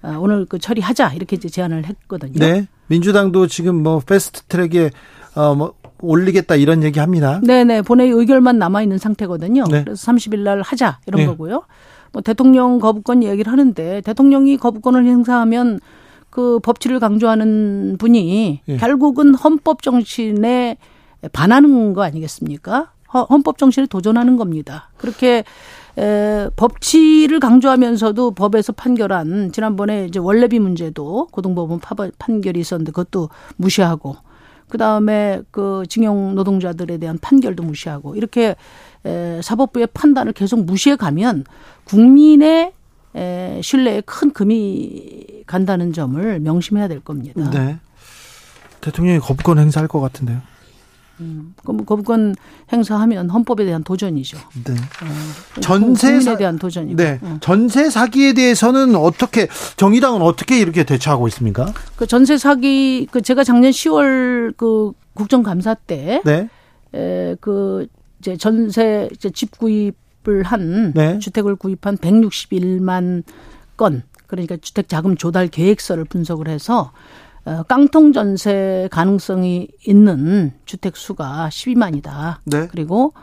[0.01, 2.39] 아, 오늘 그 처리하자 이렇게 이제 제안을 했거든요.
[2.39, 2.65] 네.
[2.87, 4.91] 민주당도 지금 뭐 패스트 트랙에
[5.35, 7.41] 어뭐 올리겠다 이런 얘기 합니다.
[7.43, 7.81] 네네.
[7.81, 9.65] 본회의 의결만 남아 있는 상태거든요.
[9.69, 9.83] 네.
[9.83, 11.25] 그래서 30일 날 하자 이런 네.
[11.25, 11.63] 거고요.
[12.13, 15.81] 뭐 대통령 거부권 얘기를 하는데 대통령이 거부권을 행사하면
[16.29, 18.77] 그 법치를 강조하는 분이 예.
[18.77, 20.77] 결국은 헌법 정신에
[21.31, 22.91] 반하는 거 아니겠습니까?
[23.29, 24.89] 헌법 정신에 도전하는 겁니다.
[24.97, 25.43] 그렇게
[25.97, 31.79] 에, 법치를 강조하면서도 법에서 판결한 지난번에 이제 원래비 문제도 고등법원
[32.19, 34.17] 판결이 있었는데 그것도 무시하고
[34.69, 38.55] 그 다음에 그 징용 노동자들에 대한 판결도 무시하고 이렇게
[39.05, 41.45] 에, 사법부의 판단을 계속 무시해 가면
[41.85, 42.73] 국민의
[43.15, 47.49] 에, 신뢰에 큰 금이 간다는 점을 명심해야 될 겁니다.
[47.49, 47.77] 네.
[48.81, 50.41] 대통령이 거부권 행사할 것 같은데요.
[51.19, 52.35] 음, 그럼 거부권
[52.71, 54.37] 행사하면 헌법에 대한 도전이죠.
[54.65, 54.73] 네.
[54.73, 56.33] 어, 전세 사...
[56.33, 56.95] 에 대한 도전이고.
[56.95, 57.19] 네.
[57.21, 57.37] 어.
[57.41, 59.47] 전세 사기에 대해서는 어떻게
[59.77, 61.73] 정의당은 어떻게 이렇게 대처하고 있습니까?
[61.95, 66.49] 그 전세 사기 그 제가 작년 10월 그 국정감사 때 네.
[66.93, 67.87] 에, 그
[68.19, 71.19] 이제 전세 이제 집 구입을 한 네.
[71.19, 73.23] 주택을 구입한 161만
[73.75, 76.91] 건 그러니까 주택 자금 조달 계획서를 분석을 해서 어,
[77.67, 82.37] 깡통 전세 가능성이 있는 주택 수가 12만이다.
[82.45, 82.67] 네.
[82.67, 83.13] 그리고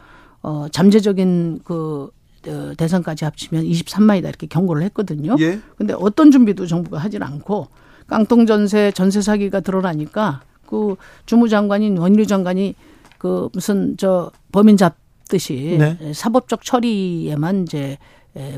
[0.42, 2.10] 어 잠재적인 그
[2.46, 5.36] 어, 대상까지 합치면 23만이다 이렇게 경고를 했거든요.
[5.40, 5.60] 예.
[5.76, 7.68] 근데 어떤 준비도 정부가 하질 않고
[8.06, 10.96] 깡통 전세 전세 사기가 드러나니까 그
[11.26, 12.74] 주무장관인 원희룡 장관이
[13.18, 16.12] 그 무슨 저 범인 잡듯이 네.
[16.12, 17.98] 사법적 처리에만 이제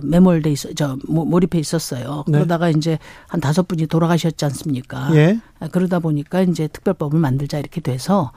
[0.02, 2.24] 매몰돼 있어 저 몰입해 있었어요.
[2.26, 2.38] 네.
[2.38, 2.98] 그러다가 이제
[3.28, 5.14] 한 다섯 분이 돌아가셨지 않습니까?
[5.14, 5.38] 예.
[5.60, 8.32] 아, 그러다 보니까 이제 특별법을 만들자 이렇게 돼서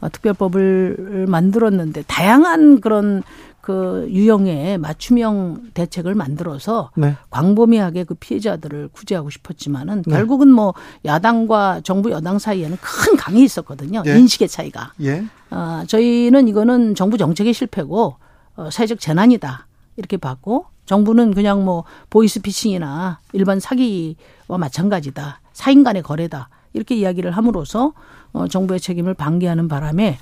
[0.00, 3.22] 어, 특별법을 만들었는데 다양한 그런
[3.62, 7.16] 그 유형의 맞춤형 대책을 만들어서 네.
[7.30, 10.10] 광범위하게 그 피해자들을 구제하고 싶었지만은 네.
[10.12, 10.74] 결국은 뭐
[11.04, 14.02] 야당과 정부 여당 사이에는 큰 강이 있었거든요.
[14.04, 14.18] 예.
[14.18, 14.92] 인식의 차이가.
[15.02, 15.24] 예.
[15.50, 18.16] 어, 저희는 이거는 정부 정책의 실패고
[18.56, 25.40] 어, 사회적 재난이다 이렇게 봤고 정부는 그냥 뭐 보이스피싱이나 일반 사기와 마찬가지다.
[25.52, 26.48] 사인 간의 거래다.
[26.72, 27.92] 이렇게 이야기를 함으로써
[28.32, 30.18] 어, 정부의 책임을 방기하는 바람에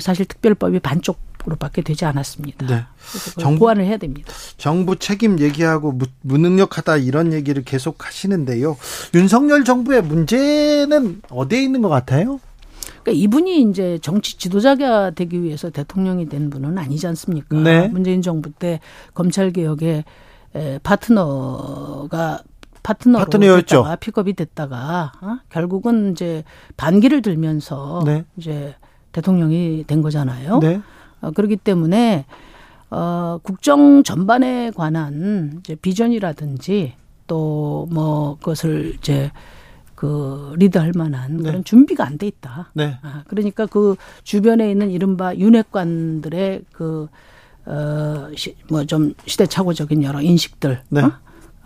[0.00, 2.66] 사실 특별법이 반쪽으로 밖에 되지 않았습니다.
[2.66, 2.84] 네.
[3.38, 4.32] 정부, 보완을 해야 됩니다.
[4.58, 8.76] 정부 책임 얘기하고 무능력하다 이런 얘기를 계속 하시는데요.
[9.14, 12.40] 윤석열 정부의 문제는 어디에 있는 것 같아요?
[13.06, 17.56] 그러니까 이분이 이제 정치 지도자가 되기 위해서 대통령이 된 분은 아니지 않습니까?
[17.60, 17.86] 네.
[17.86, 18.80] 문재인 정부 때
[19.14, 20.04] 검찰 개혁에
[20.82, 22.42] 파트너가
[22.82, 23.76] 파트너로 파트너였죠.
[23.76, 25.38] 됐다가 픽업이 됐다가 어?
[25.50, 26.42] 결국은 이제
[26.76, 28.24] 반기를 들면서 네.
[28.36, 28.74] 이제
[29.12, 30.58] 대통령이 된 거잖아요.
[30.58, 30.80] 네.
[31.20, 32.26] 어, 그렇기 때문에
[32.90, 36.94] 어, 국정 전반에 관한 이제 비전이라든지
[37.28, 39.30] 또 뭐 그것을 이제
[39.96, 41.42] 그 리드할 만한 네.
[41.50, 42.70] 그런 준비가 안 돼 있다.
[42.74, 42.98] 네.
[43.02, 47.08] 아, 그러니까 그 주변에 있는 이른바 윤핵관들의 그
[47.64, 48.28] 어,
[48.70, 51.02] 뭐 좀 시대착오적인 여러 인식들, 네.
[51.02, 51.12] 어?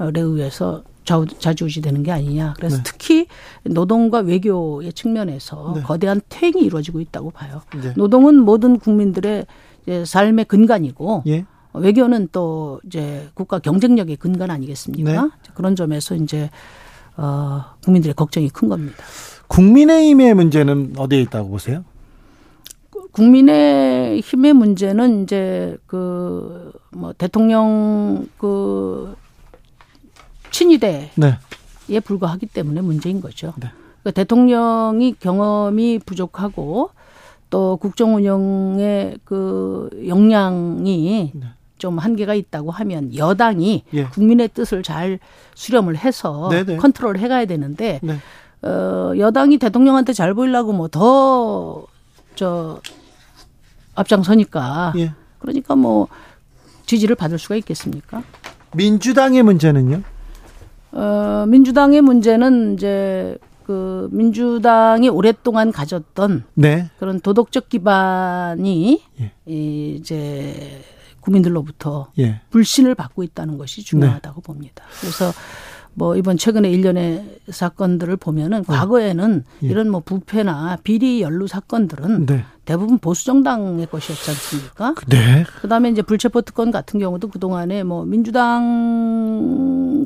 [0.00, 2.54] 에 의해서 좌우, 좌지우지 되는 게 아니냐.
[2.56, 2.82] 그래서 네.
[2.86, 3.26] 특히
[3.64, 5.82] 노동과 외교의 측면에서 네.
[5.82, 7.60] 거대한 퇴행이 이루어지고 있다고 봐요.
[7.82, 7.92] 네.
[7.96, 9.44] 노동은 모든 국민들의
[10.06, 11.44] 삶의 근간이고 예.
[11.74, 15.22] 외교는 또 이제 국가 경쟁력의 근간 아니겠습니까?
[15.22, 15.28] 네.
[15.54, 16.48] 그런 점에서 이제
[17.20, 18.96] 어, 국민들의 걱정이 큰 겁니다.
[19.48, 21.84] 국민의힘의 문제는 어디에 있다고 보세요?
[23.12, 29.14] 국민의힘의 문제는 이제 그 뭐 대통령 그
[30.50, 32.00] 친위대에 네.
[32.00, 33.52] 불과하기 때문에 문제인 거죠.
[33.58, 33.68] 네.
[34.02, 36.90] 그러니까 대통령이 경험이 부족하고
[37.48, 41.46] 또 국정 운영의 그 역량이 네.
[41.80, 44.04] 좀 한계가 있다고 하면 여당이 예.
[44.04, 45.18] 국민의 뜻을 잘
[45.56, 46.64] 수렴을 해서 네네.
[46.64, 46.76] 네.
[46.76, 48.18] 컨트롤 해가야 되는데 네.
[48.62, 51.88] 어, 여당이 대통령한테 잘 보이려고 뭐 더
[52.36, 52.80] 저
[53.94, 55.12] 앞장서니까 예.
[55.40, 56.08] 그러니까 뭐
[56.86, 58.22] 지지를 받을 수가 있겠습니까?
[58.74, 60.02] 민주당의 문제는요?
[60.92, 66.90] 어, 민주당의 문제는 이제 그 민주당이 오랫동안 가졌던 네.
[66.98, 69.32] 그런 도덕적 기반이 예.
[69.46, 70.82] 이제
[71.20, 72.40] 국민들로부터 예.
[72.50, 74.46] 불신을 받고 있다는 것이 중요하다고 네.
[74.46, 74.84] 봅니다.
[75.00, 75.32] 그래서
[75.94, 78.62] 뭐 이번 최근에 일련의 사건들을 보면은 어.
[78.62, 79.66] 과거에는 예.
[79.66, 82.44] 이런 뭐 부패나 비리 연루 사건들은 네.
[82.64, 84.94] 대부분 보수 정당의 것이었지 않습니까?
[85.08, 85.44] 네.
[85.60, 88.94] 그다음에 이제 불체포 특권 같은 경우도 그동안에 뭐 민주당과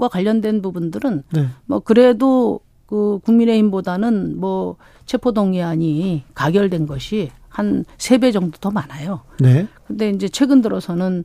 [0.09, 1.49] 관련된 부분들은 네.
[1.67, 9.22] 뭐 그래도 그 국민의힘보다는 뭐 체포 동의안이 가결된 것이 한3배 정도 더 많아요.
[9.40, 9.66] 네.
[9.86, 11.24] 근데 이제 최근 들어서는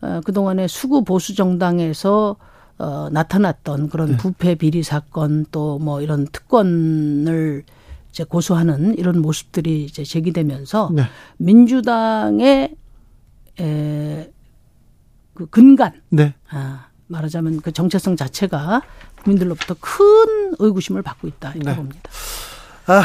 [0.00, 2.36] 어, 그동안에 수구 보수 정당에서
[2.78, 4.16] 어, 나타났던 그런 네.
[4.16, 7.64] 부패 비리 사건 또 뭐 이런 특권을
[8.10, 11.02] 이제 고수하는 이런 모습들이 이제 제기되면서 네.
[11.38, 12.74] 민주당의
[13.60, 14.30] 에,
[15.34, 16.34] 그 근간, 네.
[16.50, 18.82] 아, 말하자면 그 정체성 자체가
[19.22, 21.76] 국민들로부터 큰 의구심을 받고 있다 이렇게 네.
[21.76, 22.00] 봅니다.
[22.86, 23.02] 아,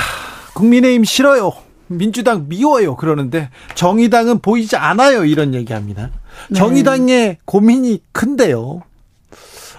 [0.53, 1.51] 국민의힘 싫어요.
[1.97, 2.95] 민주당 미워요.
[2.95, 5.25] 그러는데 정의당은 보이지 않아요.
[5.25, 6.09] 이런 얘기합니다.
[6.49, 6.55] 네.
[6.55, 8.81] 정의당의 고민이 큰데요.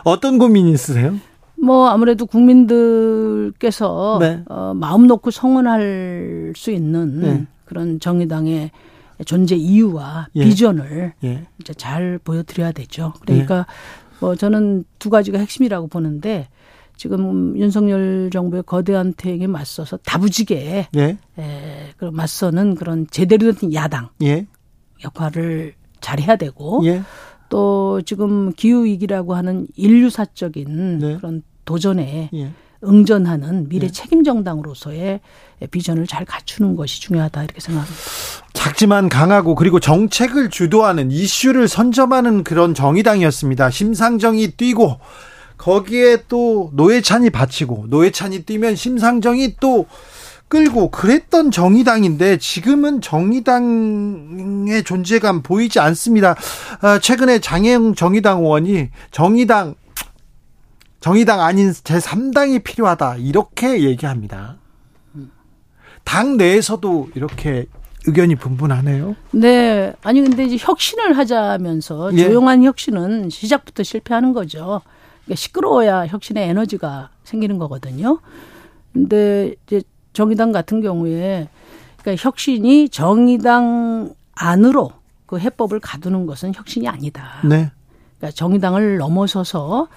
[0.05, 1.15] 어떤 고민이 있으세요?
[1.57, 4.43] 뭐 아무래도 국민들께서 네.
[4.49, 7.47] 어, 마음 놓고 성원할 수 있는 네.
[7.65, 8.71] 그런 정의당의
[9.25, 10.45] 존재 이유와 예.
[10.45, 11.47] 비전을 예.
[11.61, 13.15] 이제 잘 보여드려야 되죠.
[13.21, 13.65] 그러니까 예.
[14.21, 16.49] 뭐 저는 두 가지가 핵심이라고 보는데
[16.97, 21.19] 지금 윤석열 정부의 거대한 태행에 맞서서 다부지게 예.
[21.39, 24.47] 에, 그 맞서는 그런 제대로 된 야당 예.
[25.05, 27.03] 역할을 잘해야 되고 예.
[27.49, 31.17] 또 지금 기후 위기라고 하는 인류사적인 네.
[31.17, 32.51] 그런 도전에 예.
[32.85, 33.93] 응전하는 미래 네.
[33.93, 35.21] 책임 정당으로서의
[35.71, 38.03] 비전을 잘 갖추는 것이 중요하다 이렇게 생각합니다.
[38.53, 43.71] 작지만 강하고 그리고 정책을 주도하는 이슈를 선점하는 그런 정의당이었습니다.
[43.71, 44.99] 심상정이 뛰고
[45.65, 49.87] 거기에 또 노회찬이 바치고 노회찬이 뛰면 심상정이 또
[50.49, 56.37] 끌고 그랬던 정의당인데 지금은 정의당의 존재감 보이지 않습니다.
[56.83, 59.75] 아, 최근에 장혜영 정의당 의원이 정의당
[61.01, 64.59] 정의당 아닌 제3당이 필요하다 이렇게 얘기합니다.
[66.05, 67.65] 당 내에서도 이렇게
[68.07, 69.17] 의견이 분분하네요.
[69.31, 69.95] 네.
[70.03, 72.25] 아니 근데 이제 혁신을 하자면서 예.
[72.27, 74.83] 조용한 혁신은 시작부터 실패하는 거죠.
[75.25, 78.21] 그러니까 시끄러워야 혁신의 에너지가 생기는 거거든요.
[78.93, 79.83] 근데 이제
[80.13, 81.49] 정의당 같은 경우에
[82.01, 84.93] 그러니까 혁신이 정의당 안으로
[85.27, 87.41] 그 해법을 가두는 것은 혁신이 아니다.
[87.43, 87.71] 네.
[88.19, 89.89] 그러니까 정의당을 넘어서서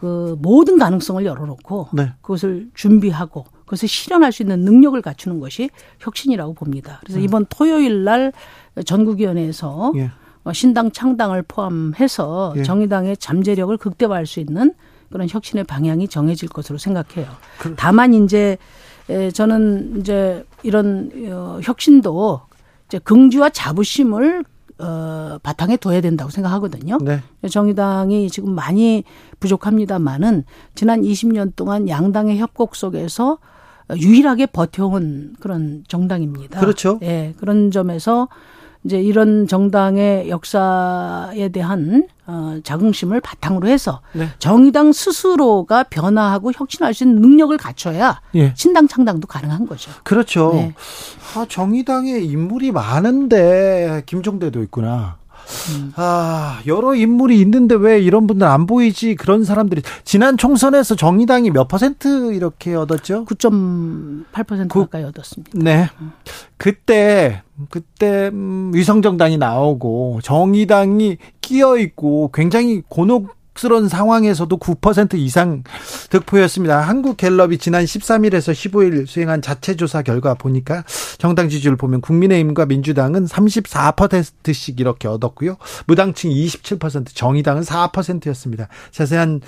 [0.00, 2.12] 그 모든 가능성을 열어놓고 네.
[2.20, 5.70] 그것을 준비하고 그것을 실현할 수 있는 능력을 갖추는 것이
[6.00, 7.00] 혁신이라고 봅니다.
[7.00, 7.24] 그래서 음.
[7.24, 8.32] 이번 토요일 날
[8.84, 10.10] 전국위원회에서 예.
[10.46, 12.62] 어, 신당 창당을 포함해서 예.
[12.62, 14.72] 정의당의 잠재력을 극대화할 수 있는
[15.10, 17.26] 그런 혁신의 방향이 정해질 것으로 생각해요.
[17.58, 17.74] 그...
[17.76, 18.56] 다만 이제
[19.34, 22.40] 저는 이제 이런 어, 혁신도
[22.86, 24.44] 이제 긍지와 자부심을
[24.78, 26.98] 어, 바탕에 둬야 된다고 생각하거든요.
[26.98, 27.20] 네.
[27.48, 29.02] 정의당이 지금 많이
[29.40, 30.44] 부족합니다만은
[30.76, 33.38] 지난 20년 동안 양당의 협곡 속에서
[33.96, 36.60] 유일하게 버텨온 그런 정당입니다.
[36.60, 37.00] 그렇죠.
[37.02, 38.28] 예, 그런 점에서
[38.86, 44.28] 이제 이런 정당의 역사에 대한 어, 자긍심을 바탕으로 해서 네.
[44.38, 48.52] 정의당 스스로가 변화하고 혁신할 수 있는 능력을 갖춰야 예.
[48.56, 49.90] 신당 창당도 가능한 거죠.
[50.04, 50.52] 그렇죠.
[50.54, 50.74] 네.
[51.34, 55.16] 아, 정의당에 인물이 많은데 김종대도 있구나.
[55.70, 55.92] 음.
[55.96, 59.14] 아, 여러 인물이 있는데 왜 이런 분들 안 보이지?
[59.14, 63.24] 그런 사람들이 지난 총선에서 정의당이 몇 퍼센트 이렇게 얻었죠?
[63.26, 65.52] 9.8% 가까이 얻었습니다.
[65.54, 65.88] 네.
[66.56, 75.62] 그때 그때 음, 위성정당이 나오고 정의당이 끼어 있고 굉장히 곤혹 스러운 상황에서도 9% 이상
[76.10, 76.80] 득표였습니다.
[76.80, 80.84] 한국갤럽이 지난 13일에서 15일 수행한 자체 조사 결과 보니까
[81.18, 85.56] 정당 지지율 보면 국민의힘과 민주당은 34%씩 이렇게 얻었고요.
[85.86, 88.68] 무당층 27%, 정의당은 4%였습니다.
[88.90, 89.40] 자세한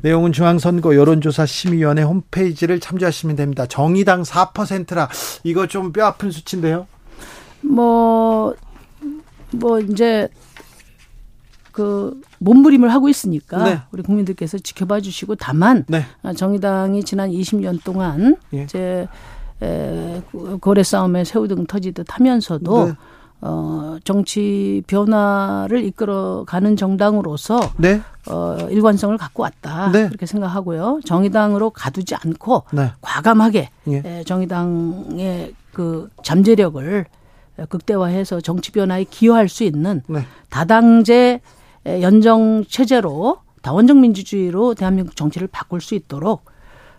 [0.00, 3.66] 내용은 중앙선거 여론조사 심의위원회 홈페이지를 참조하시면 됩니다.
[3.66, 5.08] 정의당 4%라
[5.44, 6.86] 이거 좀 뼈 아픈 수치인데요.
[7.60, 8.54] 뭐,
[9.50, 10.28] 뭐, 이제
[11.72, 13.80] 그 몸부림을 하고 있으니까 네.
[13.90, 16.04] 우리 국민들께서 지켜봐 주시고 다만 네.
[16.22, 18.62] 아, 정의당이 지난 20년 동안 예.
[18.62, 19.08] 이제
[19.62, 20.22] 에,
[20.60, 22.94] 거래 싸움에 새우등 터지듯 하면서도 네.
[23.40, 28.00] 어, 정치 변화를 이끌어가는 정당으로서 네.
[28.28, 30.06] 어, 일관성을 갖고 왔다 네.
[30.06, 31.00] 그렇게 생각하고요.
[31.04, 32.92] 정의당으로 가두지 않고 네.
[33.00, 34.02] 과감하게 예.
[34.04, 37.06] 에, 정의당의 그 잠재력을
[37.68, 40.24] 극대화해서 정치 변화에 기여할 수 있는 네.
[40.50, 41.40] 다당제
[41.86, 46.44] 연정 체제로 다원적 민주주의로 대한민국 정치를 바꿀 수 있도록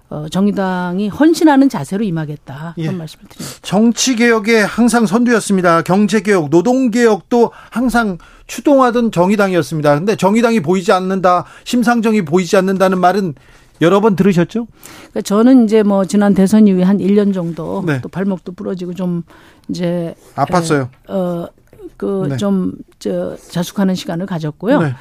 [0.10, 2.98] 어, 정의당이 헌신하는 자세로 임하겠다 그런 예.
[2.98, 3.58] 말씀을 드립니다.
[3.64, 5.82] 정치 개혁에 항상 선두였습니다.
[5.82, 9.96] 경제 개혁, 노동 개혁도 항상 추동하던 정의당이었습니다.
[9.96, 13.34] 근데 정의당이 보이지 않는다, 심상정이 보이지 않는다는 말은
[13.82, 14.68] 여러 번 들으셨죠?
[14.98, 18.00] 그러니까 저는 이제 뭐 지난 대선 이후에 한 1년 정도 네.
[18.02, 19.24] 또 발목도 부러지고 좀
[19.68, 20.84] 이제 아팠어요.
[20.84, 21.50] 에, 어
[21.98, 23.50] 그좀저 네.
[23.50, 24.82] 자숙하는 시간을 가졌고요.
[24.82, 24.96] 네.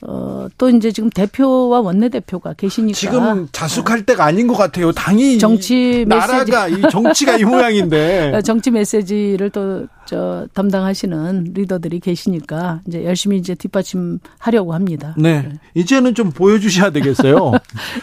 [0.00, 2.96] 어, 또 이제 지금 대표와 원내대표가 계시니까.
[2.96, 4.92] 지금 자숙할 때가 아닌 것 같아요.
[4.92, 5.38] 당이.
[5.38, 8.40] 정치 나라가, 이 정치가 이 모양인데.
[8.44, 15.14] 정치 메시지를 또, 저, 담당하시는 리더들이 계시니까 이제 열심히 이제 뒷받침 하려고 합니다.
[15.18, 15.42] 네.
[15.42, 15.52] 네.
[15.74, 17.52] 이제는 좀 보여주셔야 되겠어요.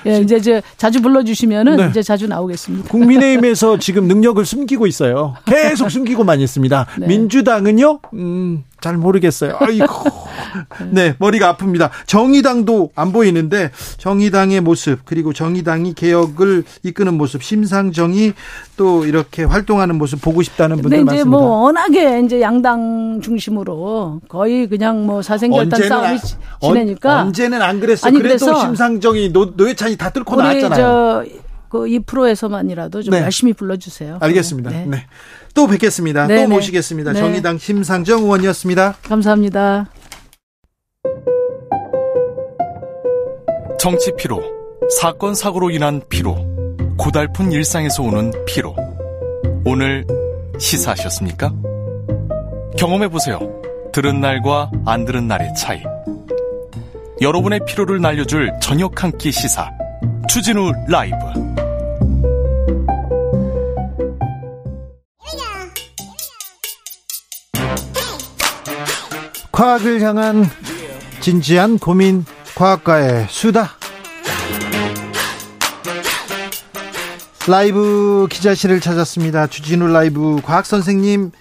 [0.03, 1.88] 네, 이제 저 자주 불러주시면은 네.
[1.89, 2.89] 이제 자주 나오겠습니다.
[2.89, 5.35] 국민의힘에서 지금 능력을 숨기고 있어요.
[5.45, 6.88] 계속 숨기고만 있습니다.
[6.99, 7.07] 네.
[7.07, 9.57] 민주당은요, 음, 잘 모르겠어요.
[9.60, 9.88] 아이고.
[10.91, 11.90] 네, 머리가 아픕니다.
[12.06, 18.34] 정의당도 안 보이는데 정의당의 모습 그리고 정의당이 개혁을 이끄는 모습 심상정이
[18.78, 21.16] 또 이렇게 활동하는 모습 보고 싶다는 분들 많습니다.
[21.16, 26.20] 이제 뭐 워낙에 이제 양당 중심으로 거의 그냥 뭐 사생결단 싸움이
[26.62, 28.07] 지내니까 언제는 안 그랬어.
[28.07, 31.24] 아니, 그래도 심상정이 노, 노회찬이 다 뚫고 나왔잖아요.
[31.70, 33.22] 그 이 프로에서만이라도 좀 네.
[33.22, 34.20] 열심히 불러주세요.
[34.22, 34.70] 알겠습니다.
[34.70, 34.86] 네.
[34.88, 35.06] 네.
[35.56, 36.27] 또 뵙겠습니다.
[36.27, 36.44] 네네.
[36.44, 36.56] 또 네.
[36.56, 37.14] 모시겠습니다.
[37.14, 37.19] 네.
[37.19, 38.98] 정의당 심상정 의원이었습니다.
[39.02, 39.88] 감사합니다.
[43.80, 44.41] 정치 피로,
[44.99, 46.36] 사건 사고로 인한 피로,
[46.98, 48.76] 고달픈 일상에서 오는 피로.
[49.65, 50.06] 오늘
[50.60, 51.53] 시사하셨습니까?
[52.77, 53.40] 경험해 보세요.
[53.94, 55.82] 들은 날과 안 들은 날의 차이.
[57.22, 59.69] 여러분의 피로를 날려줄 저녁 한 끼 시사.
[60.27, 61.15] 추진우 라이브.
[69.56, 70.44] 과학을 향한
[71.22, 72.26] 진지한 고민
[72.56, 73.69] 과학과의 수다
[77.48, 79.48] 라이브 기자실을 찾았습니다.
[79.48, 81.32] 주진우 라이브 과학 선생님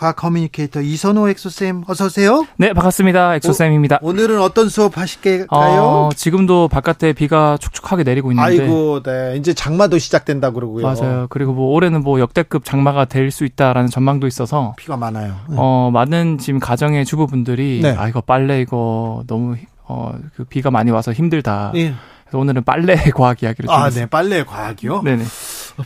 [0.00, 2.46] 과학 커뮤니케이터 이선호 엑소쌤 어서 오세요.
[2.56, 3.34] 네, 반갑습니다.
[3.34, 3.98] 엑소쌤입니다.
[4.00, 5.46] 오늘은 어떤 수업 하실까요?
[5.50, 9.36] 어, 지금도 바깥에 비가 축축하게 내리고 있는데 아이고, 네.
[9.36, 10.86] 이제 장마도 시작된다 그러고요.
[10.86, 11.26] 맞아요.
[11.28, 15.36] 그리고 뭐 올해는 뭐 역대급 장마가 될 수 있다라는 전망도 있어서 비가 많아요.
[15.50, 15.56] 네.
[15.58, 17.94] 어, 많은 지금 가정의 주부분들이 네.
[17.96, 19.54] 아 이거 빨래 이거 너무
[19.84, 21.72] 어, 그 비가 많이 와서 힘들다.
[21.74, 21.94] 네.
[22.24, 24.06] 그래서 오늘은 빨래 과학 이야기를 아, 네.
[24.06, 25.02] 빨래 과학이요?
[25.02, 25.24] 네네.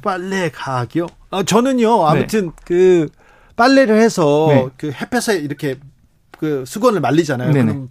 [0.03, 1.07] 빨래 과학이요?
[1.33, 2.07] 어, 저는요.
[2.07, 2.53] 아무튼 네.
[2.65, 3.09] 그
[3.57, 4.67] 빨래를 해서 네.
[4.77, 5.77] 그 햇볕에 이렇게
[6.39, 7.53] 그 수건을 말리잖아요.
[7.53, 7.73] 네네.
[7.73, 7.91] 그럼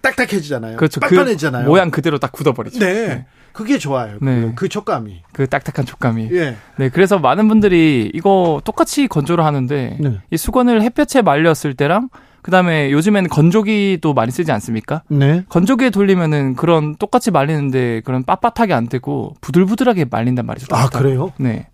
[0.00, 0.76] 딱딱해지잖아요.
[0.76, 1.00] 그렇죠.
[1.00, 1.64] 빤빤해지잖아요.
[1.64, 2.78] 그 모양 그대로 딱 굳어버리죠.
[2.78, 3.08] 네.
[3.08, 3.26] 네.
[3.52, 4.18] 그게 좋아요.
[4.20, 4.40] 네.
[4.40, 5.22] 그, 그 촉감이.
[5.32, 6.28] 그 딱딱한 촉감이.
[6.32, 6.56] 예.
[6.78, 6.88] 네.
[6.88, 10.20] 그래서 많은 분들이 이거 똑같이 건조를 하는데 네.
[10.30, 12.08] 이 수건을 햇볕에 말렸을 때랑
[12.42, 15.02] 그다음에 요즘에는 건조기도 많이 쓰지 않습니까?
[15.08, 15.44] 네.
[15.48, 20.74] 건조기에 돌리면은 그런 똑같이 말리는데 그런 빳빳하게 안 되고 부들부들하게 말린단 말이죠.
[20.74, 21.32] 아, 그래요?
[21.38, 21.68] 네.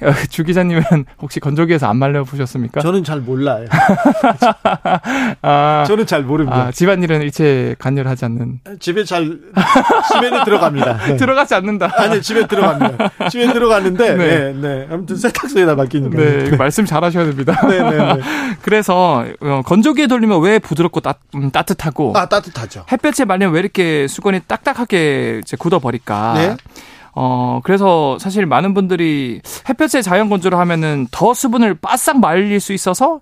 [0.30, 0.82] 주 기자님은
[1.20, 2.80] 혹시 건조기에서 안 말려 보셨습니까?
[2.80, 3.66] 저는 잘 몰라요.
[5.42, 6.66] 아, 저는 잘 모릅니다.
[6.66, 8.60] 아, 집안일은 일체 간절하지 않는.
[8.78, 9.38] 집에 잘
[10.12, 10.98] 집에는 들어갑니다.
[11.06, 11.16] 네.
[11.18, 11.90] 들어가지 않는다.
[11.96, 13.28] 아니 집에 들어갑니다.
[13.28, 14.26] 집에 들어가는데 네.
[14.26, 14.86] 네, 네.
[14.90, 16.50] 아무튼 세탁소에다 맡기는 거예요.
[16.50, 17.60] 네, 말씀 잘하셔야 됩니다.
[17.68, 18.20] 네, 네, 네.
[18.62, 22.84] 그래서 어, 건조기에 돌리면 왜 부드럽고 따, 음, 따뜻하고 아 따뜻하죠.
[22.90, 26.34] 햇볕에 말리면 왜 이렇게 수건이 딱딱하게 이제 굳어버릴까?
[26.34, 26.56] 네.
[27.14, 33.20] 어, 그래서 사실 많은 분들이 햇볕에 자연 건조를 하면은 더 수분을 바싹 말릴 수 있어서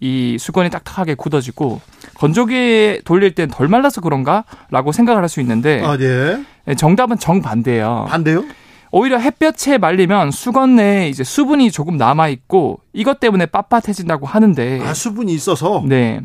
[0.00, 1.80] 이 수건이 딱딱하게 굳어지고
[2.14, 6.42] 건조기에 돌릴 땐 덜 말라서 그런가라고 생각을 할 수 있는데 아, 네.
[6.64, 6.74] 네.
[6.74, 8.06] 정답은 정반대예요.
[8.08, 8.44] 반대요?
[8.90, 14.94] 오히려 햇볕에 말리면 수건 내에 이제 수분이 조금 남아 있고 이것 때문에 빳빳해진다고 하는데 아
[14.94, 16.20] 수분이 있어서 네.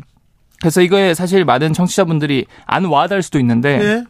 [0.60, 4.04] 그래서 이거에 사실 많은 청취자분들이 안 와닿을 수도 있는데 네.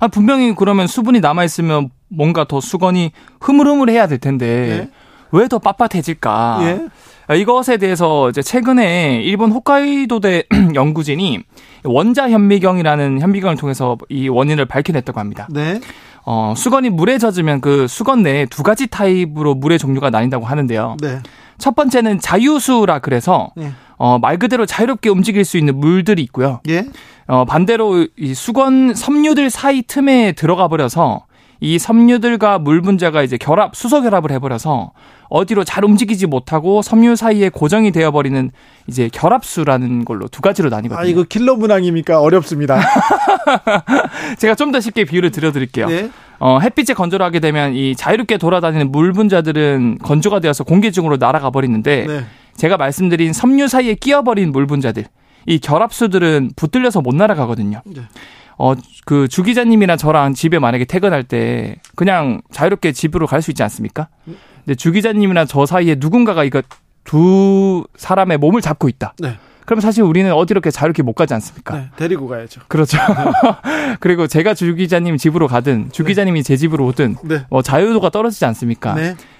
[0.00, 4.90] 아, 분명히 그러면 수분이 남아 있으면 뭔가 더 수건이 흐물흐물해야 될 텐데 예?
[5.32, 6.62] 왜더 빳빳해질까?
[6.62, 6.88] 예?
[7.26, 10.44] 아, 이것에 대해서 이제 최근에 일본 홋카이도대
[10.74, 11.40] 연구진이
[11.84, 15.48] 원자 현미경이라는 현미경을 통해서 이 원인을 밝혀냈다고 합니다.
[15.50, 15.80] 네.
[16.26, 20.96] 어, 수건이 물에 젖으면 그 수건 내에 두 가지 타입으로 물의 종류가 나뉜다고 하는데요.
[21.00, 21.20] 네.
[21.58, 23.72] 첫 번째는 자유수라 그래서 네.
[23.96, 26.60] 어, 말 그대로 자유롭게 움직일 수 있는 물들이 있고요.
[26.68, 26.84] 예.
[27.26, 31.26] 어, 반대로 이 수건 섬유들 사이 틈에 들어가 버려서
[31.60, 34.92] 이 섬유들과 물 분자가 이제 결합, 수소 결합을 해버려서
[35.30, 38.50] 어디로 잘 움직이지 못하고 섬유 사이에 고정이 되어버리는
[38.86, 41.00] 이제 결합수라는 걸로 두 가지로 나뉘거든요.
[41.00, 42.78] 아, 이거 킬러 문항이니까 어렵습니다.
[44.38, 45.86] 제가 좀 더 쉽게 비유를 드려드릴게요.
[45.86, 46.10] 네.
[46.40, 51.50] 어, 햇빛에 건조를 하게 되면 이 자유롭게 돌아다니는 물 분자들은 건조가 되어서 공기 중으로 날아가
[51.50, 52.24] 버리는데 네.
[52.56, 55.04] 제가 말씀드린 섬유 사이에 끼어버린 물 분자들,
[55.46, 57.82] 이 결합수들은 붙들려서 못 날아가거든요.
[57.84, 58.02] 네.
[58.56, 58.74] 어,
[59.04, 64.08] 그 주 기자님이나 저랑 집에 만약에 퇴근할 때 그냥 자유롭게 집으로 갈 수 있지 않습니까?
[64.64, 66.62] 근데 주 기자님이나 저 사이에 누군가가 이거
[67.02, 69.14] 두 사람의 몸을 잡고 있다.
[69.18, 69.36] 네.
[69.66, 71.74] 그럼 사실 우리는 어디 이렇게 자유롭게 못 가지 않습니까?
[71.76, 72.60] 네, 데리고 가야죠.
[72.68, 72.98] 그렇죠.
[72.98, 73.94] 네.
[74.00, 76.46] 그리고 제가 주 기자님 집으로 가든 주 기자님이 네.
[76.46, 77.44] 제 집으로 오든 네.
[77.50, 78.94] 뭐 자유도가 떨어지지 않습니까?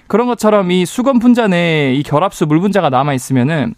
[0.05, 0.07] 네.
[0.07, 3.73] 그런 것처럼 이 수건 분자 내에 이 결합수 물 분자가 남아 있으면은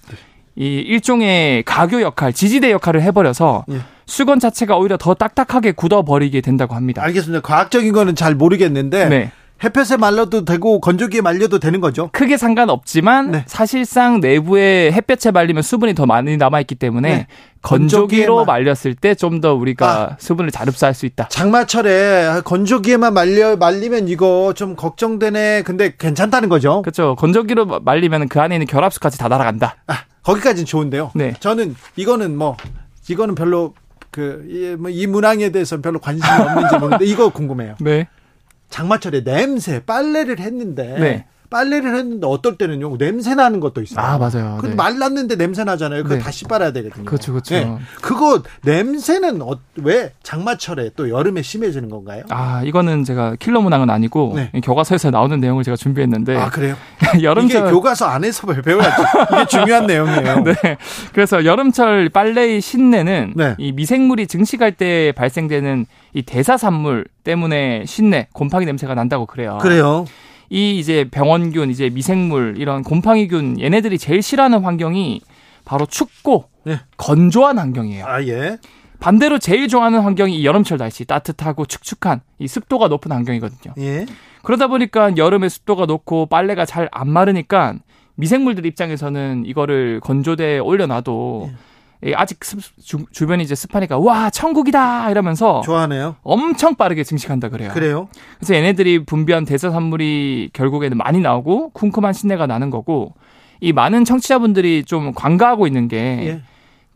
[0.56, 3.80] 이 일종의 가교 역할, 지지대 역할을 해버려서 예.
[4.08, 7.04] 수건 자체가 오히려 더 딱딱하게 굳어버리게 된다고 합니다.
[7.04, 7.41] 알겠습니다.
[7.41, 9.32] 과학적인 거는 잘 모르겠는데 네.
[9.64, 12.10] 햇볕에 말려도 되고 건조기에 말려도 되는 거죠?
[12.14, 13.44] 크게 상관없지만 네.
[13.48, 17.28] 사실상 내부에 햇볕에 말리면 수분이 더 많이 남아 있기 때문에 네.
[17.62, 21.28] 건조기로 말렸을 때 좀 더 우리가 아, 수분을 잘 흡수할 수 있다.
[21.30, 25.64] 장마철에 건조기에만 말려 말리면 이거 좀 걱정되네.
[25.64, 26.82] 근데 괜찮다는 거죠?
[26.82, 27.16] 그렇죠.
[27.16, 29.76] 건조기로 말리면 그 안에 있는 결합수까지 다 날아간다.
[29.88, 31.12] 아, 거기까지는 좋은데요.
[31.16, 31.34] 네.
[31.40, 32.58] 저는 이거는 뭐
[33.10, 33.74] 이거는 별로
[34.12, 37.76] 그이 뭐이 문항에 대해서 별로 관심이 없는지 모르는데 이거 궁금해요.
[37.80, 38.08] 네.
[38.69, 41.26] 장마철에 냄새 빨래를 했는데 네.
[41.49, 44.06] 빨래를 했는데 어떨 때는요 냄새 나는 것도 있어요.
[44.06, 44.57] 아 맞아요.
[44.60, 44.76] 근데 네.
[44.76, 46.03] 말랐는데 냄새 나잖아요.
[46.03, 46.22] 그거 네.
[46.22, 47.06] 다시 빨아야 되거든요.
[47.06, 47.56] 그렇죠, 그렇죠.
[47.56, 47.78] 네.
[48.02, 52.24] 그거 냄새는 어, 왜 장마철에 또 여름에 심해지는 건가요?
[52.30, 54.52] 아 이거는 제가 킬러 문항은 아니고 네.
[54.61, 56.36] 교과서에서 나오는 내용을 제가 준비했는데.
[56.38, 56.76] 아 그래요?
[57.22, 59.03] 여름철 이게 교과서 안에서 배워야죠.
[59.34, 60.44] 이게 중요한 내용이에요.
[60.44, 60.53] 네.
[61.14, 63.56] 그래서 여름철 빨래의 신내는 네.
[63.57, 69.57] 이 미생물이 증식할 때 발생되는 이 대사산물 때문에 신내 곰팡이 냄새가 난다고 그래요.
[69.61, 70.06] 그래요.
[70.49, 75.22] 이 이제 병원균, 이제 미생물 이런 곰팡이균 얘네들이 제일 싫어하는 환경이
[75.65, 76.80] 바로 춥고 네.
[76.98, 78.06] 건조한 환경이에요.
[78.06, 78.57] 아 예.
[78.99, 83.76] 반대로 제일 좋아하는 환경이 여름철 날씨 따뜻하고 축축한 이 습도가 높은 환경이거든요.
[83.78, 84.06] 예.
[84.44, 87.76] 그러다 보니까 여름에 습도가 높고 빨래가 잘 안 마르니까
[88.15, 91.56] 미생물들 입장에서는 이거를 건조대에 올려놔도 예.
[92.15, 96.15] 아직 습, 주, 주변이 이제 습하니까 와 천국이다 이러면서 좋아하네요.
[96.24, 97.72] 엄청 빠르게 증식한다 그래요.
[97.74, 98.07] 그래요?
[98.38, 103.14] 그래서 얘네들이 분비한 대사 산물이 결국에는 많이 나오고 쿰쿰한 신내가 나는 거고
[103.60, 106.41] 이 많은 청취자분들이 좀 관가하고 있는 게 예.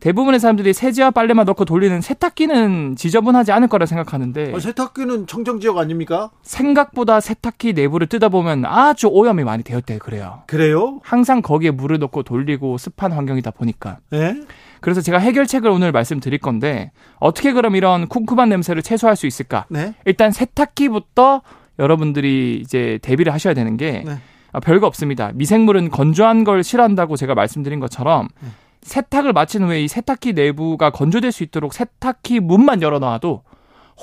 [0.01, 5.77] 대부분의 사람들이 세제와 빨래만 넣고 돌리는 세탁기는 지저분하지 않을 거라 생각하는데 어, 세탁기는 청정 지역
[5.77, 6.31] 아닙니까?
[6.41, 10.41] 생각보다 세탁기 내부를 뜯어보면 아주 오염이 많이 되었대 그래요.
[10.47, 10.99] 그래요?
[11.03, 13.99] 항상 거기에 물을 넣고 돌리고 습한 환경이다 보니까.
[14.09, 14.41] 네?
[14.81, 19.65] 그래서 제가 해결책을 오늘 말씀드릴 건데 어떻게 그럼 이런 쿰쿰한 냄새를 최소화할 수 있을까?
[19.69, 19.93] 네?
[20.05, 21.41] 일단 세탁기부터
[21.79, 24.17] 여러분들이 이제 대비를 하셔야 되는 게 네.
[24.51, 25.31] 아, 별거 없습니다.
[25.33, 28.49] 미생물은 건조한 걸 싫어한다고 제가 말씀드린 것처럼 네.
[28.81, 33.43] 세탁을 마친 후에 이 세탁기 내부가 건조될 수 있도록 세탁기 문만 열어놔도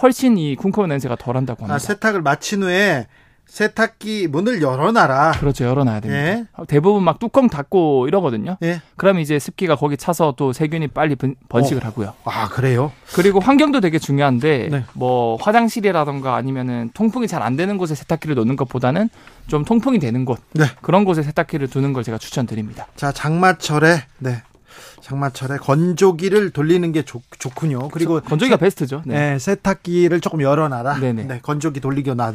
[0.00, 1.74] 훨씬 이 쿵쿵한 냄새가 덜한다고 합니다.
[1.74, 3.08] 아, 세탁을 마친 후에
[3.48, 5.32] 세탁기 문을 열어놔라.
[5.40, 5.64] 그렇죠.
[5.64, 6.22] 열어놔야 됩니다.
[6.30, 6.44] 예.
[6.68, 8.56] 대부분 막 뚜껑 닫고 이러거든요.
[8.62, 8.82] 예.
[8.96, 11.86] 그러면 이제 습기가 거기 차서 또 세균이 빨리 번 식을 어.
[11.86, 12.14] 하고요.
[12.24, 12.92] 아 그래요?
[13.14, 14.84] 그리고 환경도 되게 중요한데 네.
[14.92, 19.08] 뭐 화장실이라던가 아니면은 통풍이 잘 안 되는 곳에 세탁기를 놓는 것보다는
[19.46, 20.64] 좀 통풍이 되는 곳 네.
[20.82, 22.88] 그런 곳에 세탁기를 두는 걸 제가 추천드립니다.
[22.96, 24.42] 자 장마철에 네
[25.08, 27.88] 장마철에 건조기를 돌리는 게 좋, 좋군요.
[27.88, 29.02] 그리고 건조기가 세, 베스트죠.
[29.06, 29.32] 네.
[29.32, 29.38] 네.
[29.38, 31.00] 세탁기를 조금 열어놔라.
[31.00, 31.24] 네네.
[31.24, 32.28] 네, 건조기 돌리기 놔.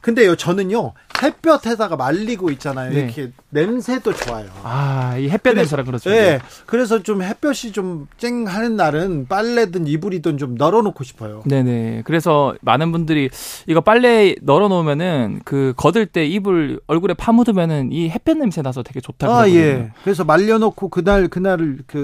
[0.00, 2.92] 근데요, 저는요 햇볕에다가 말리고 있잖아요.
[2.92, 3.00] 네.
[3.00, 4.46] 이렇게 냄새도 좋아요.
[4.62, 6.08] 아, 이 햇볕 냄새라 그렇죠.
[6.10, 6.38] 네.
[6.66, 11.42] 그래서 좀 햇볕이 좀 쨍하는 날은 빨래든 이불이든 좀 널어놓고 싶어요.
[11.44, 12.02] 네네.
[12.04, 13.28] 그래서 많은 분들이
[13.66, 19.32] 이거 빨래 널어놓으면은 그 걷을 때 이불 얼굴에 파묻으면은 이 햇볕 냄새 나서 되게 좋다고
[19.32, 19.60] 아, 그러거든요.
[19.60, 19.90] 예.
[20.04, 21.97] 그래서 말려놓고 그날 그날을 그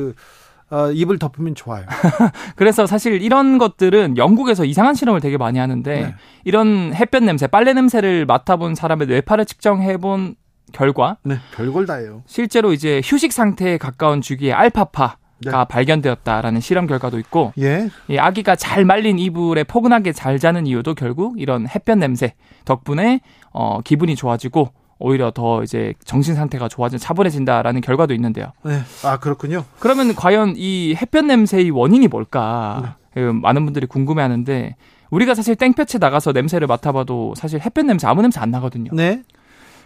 [0.71, 1.85] 어, 입을 덮으면 좋아요.
[2.57, 6.15] 그래서 사실 이런 것들은 영국에서 이상한 실험을 되게 많이 하는데 네.
[6.45, 10.37] 이런 햇볕 냄새, 빨래 냄새를 맡아본 사람의 뇌파를 측정해본
[10.73, 12.23] 결과 네, 별걸 다예요.
[12.27, 15.51] 실제로 이제 휴식 상태에 가까운 주기의 알파파 네.
[15.51, 17.91] 가 발견되었다라는 실험 결과도 있고 예.
[18.09, 22.35] 이 아기가 잘 말린 이불에 포근하게 잘 자는 이유도 결국 이런 햇볕 냄새
[22.65, 23.21] 덕분에
[23.53, 24.71] 어 기분이 좋아지고
[25.05, 28.53] 오히려 더 이제 정신 상태가 좋아진 차분해진다라는 결과도 있는데요.
[28.65, 28.81] 네.
[29.05, 29.67] 아 그렇군요.
[29.79, 32.97] 그러면 과연 이 햇볕 냄새의 원인이 뭘까?
[33.15, 33.21] 네.
[33.21, 34.77] 그 많은 분들이 궁금해하는데
[35.11, 38.93] 우리가 사실 땡볕에 나가서 냄새를 맡아봐도 사실 햇볕 냄새 아무 냄새 안 나거든요.
[38.95, 39.23] 네.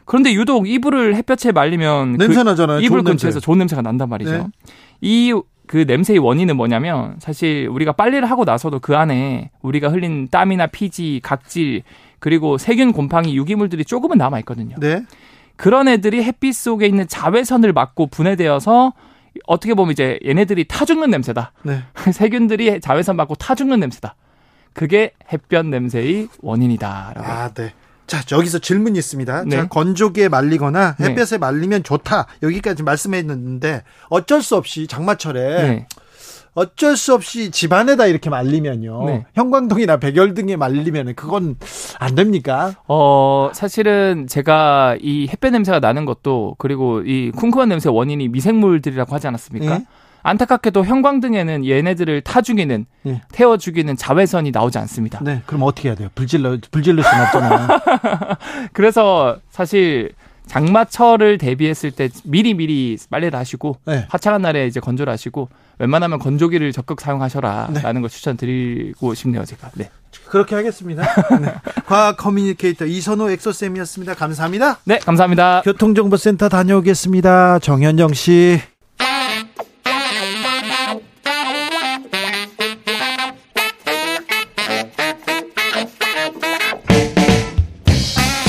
[0.05, 2.81] 그런데 유독 이불을 햇볕에 말리면 그 냄새 그 나잖아요.
[2.81, 3.45] 이불 근처에서 냄새.
[3.45, 4.31] 좋은 냄새가 난단 말이죠.
[4.31, 4.47] 네.
[5.01, 11.21] 이그 냄새의 원인은 뭐냐면 사실 우리가 빨래를 하고 나서도 그 안에 우리가 흘린 땀이나 피지,
[11.25, 11.83] 각질
[12.19, 14.77] 그리고 세균, 곰팡이, 유기물들이 조금은 남아 있거든요.
[14.79, 15.05] 네.
[15.57, 18.93] 그런 애들이 햇빛 속에 있는 자외선을 맞고 분해되어서
[19.47, 21.53] 어떻게 보면 이제 얘네들이 타 죽는 냄새다.
[21.63, 21.83] 네.
[22.13, 24.15] 세균들이 자외선 맞고 타 죽는 냄새다.
[24.73, 27.27] 그게 햇볕 냄새의 원인이다라고.
[27.27, 27.73] 아, 네.
[28.07, 29.45] 자, 여기서 질문이 있습니다.
[29.45, 29.57] 네.
[29.57, 31.09] 자, 건조기에 말리거나 네.
[31.09, 31.39] 햇볕에 네.
[31.39, 32.27] 말리면 좋다.
[32.43, 35.87] 여기까지 말씀했는데 어쩔 수 없이 장마철에 네.
[36.55, 39.05] 어쩔 수 없이 집안에다 이렇게 말리면요.
[39.07, 39.27] 네.
[39.35, 41.57] 형광등이나 백열 등에 말리면 그건
[41.99, 42.75] 안 됩니까?
[42.89, 49.27] 어, 사실은 제가 이 햇볕 냄새가 나는 것도 그리고 이 쿵쿵한 냄새 원인이 미생물들이라고 하지
[49.29, 49.79] 않았습니까?
[49.79, 49.87] 네.
[50.23, 53.23] 안타깝게도 형광등에는 얘네들을 타 죽이는 네.
[53.33, 55.21] 태워 죽이는 자외선이 나오지 않습니다.
[55.23, 56.09] 네, 그럼 어떻게 해야 돼요?
[56.15, 57.69] 불질러 불질러 수는 없잖아요.
[58.75, 60.11] 그래서 사실
[60.47, 64.07] 장마철을 대비했을 때 미리 미리 빨래를 하시고 네.
[64.09, 68.01] 화창한 날에 이제 건조를 하시고 웬만하면 건조기를 적극 사용하셔라라는 네.
[68.01, 69.71] 걸 추천드리고 싶네요, 제가.
[69.75, 69.91] 네.
[70.29, 71.03] 그렇게 하겠습니다.
[71.41, 71.55] 네.
[71.87, 74.15] 과학 커뮤니케이터 이선호 엑소쌤이었습니다.
[74.15, 74.79] 감사합니다.
[74.85, 75.63] 네, 감사합니다.
[75.63, 77.61] 교통정보센터 다녀오겠습니다.
[77.61, 78.61] 정현정 씨.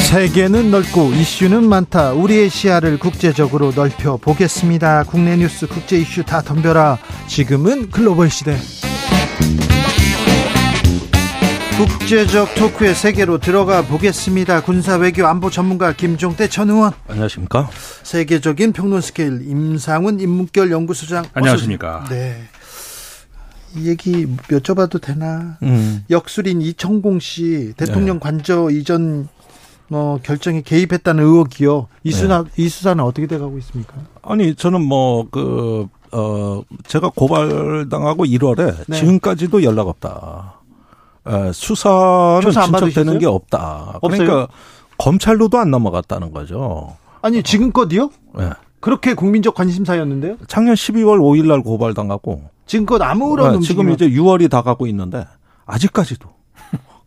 [0.09, 2.13] 세계는 넓고 이슈는 많다.
[2.13, 5.03] 우리의 시야를 국제적으로 넓혀 보겠습니다.
[5.03, 6.97] 국내 뉴스, 국제 이슈 다 덤벼라.
[7.27, 8.57] 지금은 글로벌 시대.
[11.77, 14.63] 국제적 토크의 세계로 들어가 보겠습니다.
[14.63, 16.91] 군사 외교 안보 전문가 김종대 전 의원.
[17.07, 17.69] 안녕하십니까?
[18.01, 21.25] 세계적인 평론 스케일 임상훈 인문결 연구소장.
[21.33, 22.05] 안녕하십니까?
[22.09, 22.45] 네.
[23.75, 25.59] 이 얘기 여쭤봐도 되나?
[25.61, 26.03] 음.
[26.09, 28.19] 역술인 이천공 씨 대통령 네.
[28.21, 29.27] 관저 이전
[29.89, 31.87] 뭐 결정에 개입했다는 의혹이요.
[32.03, 32.49] 이 수사 네.
[32.57, 33.95] 이 수사는 어떻게 돼가고 있습니까?
[34.21, 38.97] 아니 저는 뭐그 어 제가 고발당하고 1월에 네.
[38.99, 40.59] 지금까지도 연락 없다.
[41.27, 43.99] 에, 수사는 조사 진척되는 게 없다.
[44.01, 44.25] 없어요?
[44.25, 44.47] 그러니까
[44.97, 46.95] 검찰로도 안 넘어갔다는 거죠.
[47.21, 48.09] 아니 지금껏이요?
[48.37, 48.49] 네.
[48.79, 50.37] 그렇게 국민적 관심사였는데요?
[50.47, 55.25] 작년 12월 5일 날 고발당하고 지금껏 아무런 네, 지금 이제 6월이 다 가고 있는데
[55.65, 56.29] 아직까지도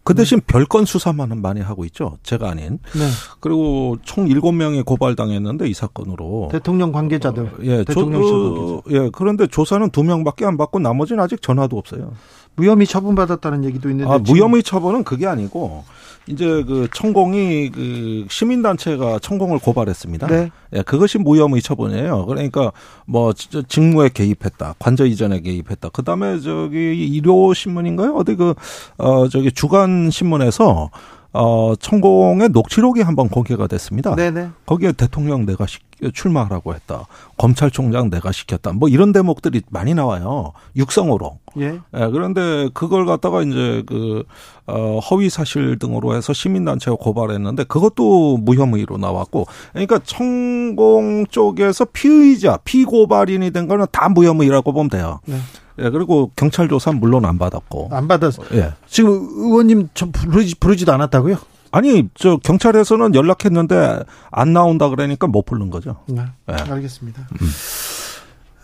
[0.05, 0.47] 그 대신 네.
[0.47, 2.19] 별건 수사만은 많이 하고 있죠.
[2.23, 2.81] 제가 아닌.
[2.95, 3.09] 네.
[3.41, 7.45] 그리고 총 7명이 고발당했는데 이 사건으로 대통령 관계자들.
[7.45, 12.13] 어, 예, 대통령 조, 예, 그런데 조사는 2명밖에 안 받고 나머지는 아직 전화도 없어요.
[12.57, 15.85] 무혐의 처분받았다는 얘기도 있는데 아, 무혐의 처분은 그게 아니고
[16.29, 20.27] 이제 그 천공이 그 시민단체가 천공을 고발했습니다.
[20.29, 20.51] 네.
[20.73, 22.27] 예, 그것이 무혐의 처분이에요.
[22.27, 22.71] 그러니까
[23.07, 25.89] 뭐 직무에 개입했다, 관저 이전에 개입했다.
[25.89, 26.77] 그 다음에 저기
[27.09, 28.15] 일요 신문인가요?
[28.15, 28.55] 어디 그
[28.99, 30.91] 어 저기 주간 신문에서
[31.35, 34.15] 어, 천공의 녹취록이 한번 공개가 됐습니다.
[34.15, 34.51] 네네.
[34.67, 35.79] 거기에 대통령 내가 시,
[36.13, 37.07] 출마하라고 했다.
[37.39, 38.73] 검찰총장 내가 시켰다.
[38.73, 40.53] 뭐 이런 대목들이 많이 나와요.
[40.77, 41.39] 육성으로.
[41.61, 41.67] 예.
[41.67, 41.81] 예
[42.11, 44.25] 그런데 그걸 갖다가 이제 그,
[44.67, 53.51] 어, 허위 사실 등으로 해서 시민단체가 고발했는데 그것도 무혐의로 나왔고 그러니까 천공 쪽에서 피의자, 피고발인이
[53.53, 55.21] 된 거는 다 무혐의라고 보면 돼요.
[55.25, 55.37] 네.
[55.79, 57.89] 예, 그리고 경찰 조사 물론 안 받았고.
[57.93, 58.43] 안 받았어.
[58.55, 58.73] 예.
[58.87, 61.37] 지금 의원님 저 부르지, 부르지도 않았다고요?
[61.71, 65.97] 아니, 저 경찰에서는 연락했는데 안 나온다 그러니까 못 부른 거죠.
[66.07, 66.23] 네.
[66.51, 66.55] 예.
[66.71, 67.27] 알겠습니다.
[67.41, 67.49] 음.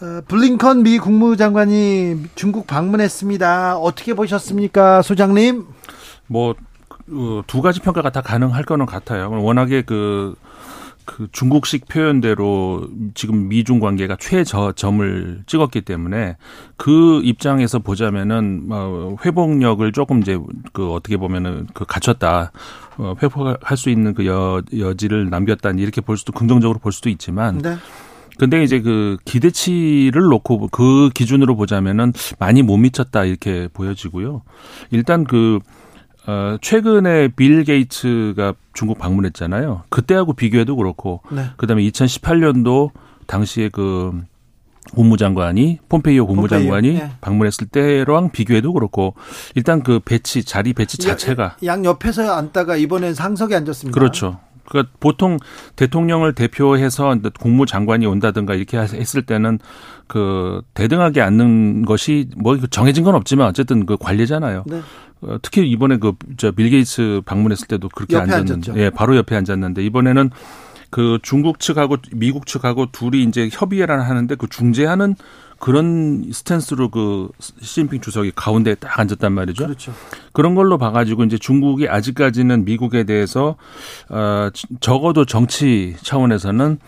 [0.01, 3.79] 어, 블링컨 미 국무장관이 중국 방문했습니다.
[3.79, 5.67] 어떻게 보셨습니까, 소장님?
[6.27, 6.55] 뭐,
[7.11, 9.31] 어, 두 가지 평가가 다 가능할 거는 같아요.
[9.43, 10.35] 워낙에 그
[11.09, 16.37] 그 중국식 표현대로 지금 미중 관계가 최저점을 찍었기 때문에
[16.77, 20.39] 그 입장에서 보자면은 어 회복력을 조금 이제
[20.75, 22.53] 그 어떻게 보면은 그 갖췄다
[22.99, 27.57] 어 회복할 수 있는 그 여, 여지를 남겼다 이렇게 볼 수도 긍정적으로 볼 수도 있지만
[27.57, 27.77] 네.
[28.37, 34.43] 근데 이제 그 기대치를 놓고 그 기준으로 보자면은 많이 못 미쳤다 이렇게 보여지고요.
[34.91, 35.59] 일단 그
[36.29, 39.85] 어, 최근에 빌 게이츠가 중국 방문했잖아요.
[39.89, 41.47] 그때하고 비교해도 그렇고, 네.
[41.57, 42.91] 그다음에 2018년도
[43.27, 44.13] 당시에 그
[44.95, 47.11] 국무장관이 폼페이오 국무장관이 네.
[47.23, 49.15] 방문했을 때랑 비교해도 그렇고
[49.55, 53.99] 일단 그 배치 자리 배치 자체가 양 옆에서 앉다가 이번엔 상석에 앉았습니다.
[53.99, 54.39] 그렇죠.
[54.69, 55.39] 그러니까 보통
[55.77, 59.59] 대통령을 대표해서 국무장관이 온다든가 이렇게 했을 때는
[60.07, 64.65] 그 대등하게 앉는 것이 뭐 정해진 건 없지만 어쨌든 그 관례잖아요.
[64.67, 64.81] 네.
[65.21, 68.73] 어, 특히 이번에 그 저 빌 게이츠 방문했을 때도 그렇게 앉았는데.
[68.77, 70.31] 예, 바로 옆에 앉았는데 이번에는
[70.91, 75.17] 그 중국 측하고 미국 측하고 둘이 이제 협의를 하는데 그 중재하는
[75.59, 77.29] 그런 스탠스로 그
[77.61, 79.65] 시진핑 주석이 가운데에 딱 앉았단 말이죠.
[79.65, 79.93] 그렇죠.
[80.33, 83.57] 그런 걸로 봐가지고 이제 중국이 아직까지는 미국에 대해서
[84.09, 84.51] 어
[84.81, 86.79] 적어도 정치 차원에서는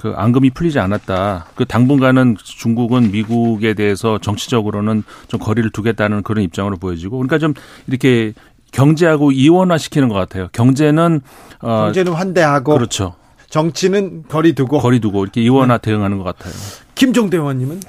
[0.00, 1.46] 그 앙금이 풀리지 않았다.
[1.54, 7.54] 그 당분간은 중국은 미국에 대해서 정치적으로는 좀 거리를 두겠다는 그런 입장으로 보여지고 그러니까 좀
[7.86, 8.32] 이렇게
[8.72, 10.48] 경제하고 이원화 시키는 것 같아요.
[10.52, 11.20] 경제는
[11.60, 13.14] 어 경제는 환대하고 그렇죠.
[13.50, 15.82] 정치는 거리 두고 거리 두고 이렇게 이원화 네.
[15.82, 16.52] 대응하는 것 같아요.
[16.94, 17.80] 김종대 의원님은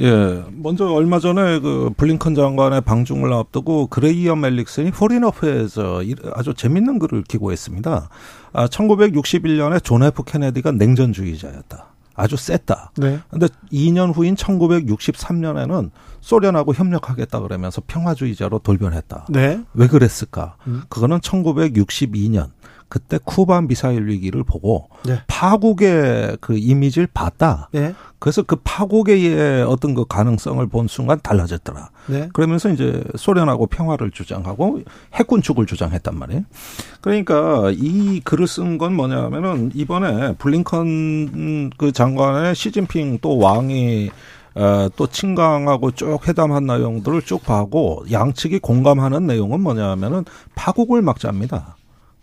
[0.00, 6.02] 예, 먼저 얼마 전에 그 블링컨 장관의 방중을 앞두고 그레이엄 앨리슨이 Foreign Affairs에서
[6.34, 8.08] 아주 재밌는 글을 기고했습니다.
[8.52, 11.86] 아, 1961년에 존 F 케네디가 냉전주의자였다.
[12.16, 12.92] 아주 셌다.
[12.96, 13.20] 네.
[13.30, 15.90] 근데 2년 후인 1963년에는
[16.20, 19.26] 소련하고 협력하겠다 그러면서 평화주의자로 돌변했다.
[19.28, 19.60] 네.
[19.74, 20.56] 왜 그랬을까?
[20.66, 20.82] 음.
[20.88, 22.48] 그거는 1962년
[22.88, 25.20] 그때 쿠바 미사일 위기를 보고 네.
[25.26, 27.68] 파국의 그 이미지를 봤다.
[27.72, 27.94] 네.
[28.18, 31.90] 그래서 그 파국의 어떤 그 가능성을 본 순간 달라졌더라.
[32.06, 32.28] 네.
[32.32, 34.82] 그러면서 이제 소련하고 평화를 주장하고
[35.14, 36.42] 핵군축을 주장했단 말이에요.
[37.00, 44.10] 그러니까 이 글을 쓴 건 뭐냐면은 이번에 블링컨 그 장관의 시진핑 또 왕이
[44.54, 51.75] 어, 또 친강하고 쭉 회담한 내용들을 쭉 봐고 양측이 공감하는 내용은 뭐냐면은 파국을 막자입니다.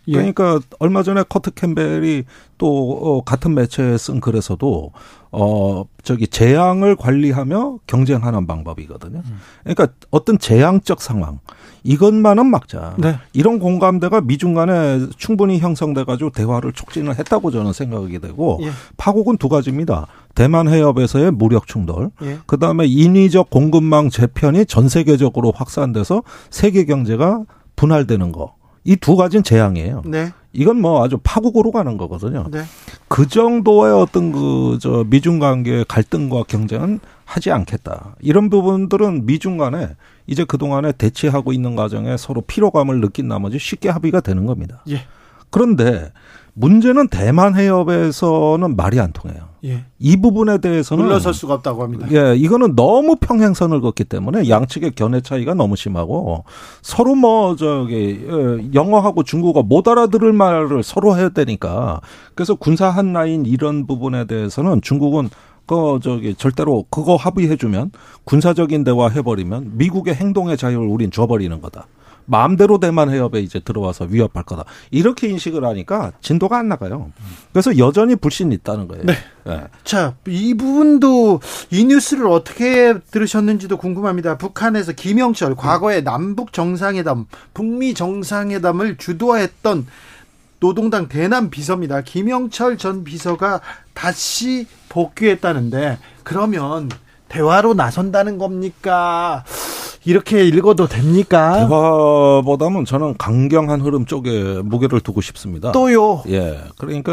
[0.08, 0.12] 예.
[0.12, 2.24] 그러니까 얼마 전에 커트 캠벨이
[2.58, 4.92] 또 어, 같은 매체에 쓴 글에서도
[5.32, 9.22] 어 저기 재앙을 관리하며 경쟁하는 방법이거든요.
[9.24, 9.40] 음.
[9.64, 11.40] 그러니까 어떤 재앙적 상황
[11.82, 12.94] 이것만은 막자.
[12.98, 13.18] 네.
[13.32, 18.70] 이런 공감대가 미중 간에 충분히 형성돼 가지고 대화를 촉진을 했다고 저는 생각이 되고 예.
[18.96, 20.06] 파국은 두 가지입니다.
[20.34, 22.38] 대만 해협에서의 무력 충돌, 예.
[22.46, 27.44] 그다음에 인위적 공급망 재편이 전 세계적으로 확산돼서 세계 경제가
[27.76, 28.54] 분할되는 거.
[28.84, 30.02] 이 두 가지는 재앙이에요.
[30.04, 30.32] 네.
[30.52, 32.46] 이건 뭐 아주 파국으로 가는 거거든요.
[32.50, 32.62] 네.
[33.08, 38.16] 그 정도의 어떤 그 저 미중 관계 갈등과 경쟁은 하지 않겠다.
[38.20, 39.88] 이런 부분들은 미중 간에
[40.26, 44.82] 이제 그동안에 대치하고 있는 과정에 서로 피로감을 느낀 나머지 쉽게 합의가 되는 겁니다.
[44.90, 45.02] 예.
[45.50, 46.12] 그런데
[46.54, 49.48] 문제는 대만 해협에서는 말이 안 통해요.
[49.64, 49.84] 예.
[49.98, 52.06] 이 부분에 대해서는 물러설 수가 없다고 합니다.
[52.12, 56.44] 예, 이거는 너무 평행선을 걷기 때문에 양측의 견해 차이가 너무 심하고
[56.82, 62.00] 서로 뭐 저기 어, 영어하고 중국어 못 알아들을 말을 서로 해야 되니까
[62.34, 65.30] 그래서 군사 한 라인 이런 부분에 대해서는 중국은
[65.66, 67.90] 그 저기 절대로 그거 합의해 주면
[68.24, 71.86] 군사적인 대화 해버리면 미국의 행동의 자유를 우린 줘버리는 거다.
[72.26, 74.64] 마음대로 대만 해협에 이제 들어와서 위협할 거다.
[74.90, 77.10] 이렇게 인식을 하니까 진도가 안 나가요.
[77.52, 79.04] 그래서 여전히 불신이 있다는 거예요.
[79.04, 79.14] 네.
[79.44, 79.64] 네.
[79.84, 81.40] 자, 이 부분도
[81.70, 84.38] 이 뉴스를 어떻게 들으셨는지도 궁금합니다.
[84.38, 89.86] 북한에서 김영철 과거에 남북 정상회담, 북미 정상회담을 주도했던
[90.60, 92.00] 노동당 대남 비서입니다.
[92.00, 93.60] 김영철 전 비서가
[93.92, 96.88] 다시 복귀했다는데 그러면
[97.28, 99.44] 대화로 나선다는 겁니까?
[100.04, 101.66] 이렇게 읽어도 됩니까?
[101.66, 105.72] 대화보다는 저는 강경한 흐름 쪽에 무게를 두고 싶습니다.
[105.72, 106.22] 또요?
[106.28, 106.60] 예.
[106.78, 107.12] 그러니까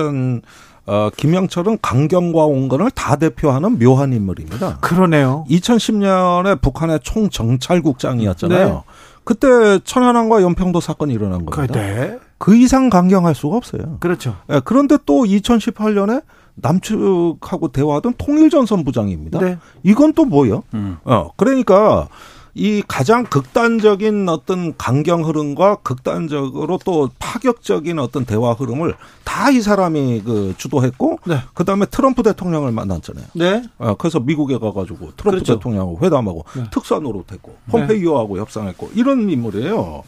[0.85, 4.80] 어, 김영철은 강경과 온건을 다 대표하는 묘한 인물입니다.
[4.81, 5.45] 그러네요.
[5.49, 8.68] 2010년에 북한의 총정찰국장이었잖아요.
[8.68, 8.81] 네.
[9.23, 11.80] 그때 천안함과 연평도 사건이 일어난 겁니다.
[11.80, 12.19] 네.
[12.39, 13.97] 그 이상 강경할 수가 없어요.
[13.99, 14.35] 그렇죠.
[14.51, 16.23] 예, 그런데 또 2018년에
[16.55, 19.39] 남측하고 대화하던 통일전선 부장입니다.
[19.39, 19.57] 네.
[19.84, 20.63] 이건 또 뭐예요?
[20.73, 20.97] 음.
[21.03, 22.07] 어, 그러니까
[22.53, 30.21] 이 가장 극단적인 어떤 강경 흐름과 극단적으로 또 파격적인 어떤 대화 흐름을 다 이 사람이
[30.23, 31.39] 그 주도했고 네.
[31.53, 33.25] 그다음에 트럼프 대통령을 만났잖아요.
[33.33, 33.63] 네.
[33.79, 35.55] 어, 그래서 미국에 가 가지고 트럼프 그렇죠.
[35.55, 36.63] 대통령하고 회담하고 네.
[36.71, 38.41] 특사 노릇했고 폼페이오하고 네.
[38.41, 40.03] 협상했고 이런 인물이에요.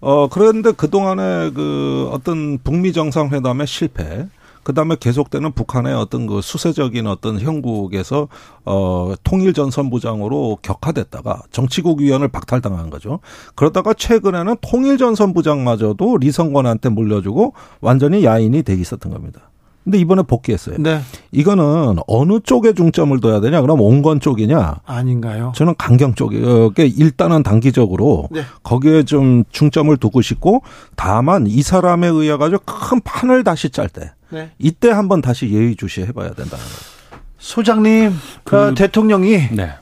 [0.00, 4.28] 어 그런데 그 동안에 그 어떤 북미 정상회담의 실패
[4.64, 8.28] 그다음에 계속되는 북한의 어떤 그 수세적인 어떤 형국에서
[8.64, 13.20] 어 통일 전선부장으로 격하됐다가 정치국 위원을 박탈당한 거죠.
[13.54, 19.50] 그러다가 최근에는 통일 전선부장마저도 리성권한테 물려주고 완전히 야인이 돼 있었던 겁니다.
[19.84, 20.76] 근데 이번에 복귀했어요.
[20.78, 21.00] 네.
[21.30, 23.60] 이거는 어느 쪽에 중점을 둬야 되냐?
[23.60, 24.80] 그럼 온건 쪽이냐?
[24.86, 25.52] 아닌가요?
[25.54, 28.40] 저는 강경 쪽에 일단은 단기적으로 네.
[28.62, 30.62] 거기에 좀 중점을 두고 싶고
[30.96, 34.10] 다만 이 사람에 의해 가지고 큰 판을 다시 짤 때.
[34.34, 34.50] 네.
[34.58, 36.94] 이때 한번 다시 예의주시 해 봐야 된다는 거예요.
[37.38, 38.12] 소장님,
[38.44, 39.74] 그, 그 대통령이 네.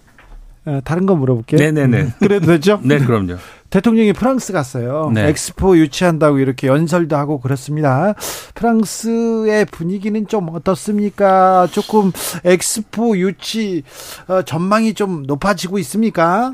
[0.65, 1.59] 어, 다른 거 물어볼게요.
[1.59, 2.15] 네네네.
[2.21, 2.81] 그래도 되죠?
[2.85, 3.37] 네, 그럼요.
[3.71, 5.11] 대통령이 프랑스 갔어요.
[5.15, 5.29] 네.
[5.29, 8.15] 엑스포 유치한다고 이렇게 연설도 하고 그렇습니다.
[8.55, 11.67] 프랑스의 분위기는 좀 어떻습니까?
[11.73, 12.13] 조금
[12.45, 13.83] 엑스포 유치
[14.29, 16.53] 어, 전망이 좀 높아지고 있습니까?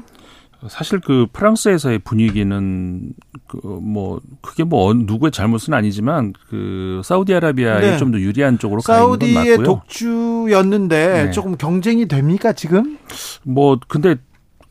[0.67, 3.13] 사실 그 프랑스에서의 분위기는
[3.47, 7.97] 그 뭐 그게 뭐 누구의 잘못은 아니지만 그 사우디아라비아에 네.
[7.97, 9.63] 좀더 유리한 쪽으로 가 있는 건 맞고요.
[9.65, 11.31] 독주였는데 네.
[11.31, 12.99] 조금 경쟁이 됩니까 지금?
[13.45, 14.17] 뭐 근데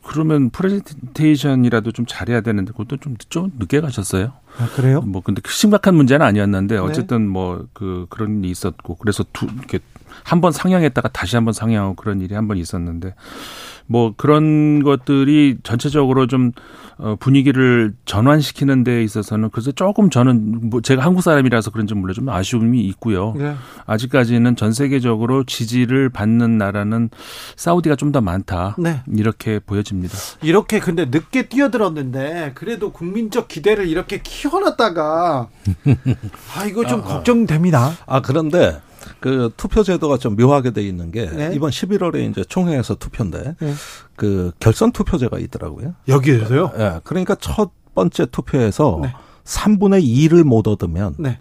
[0.02, 4.32] 그러면 프레젠테이션이라도 좀 잘해야 되는데 그것도 좀, 좀 늦게 가셨어요.
[4.58, 5.00] 아, 그래요?
[5.02, 6.80] 뭐 근데 그 심각한 문제는 아니었는데 네.
[6.80, 7.28] 어쨌든 네.
[7.28, 9.80] 뭐 뭐그 그런 일이 있었고 그래서 두 이렇게
[10.24, 13.14] 한 번 상향했다가 다시 한 번 상향하고 그런 일이 한 번 있었는데
[13.88, 16.52] 뭐 그런 것들이 전체적으로 좀
[17.00, 22.28] 어, 분위기를 전환시키는 데 있어서는 그래서 조금 저는 뭐 제가 한국 사람이라서 그런지 몰라 좀
[22.28, 23.34] 아쉬움이 있고요.
[23.38, 23.54] 네.
[23.86, 27.10] 아직까지는 전 세계적으로 지지를 받는 나라는
[27.56, 28.74] 사우디가 좀 더 많다.
[28.78, 29.02] 네.
[29.14, 30.16] 이렇게 보여집니다.
[30.42, 35.48] 이렇게 근데 늦게 뛰어들었는데 그래도 국민적 기대를 이렇게 키워놨다가
[36.56, 37.92] 아 이거 좀 아, 걱정됩니다.
[38.06, 38.80] 아 그런데
[39.20, 41.52] 그 투표 제도가 좀 묘하게 돼 있는 게 네.
[41.54, 43.74] 이번 11월에 이제 총회에서 투표인데 네.
[44.16, 45.94] 그 결선 투표제가 있더라고요.
[46.08, 46.72] 여기에서요?
[46.74, 46.78] 예.
[46.78, 49.12] 네, 그러니까 첫 번째 투표에서 네.
[49.44, 51.38] 3분의 2를 못 얻으면 네.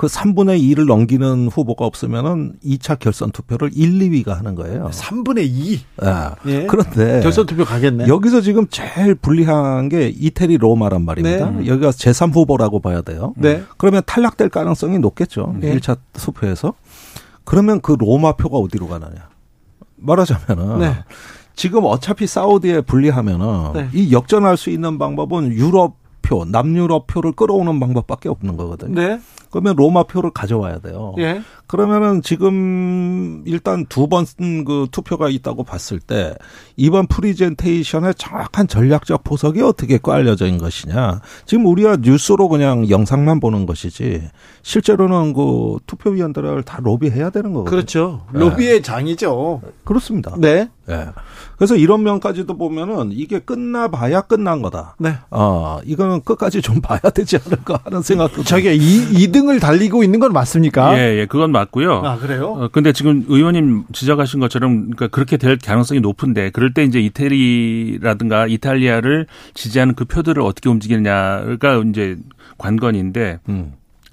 [0.00, 4.88] 그 3분의 2를 넘기는 후보가 없으면은 2차 결선 투표를 1, 2위가 하는 거예요.
[4.94, 5.74] 3분의 2.
[5.74, 6.30] 예.
[6.46, 6.66] 예.
[6.66, 8.06] 그런데 결선 투표 가겠네.
[8.08, 11.50] 여기서 지금 제일 불리한 게 이태리 로마란 말입니다.
[11.50, 11.66] 네.
[11.66, 13.34] 여기가 제3 후보라고 봐야 돼요.
[13.36, 13.62] 네.
[13.76, 15.54] 그러면 탈락될 가능성이 높겠죠.
[15.60, 15.76] 네.
[15.76, 16.72] 1차 투표에서.
[17.50, 19.28] 그러면 그 로마 표가 어디로 가느냐?
[19.96, 20.94] 말하자면은 네.
[21.56, 23.88] 지금 어차피 사우디에 불리하면은 네.
[23.92, 28.94] 이 역전할 수 있는 방법은 유럽 표, 남유럽 표를 끌어오는 방법밖에 없는 거거든요.
[28.94, 29.20] 네.
[29.50, 31.14] 그러면 로마 표를 가져와야 돼요.
[31.18, 31.42] 예.
[31.66, 34.24] 그러면은 지금 일단 두 번
[34.64, 36.34] 그 투표가 있다고 봤을 때
[36.76, 41.20] 이번 프리젠테이션의 정확한 전략적 포석이 어떻게 깔려져 있는 것이냐.
[41.46, 44.28] 지금 우리가 뉴스로 그냥 영상만 보는 것이지
[44.62, 47.70] 실제로는 그 투표위원들을 다 로비해야 되는 거거든요.
[47.70, 48.26] 그렇죠.
[48.32, 48.82] 로비의 네.
[48.82, 49.62] 장이죠.
[49.84, 50.34] 그렇습니다.
[50.38, 50.68] 네.
[50.86, 51.06] 네.
[51.56, 54.96] 그래서 이런 면까지도 보면은 이게 끝나봐야 끝난 거다.
[54.98, 55.14] 네.
[55.30, 58.42] 어, 이거는 끝까지 좀 봐야 되지 않을까 하는 생각도.
[58.42, 58.78] 자기가 2,
[59.40, 60.98] 2등을 달리고 있는 건 맞습니까?
[60.98, 62.02] 예, 예, 그건 맞고요.
[62.04, 62.52] 아, 그래요?
[62.52, 68.46] 어, 근데 지금 의원님 지적하신 것처럼 그러니까 그렇게 될 가능성이 높은데 그럴 때 이제 이태리라든가
[68.46, 72.16] 이탈리아를 지지하는 그 표들을 어떻게 움직이느냐가 이제
[72.58, 73.72] 관건인데 음.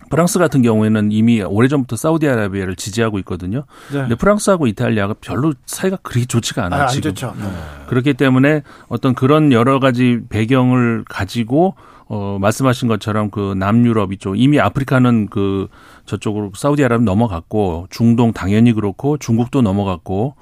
[0.09, 3.65] 프랑스 같은 경우에는 이미 오래전부터 사우디아라비아를 지지하고 있거든요.
[3.91, 3.99] 네.
[3.99, 6.83] 근데 프랑스하고 이탈리아가 별로 사이가 그렇게 좋지가 않아요.
[6.83, 7.13] 아, 지금.
[7.13, 7.35] 좋죠.
[7.37, 7.45] 네.
[7.87, 11.75] 그렇기 때문에 어떤 그런 여러 가지 배경을 가지고
[12.09, 15.67] 어 말씀하신 것처럼 그 남유럽 이쪽 이미 아프리카는 그
[16.05, 20.35] 저쪽으로 사우디아라비아 넘어갔고 중동 당연히 그렇고 중국도 넘어갔고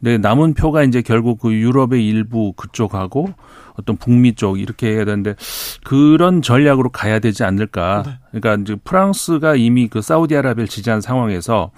[0.00, 3.34] 근데 남은 표가 이제 결국 그 유럽의 일부 그쪽하고
[3.74, 5.34] 어떤 북미 쪽 이렇게 해야 되는데
[5.84, 8.02] 그런 전략으로 가야 되지 않을까.
[8.06, 8.12] 네.
[8.30, 11.70] 그러니까 이제 프랑스가 이미 그 사우디아라비아를 지지한 상황에서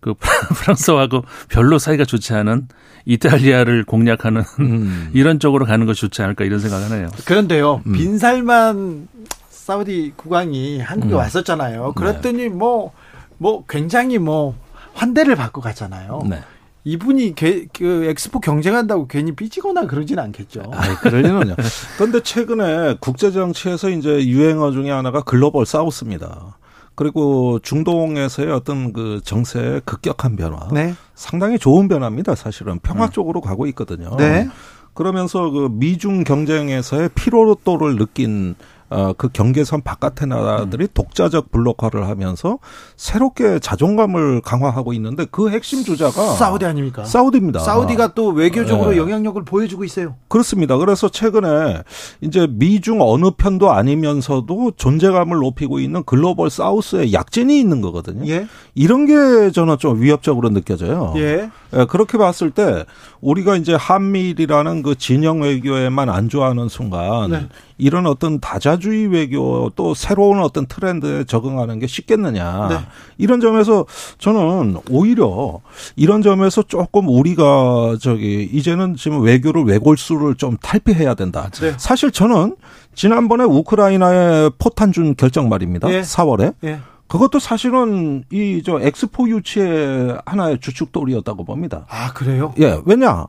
[0.00, 0.14] 그
[0.54, 2.68] 프랑스하고 별로 사이가 좋지 않은
[3.04, 5.10] 이탈리아를 공략하는 음.
[5.14, 7.08] 이런 쪽으로 가는 것이 좋지 않을까 이런 생각을 하네요.
[7.24, 7.92] 그런데요, 음.
[7.92, 9.08] 빈살만
[9.48, 11.18] 사우디 국왕이 한국에 음.
[11.18, 11.92] 왔었잖아요.
[11.94, 12.48] 그랬더니 네.
[12.48, 12.92] 뭐,
[13.38, 14.54] 뭐 굉장히 뭐
[14.94, 16.22] 환대를 받고 갔잖아요.
[16.28, 16.40] 네.
[16.84, 20.62] 이분이 게, 그 엑스포 경쟁한다고 괜히 삐지거나 그러진 않겠죠.
[20.72, 21.54] 아, 그러지는요.
[21.98, 26.56] 그런데 최근에 국제 정치에서 이제 유행어 중에 하나가 글로벌 사우스입니다.
[26.98, 30.66] 그리고 중동에서의 어떤 그 정세의 급격한 변화.
[30.72, 30.94] 네.
[31.14, 32.34] 상당히 좋은 변화입니다.
[32.34, 33.12] 사실은 평화 네.
[33.12, 34.16] 쪽으로 가고 있거든요.
[34.16, 34.48] 네.
[34.94, 38.56] 그러면서 그 미중 경쟁에서의 피로도를 느낀
[38.90, 40.88] 어, 그 경계선 바깥의 나라들이 음.
[40.94, 42.58] 독자적 블록화를 하면서
[42.96, 47.04] 새롭게 자존감을 강화하고 있는데 그 핵심 주자가 사우디 아닙니까?
[47.04, 47.60] 사우디입니다.
[47.60, 48.96] 사우디가 또 외교적으로 네.
[48.96, 50.14] 영향력을 보여주고 있어요.
[50.28, 50.78] 그렇습니다.
[50.78, 51.82] 그래서 최근에
[52.22, 58.26] 이제 미중 어느 편도 아니면서도 존재감을 높이고 있는 글로벌 사우스의 약진이 있는 거거든요.
[58.30, 58.46] 예.
[58.74, 61.12] 이런 게 저는 좀 위협적으로 느껴져요.
[61.16, 61.50] 예.
[61.76, 62.86] 예 그렇게 봤을 때
[63.20, 67.48] 우리가 이제 한미일이라는 그 진영 외교에만 안좋아하는 순간 네.
[67.78, 72.68] 이런 어떤 다자주의 외교 또 새로운 어떤 트렌드에 적응하는 게 쉽겠느냐.
[72.68, 72.76] 네.
[73.16, 73.86] 이런 점에서
[74.18, 75.60] 저는 오히려
[75.96, 81.48] 이런 점에서 조금 우리가 저기 이제는 지금 외교를 외골수를 좀 탈피해야 된다.
[81.60, 81.74] 네.
[81.78, 82.56] 사실 저는
[82.94, 85.88] 지난번에 우크라이나에 포탄 준 결정 말입니다.
[85.92, 86.00] 예.
[86.02, 86.54] 4월에.
[86.64, 86.80] 예.
[87.06, 91.86] 그것도 사실은 이 저 엑스포 유치의 하나의 주축돌이었다고 봅니다.
[91.88, 92.52] 아, 그래요?
[92.58, 92.80] 예.
[92.84, 93.26] 왜냐?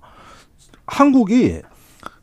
[0.88, 1.62] 한국이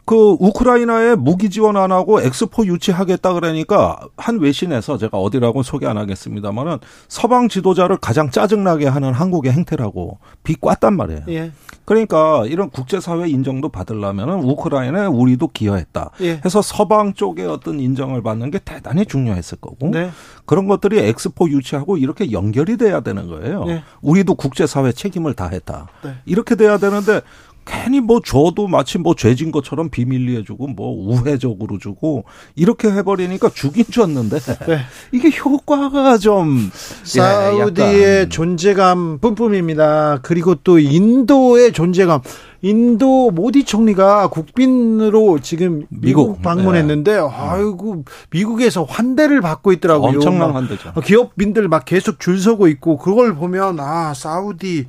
[0.06, 5.98] 그 우크라이나에 무기 지원 안 하고 엑스포 유치하겠다 그러니까 한 외신에서 제가 어디라고 소개 안
[5.98, 6.78] 하겠습니다만은
[7.08, 11.22] 서방 지도자를 가장 짜증나게 하는 한국의 행태라고 비꼬았단 말이에요.
[11.30, 11.50] 예.
[11.84, 16.10] 그러니까 이런 국제사회 인정도 받으려면은 우크라이나에 우리도 기여했다.
[16.20, 16.40] 예.
[16.44, 20.10] 해서 서방 쪽의 어떤 인정을 받는 게 대단히 중요했을 거고 네.
[20.44, 23.64] 그런 것들이 엑스포 유치하고 이렇게 연결이 돼야 되는 거예요.
[23.66, 23.82] 예.
[24.02, 25.88] 우리도 국제사회 책임을 다했다.
[26.04, 26.14] 네.
[26.26, 27.22] 이렇게 돼야 되는데
[27.66, 32.24] 괜히 뭐 줘도 마치 뭐 죄진 것처럼 비밀리에 주고 뭐 우회적으로 주고
[32.54, 34.78] 이렇게 해버리니까 죽인 줬는데 네.
[35.12, 36.70] 이게 효과가 좀
[37.02, 40.20] 사우디의 예, 존재감 뿜뿜입니다.
[40.22, 42.20] 그리고 또 인도의 존재감
[42.66, 47.18] 인도 모디 총리가 국빈으로 지금 미국, 미국 방문했는데 네.
[47.18, 50.16] 아이고 미국에서 환대를 받고 있더라고요.
[50.16, 50.92] 엄청난 환대죠.
[51.04, 54.86] 기업인들 막 계속 줄 서고 있고 그걸 보면 아 사우디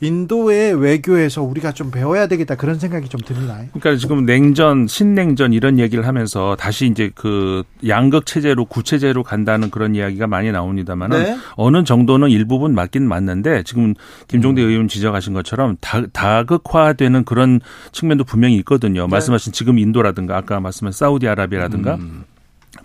[0.00, 3.58] 인도의 외교에서 우리가 좀 배워야 되겠다 그런 생각이 좀 듭니다.
[3.72, 9.96] 그러니까 지금 냉전, 신냉전 이런 얘기를 하면서 다시 이제 그 양극 체제로 구체제로 간다는 그런
[9.96, 11.36] 이야기가 많이 나옵니다만은 네.
[11.56, 13.94] 어느 정도는 일부분 맞긴 맞는데 지금
[14.28, 14.68] 김종대 음.
[14.68, 17.60] 의원 지적하신 것처럼 다, 다극화 되는 그런
[17.92, 19.02] 측면도 분명히 있거든요.
[19.02, 19.08] 네.
[19.08, 22.24] 말씀하신 지금 인도라든가 아까 말씀하신 사우디아라비아라든가 음.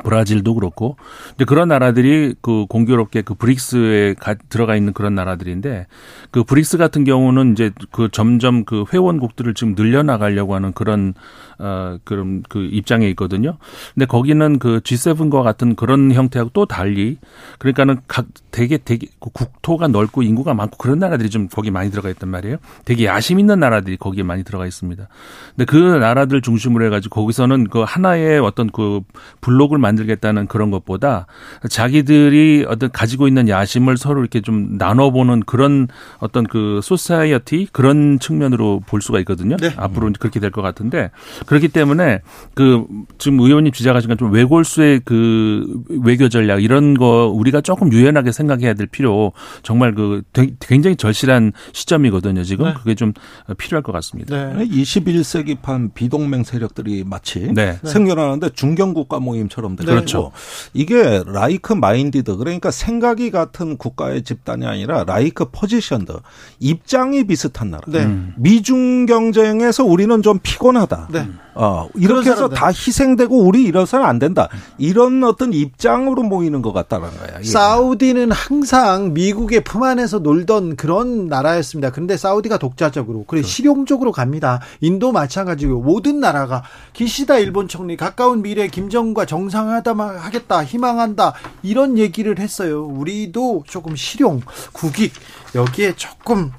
[0.03, 0.95] 브라질도 그렇고
[1.29, 5.87] 근데 그런 나라들이 그 공교롭게 그 브릭스에 가, 들어가 있는 그런 나라들인데
[6.31, 11.13] 그 브릭스 같은 경우는 이제 그 점점 그 회원국들을 지금 늘려 나가려고 하는 그런
[11.59, 13.57] 어 그런 그 입장에 있거든요.
[13.93, 17.17] 근데 거기는 그 G7과 같은 그런 형태하고 또 달리
[17.59, 22.09] 그러니까는 각 되게 되게 그 국토가 넓고 인구가 많고 그런 나라들이 좀 거기 많이 들어가
[22.09, 22.57] 있단 말이에요.
[22.85, 25.07] 되게 야심 있는 나라들이 거기에 많이 들어가 있습니다.
[25.55, 29.01] 근데 그 나라들 중심으로 해가지고 거기서는 그 하나의 어떤 그
[29.41, 31.27] 블록을 만들겠다는 그런 것보다
[31.69, 35.88] 자기들이 어떤 가지고 있는 야심을 서로 이렇게 좀 나눠보는 그런
[36.19, 39.57] 어떤 그 society 그런 측면으로 볼 수가 있거든요.
[39.57, 39.71] 네.
[39.75, 41.09] 앞으로 그렇게 될 것 같은데
[41.53, 42.21] 그렇기 때문에
[42.55, 42.85] 그
[43.19, 48.73] 지금 의원님 주장하신 건 좀 외골수의 그 외교 전략 이런 거 우리가 조금 유연하게 생각해야
[48.73, 50.23] 될 필요 정말 그
[50.59, 52.43] 굉장히 절실한 시점이거든요.
[52.43, 52.73] 지금 네.
[52.73, 53.13] 그게 좀
[53.59, 54.53] 필요할 것 같습니다.
[54.53, 54.65] 네.
[54.65, 57.77] 21세기판 비동맹 세력들이 마치 네.
[57.84, 60.31] 생겨나는데 중견 국가 모임처럼 되고 그렇죠.
[60.73, 66.14] 이게 like-minded 그러니까 생각이 같은 국가의 집단이 아니라 like-positioned
[66.59, 67.84] 입장이 비슷한 나라.
[67.88, 68.09] 네.
[68.38, 71.09] 미중 경쟁에서 우리는 좀 피곤하다.
[71.34, 71.43] 네.
[71.55, 74.49] 어, 이렇게 해서 다 희생되고 우리 이래서는 안 된다.
[74.77, 77.39] 이런 어떤 입장으로 모이는 것 같다는 거야.
[77.39, 77.43] 예.
[77.43, 81.91] 사우디는 항상 미국의 품 안에서 놀던 그런 나라였습니다.
[81.91, 84.61] 그런데 사우디가 독자적으로, 그리고 실용적으로 갑니다.
[84.81, 92.39] 인도 마찬가지고 모든 나라가 기시다 일본 총리 가까운 미래 김정과 정상하다 하겠다 희망한다 이런 얘기를
[92.39, 92.85] 했어요.
[92.85, 94.41] 우리도 조금 실용,
[94.72, 95.14] 국익
[95.55, 96.51] 여기에 조금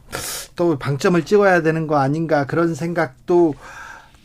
[0.54, 3.54] 또 방점을 찍어야 되는 거 아닌가 그런 생각도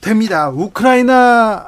[0.01, 0.49] 됩니다.
[0.49, 1.67] 우크라이나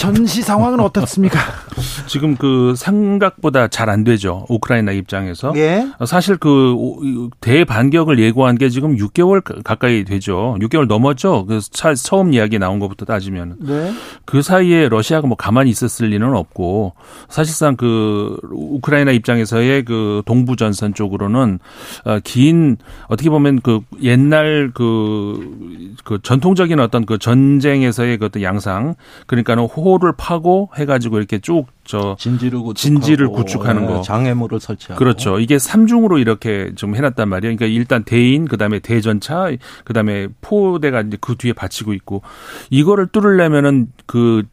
[0.00, 1.38] 전시 상황은 어떻습니까?
[2.08, 4.46] 지금 그 생각보다 잘 안 되죠.
[4.48, 5.52] 우크라이나 입장에서.
[5.56, 5.86] 예.
[6.06, 10.56] 사실 그 대반격을 예고한 게 지금 6개월 가까이 되죠.
[10.60, 11.46] 6개월 넘었죠.
[11.46, 11.60] 그
[11.96, 13.56] 처음 이야기 나온 것부터 따지면.
[13.60, 13.92] 네.
[14.24, 16.94] 그 사이에 러시아가 뭐 가만히 있었을 리는 없고
[17.28, 21.58] 사실상 그 우크라이나 입장에서의 그 동부 전선 쪽으로는
[22.04, 22.76] 어, 긴
[23.08, 28.94] 어떻게 보면 그 옛날 그, 그 전통적인 어떤 그 전쟁에서의 그 어떤 양상
[29.26, 33.94] 그러니까는 호를 파고 해가지고 이렇게 쭉 저 진지를 진지를 구축하는 거.
[33.96, 34.96] 네, 장애물을 설치하고.
[34.96, 35.40] 그렇죠.
[35.40, 37.56] 이게 삼중으로 이렇게 좀 해놨단 말이에요.
[37.56, 39.50] 그러니까 일단 대인 그다음에 대전차
[39.84, 42.22] 그다음에 포대가 이제 그 뒤에 받치고 있고
[42.70, 44.44] 이거를 뚫으려면은 그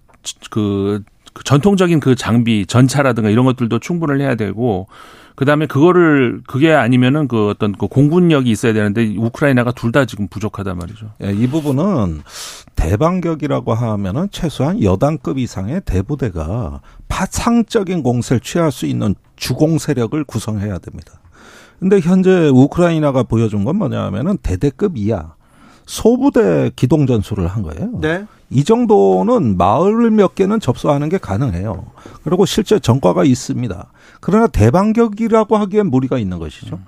[0.50, 1.04] 그, 그
[1.44, 4.88] 전통적인 그 장비 전차라든가 이런 것들도 충분을 해야 되고
[5.36, 10.78] 그다음에 그거를 그게 아니면은 그 어떤 그 공군력이 있어야 되는데 우크라이나가 둘 다 지금 부족하단
[10.78, 11.12] 말이죠.
[11.24, 12.22] 예, 이 부분은
[12.76, 21.14] 대반격이라고 하면은 최소한 여단급 이상의 대부대가 파상적인 공세를 취할 수 있는 주공 세력을 구성해야 됩니다.
[21.80, 25.36] 근데 현재 우크라이나가 보여준 건 뭐냐면은 대대급 이하
[25.86, 27.92] 소부대 기동 전술을 한 거예요.
[28.02, 28.26] 네.
[28.50, 31.86] 이 정도는 마을 몇 개는 접수하는 게 가능해요.
[32.24, 33.92] 그리고 실제 전과가 있습니다.
[34.20, 36.76] 그러나 대반격이라고 하기엔 무리가 있는 것이죠.
[36.78, 36.86] 음.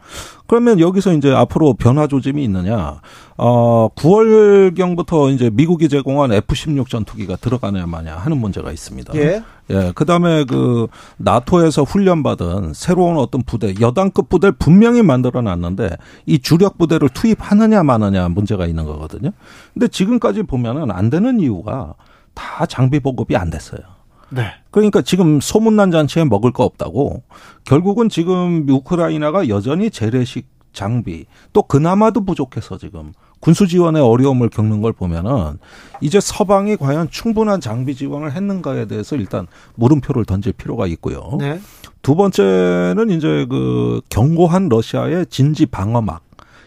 [0.47, 3.01] 그러면 여기서 이제 앞으로 변화 조짐이 있느냐?
[3.37, 9.13] 어, 9월경부터 이제 미국이 제공한 F-16 전투기가 들어가냐 마냐 하는 문제가 있습니다.
[9.15, 9.43] 예.
[9.69, 9.91] 예.
[9.93, 10.87] 그 다음에 그
[11.17, 15.89] 나토에서 훈련받은 새로운 어떤 부대, 여단급 부대를 분명히 만들어 놨는데
[16.25, 19.31] 이 주력 부대를 투입하느냐 마느냐 문제가 있는 거거든요.
[19.73, 21.93] 근데 지금까지 보면은 안 되는 이유가
[22.33, 23.81] 다 장비 보급이 안 됐어요.
[24.29, 24.51] 네.
[24.71, 27.23] 그러니까 지금 소문난 잔치에 먹을 거 없다고
[27.65, 34.93] 결국은 지금 우크라이나가 여전히 재래식 장비 또 그나마도 부족해서 지금 군수 지원에 어려움을 겪는 걸
[34.93, 35.57] 보면은
[36.01, 41.37] 이제 서방이 과연 충분한 장비 지원을 했는가에 대해서 일단 물음표를 던질 필요가 있고요.
[41.39, 41.59] 네.
[42.01, 46.23] 두 번째는 이제 그 견고한 러시아의 진지 방어막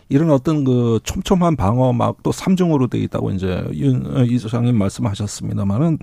[0.08, 5.98] 이런 어떤 그 촘촘한 방어막도 삼중으로 돼 있다고 이제 윤 이소장님 말씀하셨습니다만은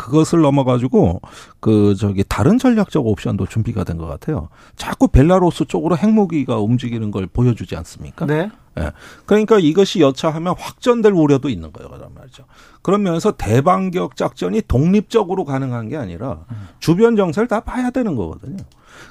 [0.00, 1.20] 그것을 넘어가지고
[1.60, 4.48] 그 저기 다른 전략적 옵션도 준비가 된 것 같아요.
[4.76, 8.24] 자꾸 벨라루스 쪽으로 핵무기가 움직이는 걸 보여주지 않습니까?
[8.24, 8.50] 네.
[8.78, 8.92] 예.
[9.26, 11.90] 그러니까 이것이 여차하면 확전될 우려도 있는 거예요.
[11.90, 12.44] 그런 말이죠.
[12.80, 16.44] 그러면서 대반격 작전이 독립적으로 가능한 게 아니라
[16.78, 18.56] 주변 정세를 다 봐야 되는 거거든요.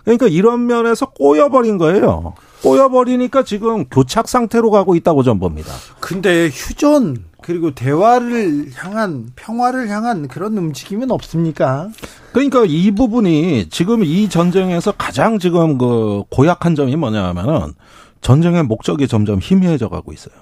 [0.06, 2.34] 그러니까 이런 면에서 꼬여버린 거예요.
[2.64, 5.72] 꼬여버리니까 지금 교착 상태로 가고 있다고 전 봅니다.
[6.00, 11.90] 근데 휴전 그리고 대화를 향한 평화를 향한 그런 움직임은 없습니까?
[12.34, 17.74] 그러니까 이 부분이 지금 이 전쟁에서 가장 지금 그 고약한 점이 뭐냐면은
[18.22, 20.36] 전쟁의 목적이 점점 희미해져 가고 있어요.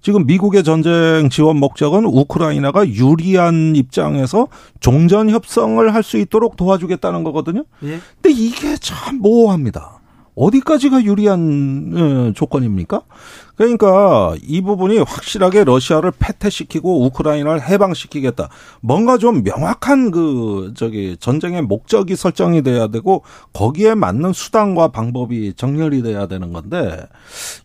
[0.00, 4.46] 지금 미국의 전쟁 지원 목적은 우크라이나가 유리한 입장에서
[4.78, 7.64] 종전 협상을 할 수 있도록 도와주겠다는 거거든요.
[7.82, 7.98] 예?
[8.22, 9.98] 근데 이게 참 모호합니다.
[10.36, 13.02] 어디까지가 유리한 어, 조건입니까?
[13.58, 18.48] 그러니까 이 부분이 확실하게 러시아를 패퇴시키고 우크라이나를 해방시키겠다.
[18.80, 26.02] 뭔가 좀 명확한 그 저기 전쟁의 목적이 설정이 돼야 되고 거기에 맞는 수단과 방법이 정렬이
[26.02, 27.04] 돼야 되는 건데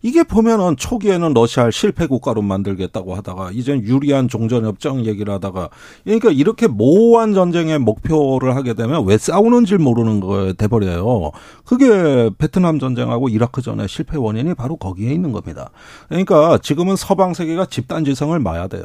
[0.02, 5.70] 이게 보면은 초기에는 러시아를 실패 국가로 만들겠다고 하다가 이젠 유리한 종전 협정 얘기를 하다가
[6.06, 11.30] 그러니까 이렇게 모호한 전쟁의 목표를 하게 되면 왜 싸우는지 모르는 거에 돼 버려요.
[11.66, 15.70] 그게 베트남 전쟁하고 이라크 전의 실패 원인이 바로 거기에 있는 겁니다.
[16.10, 18.84] 그러니까 지금은 서방 세계가 집단 지성을 마야 돼요.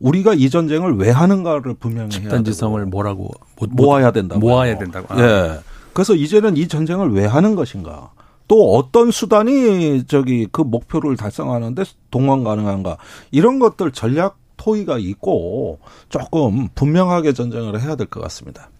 [0.00, 3.30] 우리가 이 전쟁을 왜 하는가를 분명히 집단 지성을 뭐라고
[3.70, 5.12] 모아야 된다고 모아야 된다고.
[5.12, 5.20] 아.
[5.20, 5.58] 예.
[5.92, 8.10] 그래서 이제는 이 전쟁을 왜 하는 것인가?
[8.46, 12.96] 또 어떤 수단이 저기 그 목표를 달성하는데 동원 가능한가?
[13.30, 18.70] 이런 것들 전략 토의가 있고 조금 분명하게 전쟁을 해야 될 것 같습니다.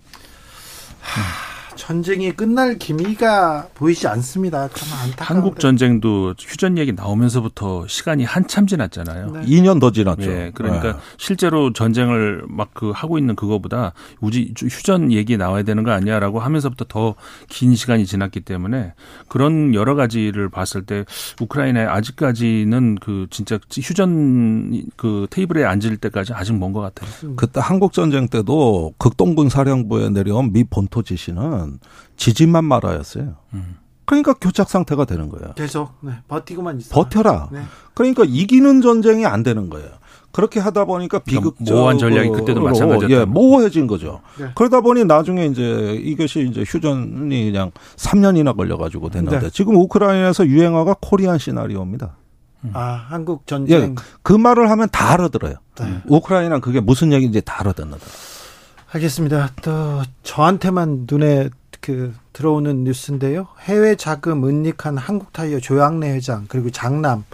[1.00, 1.57] 하...
[1.92, 4.68] 전쟁이 끝날 기미가 보이지 않습니다.
[4.74, 5.40] 참 안타까워.
[5.40, 9.30] 한국 전쟁도 휴전 얘기 나오면서부터 시간이 한참 지났잖아요.
[9.30, 9.40] 네.
[9.46, 10.28] 2년 더 지났죠.
[10.28, 10.98] 네, 그러니까 네.
[11.16, 16.84] 실제로 전쟁을 막 그 하고 있는 그거보다 우지 휴전 얘기 나와야 되는 거 아니야라고 하면서부터
[16.84, 17.14] 더
[17.48, 18.92] 긴 시간이 지났기 때문에
[19.28, 21.06] 그런 여러 가지를 봤을 때
[21.40, 27.34] 우크라이나에 아직까지는 그 진짜 휴전 그 테이블에 앉을 때까지 아직 먼 것 같아요.
[27.36, 31.77] 그때 한국 전쟁 때도 극동군 사령부에 내려온 미 본토 지시는
[32.16, 33.34] 지진만 말아였어요.
[33.54, 33.76] 음.
[34.04, 35.52] 그러니까 교착 상태가 되는 거예요.
[35.54, 36.94] 계속 네, 버티고만 있어.
[36.94, 37.50] 버텨라.
[37.52, 37.60] 네.
[37.92, 39.88] 그러니까 이기는 전쟁이 안 되는 거예요.
[40.32, 43.14] 그렇게 하다 보니까 비극 그러니까 모호한 전략이 그때도 마찬가지였죠.
[43.14, 44.20] 예, 모호해진 거죠.
[44.38, 44.46] 네.
[44.54, 49.50] 그러다 보니 나중에 이제 이것이 이제 휴전이 그냥 3년이나 걸려가지고 됐는데 네.
[49.50, 52.16] 지금 우크라이나에서 유행어가 코리안 시나리오입니다.
[52.72, 53.80] 아, 한국 전쟁.
[53.80, 55.54] 예, 그 말을 하면 다 알아들어요.
[55.80, 56.02] 네.
[56.06, 58.04] 우크라이나는 그게 무슨 얘기인지 다 알아듣는다.
[58.92, 59.50] 알겠습니다.
[59.62, 61.50] 또 저한테만 눈에
[61.80, 63.48] 그 들어오는 뉴스인데요.
[63.60, 67.24] 해외 자금 은닉한 한국타이어 조양래 회장 그리고 장남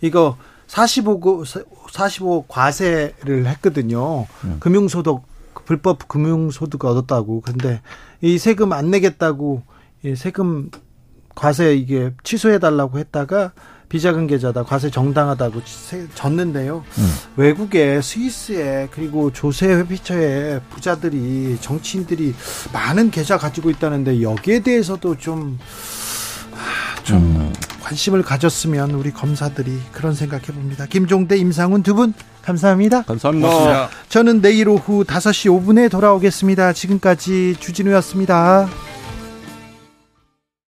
[0.00, 0.36] 이거
[0.68, 1.44] 45고
[1.90, 4.26] 45 과세를 했거든요.
[4.44, 4.56] 음.
[4.60, 5.22] 금융소득
[5.64, 7.42] 불법 금융소득 얻었다고.
[7.42, 7.80] 근데
[8.20, 9.62] 이 세금 안 내겠다고
[10.02, 10.70] 이 세금
[11.34, 13.52] 과세 이게 취소해 달라고 했다가
[13.92, 15.60] 비자금 계좌다 과세 정당하다고
[16.14, 16.82] 졌는데요.
[16.96, 17.14] 음.
[17.36, 22.34] 외국에 스위스에 그리고 조세 회피처에 부자들이 정치인들이
[22.72, 25.58] 많은 계좌 가지고 있다는데 여기에 대해서도 좀좀
[26.52, 27.52] 아, 좀 음.
[27.82, 30.86] 관심을 가졌으면 우리 검사들이 그런 생각해 봅니다.
[30.86, 33.02] 김종대, 임상훈 두 분 감사합니다.
[33.02, 33.84] 감사합니다.
[33.84, 36.72] 어, 저는 내일 오후 5시 5분에 돌아오겠습니다.
[36.72, 38.68] 지금까지 주진우였습니다.